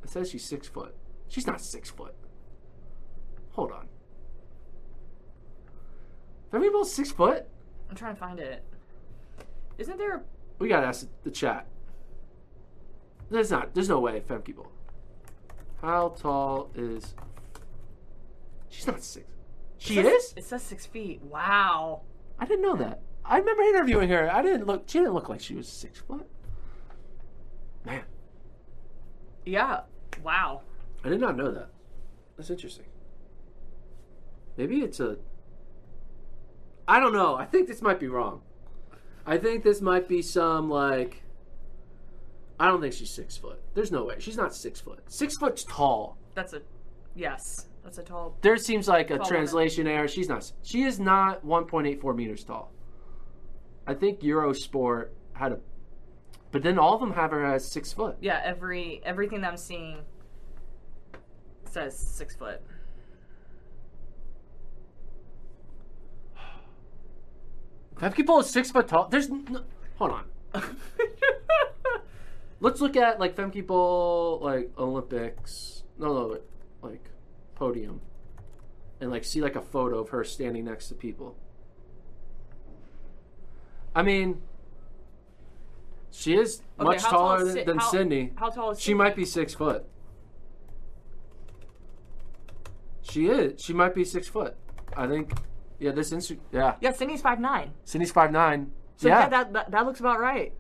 it 0.04 0.10
says 0.10 0.30
she's 0.32 0.44
six 0.46 0.68
foot. 0.68 0.96
She's 1.30 1.48
not 1.48 1.62
six 1.62 1.90
foot. 1.90 2.16
Hold 3.52 3.72
on. 3.72 3.88
Bol's 6.52 6.92
six 6.94 7.12
foot? 7.12 7.48
I'm 7.90 7.96
trying 7.96 8.16
to 8.16 8.20
find 8.20 8.40
it. 8.40 8.64
Isn't 9.78 9.98
there 9.98 10.16
a 10.18 10.22
We 10.60 10.68
gotta 10.68 10.88
ask 10.88 11.08
the 11.24 11.32
chat. 11.32 11.68
There's 13.30 13.52
not. 13.52 13.74
There's 13.74 13.90
no 13.90 14.00
way 14.00 14.20
Femke 14.22 14.56
Bol. 14.56 14.72
How 15.82 16.10
tall 16.10 16.72
is? 16.76 17.14
She's 18.70 18.88
not 18.88 19.02
six. 19.04 19.26
She 19.78 19.98
it 20.00 20.06
says- 20.06 20.14
is. 20.24 20.34
It 20.38 20.44
says 20.46 20.64
six 20.64 20.86
feet. 20.86 21.22
Wow. 21.22 22.02
I 22.40 22.46
didn't 22.46 22.64
know 22.64 22.76
that. 22.78 23.02
I 23.24 23.38
remember 23.38 23.62
interviewing 23.64 24.10
her. 24.10 24.30
I 24.34 24.42
didn't 24.42 24.66
look. 24.66 24.84
She 24.88 24.98
didn't 25.00 25.14
look 25.14 25.30
like 25.30 25.40
she 25.42 25.54
was 25.56 25.68
six 25.68 26.00
foot. 26.00 26.28
Man, 27.86 28.04
Yeah. 29.46 29.82
Wow. 30.24 30.62
I 31.04 31.10
did 31.10 31.20
not 31.22 31.38
know 31.38 31.52
that. 31.52 31.70
That's 32.38 32.50
interesting. 32.50 32.86
Maybe 34.58 34.80
it's 34.82 35.00
a. 35.00 35.18
I 36.88 37.00
don't 37.00 37.14
know. 37.14 37.36
I 37.36 37.46
think 37.46 37.68
this 37.68 37.82
might 37.82 38.00
be 38.00 38.08
wrong. 38.08 38.42
I 39.26 39.38
think 39.38 39.64
this 39.64 39.82
might 39.82 40.08
be 40.08 40.22
some 40.22 40.70
like. 40.70 41.24
I 42.60 42.68
don't 42.68 42.82
think 42.82 42.94
she's 42.94 43.10
six 43.10 43.38
foot. 43.38 43.62
There's 43.74 43.92
no 43.92 44.04
way. 44.04 44.16
She's 44.20 44.36
not 44.36 44.54
six 44.54 44.82
foot. 44.82 45.00
Six 45.08 45.38
foot's 45.38 45.64
tall. 45.64 46.18
That's 46.36 46.54
a 46.54 46.62
yes. 47.16 47.68
That's 47.84 47.98
a 47.98 48.04
tall. 48.04 48.36
There 48.42 48.58
seems 48.58 48.88
like 48.90 49.06
a 49.10 49.18
Tall 49.18 49.20
woman. 49.20 49.30
translation 49.30 49.88
error. 49.88 50.08
She's 50.08 50.28
not. 50.28 50.52
She 50.64 50.84
is 50.84 51.00
not 51.00 51.46
1.84 51.46 52.16
meters 52.16 52.44
tall. 52.44 52.72
I 53.88 53.94
think 53.94 54.20
Eurosport 54.20 55.08
had 55.34 55.54
a, 55.54 55.60
but 56.52 56.62
then 56.62 56.78
all 56.78 56.94
of 56.96 57.00
them 57.00 57.14
have 57.14 57.32
her 57.32 57.46
as 57.46 57.66
six 57.66 57.94
foot. 57.94 58.18
Yeah. 58.20 58.42
Every 58.44 59.02
everything 59.06 59.40
that 59.42 59.52
I'm 59.52 59.58
seeing 59.58 60.00
says 61.70 61.98
six 61.98 62.36
foot. 62.36 62.62
Have 68.02 68.16
people 68.16 68.40
is 68.40 68.50
six 68.50 68.72
foot 68.72 68.88
tall? 68.88 69.08
There's 69.10 69.30
no, 69.30 69.64
hold 69.98 70.12
on. 70.12 70.26
Let's 72.62 72.82
look 72.82 72.96
at 72.96 73.20
like 73.20 73.36
Femke 73.36 73.66
Bol, 73.66 74.40
like 74.42 74.72
Olympics. 74.78 75.84
No, 75.98 76.14
no, 76.14 76.40
like 76.82 77.10
podium, 77.56 78.02
and 79.02 79.12
like 79.12 79.26
see 79.26 79.42
like 79.42 79.56
a 79.56 79.62
photo 79.62 80.00
of 80.00 80.10
her 80.10 80.24
standing 80.24 80.66
next 80.66 80.88
to 80.90 80.96
people. 80.96 81.36
I 83.94 84.02
mean, 84.02 84.42
she 86.12 86.36
is 86.36 86.62
Okay, 86.80 86.86
much 86.88 87.02
taller 87.02 87.44
than, 87.44 87.66
than 87.66 87.78
how- 87.80 87.92
Sydney. 87.92 88.32
How 88.36 88.50
tall 88.50 88.72
is 88.72 88.80
she? 88.80 88.92
She 88.92 88.94
might 88.94 89.16
be 89.16 89.26
six 89.26 89.54
foot. 89.54 89.86
She 93.10 93.28
is. 93.28 93.62
She 93.62 93.74
might 93.74 93.96
be 93.96 94.04
six 94.06 94.28
foot. 94.28 94.56
I 94.96 95.08
think. 95.08 95.34
Yeah, 95.80 95.92
this 95.92 96.12
Insta. 96.12 96.38
Yeah, 96.52 96.76
Yeah, 96.82 96.92
Sydney's 96.92 97.22
five 97.22 97.40
nine. 97.40 97.72
Sydney's 97.86 98.12
five 98.12 98.32
nine. 98.32 98.72
So 98.98 99.08
yeah. 99.08 99.22
yeah, 99.22 99.30
that, 99.30 99.54
that 99.54 99.72
that 99.72 99.86
looks 99.86 100.00
about 100.02 100.20
right. 100.20 100.54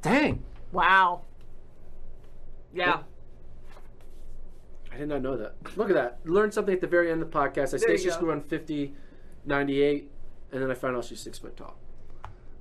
Dang. 0.00 0.42
Wow. 0.72 1.22
Yeah. 2.74 3.02
I 4.92 4.96
did 4.98 5.08
not 5.08 5.22
know 5.22 5.36
that. 5.36 5.54
Look 5.76 5.88
at 5.88 5.94
that. 5.94 6.18
Learned 6.24 6.52
something 6.52 6.74
at 6.74 6.80
the 6.80 6.86
very 6.86 7.10
end 7.10 7.22
of 7.22 7.30
the 7.30 7.38
podcast. 7.38 7.68
I 7.68 7.70
There 7.70 7.78
say 7.78 7.92
you 7.92 7.98
she's 7.98 8.14
go. 8.16 8.22
going 8.22 8.40
to 8.40 8.40
run 8.40 8.48
50, 8.48 8.94
98, 9.46 10.10
and 10.52 10.62
then 10.62 10.70
I 10.70 10.74
found 10.74 10.96
out 10.96 11.04
she's 11.04 11.20
six 11.20 11.38
foot 11.38 11.56
tall. 11.56 11.78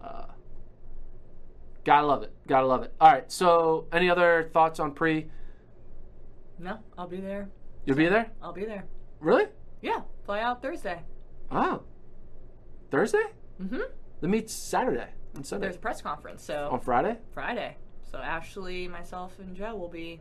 Uh, 0.01 0.25
gotta 1.83 2.05
love 2.07 2.23
it. 2.23 2.31
Gotta 2.47 2.67
love 2.67 2.83
it. 2.83 2.93
All 3.01 3.11
right. 3.11 3.29
So, 3.31 3.87
any 3.91 4.09
other 4.09 4.49
thoughts 4.53 4.79
on 4.79 4.93
pre? 4.93 5.27
No, 6.59 6.77
I'll 6.97 7.07
be 7.07 7.19
there. 7.19 7.49
You'll 7.85 7.97
be 7.97 8.07
there? 8.07 8.31
I'll 8.41 8.53
be 8.53 8.65
there. 8.65 8.85
Really? 9.21 9.45
Yeah, 9.81 10.01
fly 10.25 10.41
out 10.41 10.61
Thursday. 10.61 11.03
Oh. 11.51 11.83
Thursday? 12.89 13.23
Mm-hmm. 13.61 13.81
The 14.19 14.27
meet's 14.27 14.53
Saturday 14.53 15.09
and 15.35 15.45
Sunday. 15.45 15.67
There's 15.67 15.77
a 15.77 15.79
press 15.79 16.01
conference, 16.01 16.43
so 16.43 16.69
On 16.71 16.79
Friday? 16.79 17.17
Friday. 17.33 17.77
So 18.11 18.17
Ashley, 18.17 18.87
myself, 18.87 19.37
and 19.39 19.55
Joe 19.55 19.75
will 19.75 19.87
be 19.87 20.19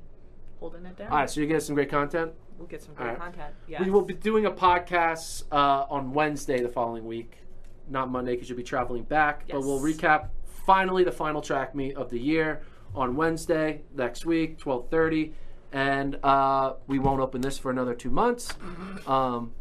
holding 0.60 0.84
it 0.84 0.96
down. 0.96 1.10
All 1.10 1.18
right, 1.18 1.30
so 1.30 1.40
you 1.40 1.46
get 1.46 1.62
some 1.62 1.74
great 1.74 1.90
content. 1.90 2.32
We'll 2.58 2.68
get 2.68 2.82
some 2.82 2.94
great 2.94 3.08
right. 3.08 3.18
content. 3.18 3.54
Yeah. 3.66 3.82
We 3.82 3.90
will 3.90 4.02
be 4.02 4.14
doing 4.14 4.44
a 4.44 4.50
podcast 4.50 5.44
uh, 5.50 5.86
on 5.88 6.12
Wednesday 6.12 6.60
the 6.60 6.68
following 6.68 7.06
week, 7.06 7.38
not 7.88 8.10
Monday 8.10 8.32
because 8.32 8.50
you'll 8.50 8.58
be 8.58 8.62
traveling 8.62 9.02
back. 9.04 9.46
But 9.50 9.60
we'll 9.62 9.80
recap 9.80 10.28
finally 10.66 11.04
the 11.04 11.12
final 11.12 11.40
track 11.40 11.74
meet 11.74 11.96
of 11.96 12.10
the 12.10 12.20
year 12.20 12.62
on 12.94 13.16
Wednesday 13.16 13.82
next 13.94 14.26
week, 14.26 14.58
twelve 14.58 14.90
thirty, 14.90 15.32
and 15.72 16.16
uh, 16.24 16.74
we 16.86 16.98
won't 16.98 17.20
open 17.20 17.40
this 17.40 17.58
for 17.58 17.70
another 17.70 17.94
two 17.94 18.10
months. 18.10 18.54
Um, 19.06 19.52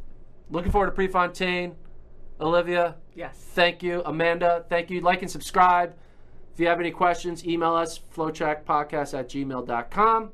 looking 0.49 0.71
forward 0.71 0.87
to 0.87 0.91
Prefontaine, 0.91 1.75
Olivia. 2.39 2.95
Yes. 3.15 3.35
Thank 3.53 3.83
you, 3.83 4.01
Amanda. 4.05 4.65
Thank 4.69 4.89
you. 4.89 5.01
Like 5.01 5.21
and 5.21 5.29
subscribe. 5.29 5.95
If 6.53 6.59
you 6.59 6.67
have 6.67 6.79
any 6.79 6.91
questions, 6.91 7.45
email 7.45 7.73
us 7.73 7.99
flotrackpodcast 8.15 9.17
at 9.17 9.29
gmail.com. 9.29 10.31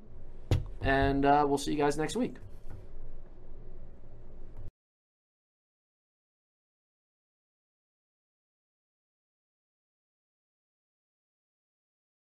And 0.81 1.25
uh, 1.25 1.45
we'll 1.47 1.57
see 1.57 1.71
you 1.71 1.77
guys 1.77 1.97
next 1.97 2.15
week. 2.15 2.35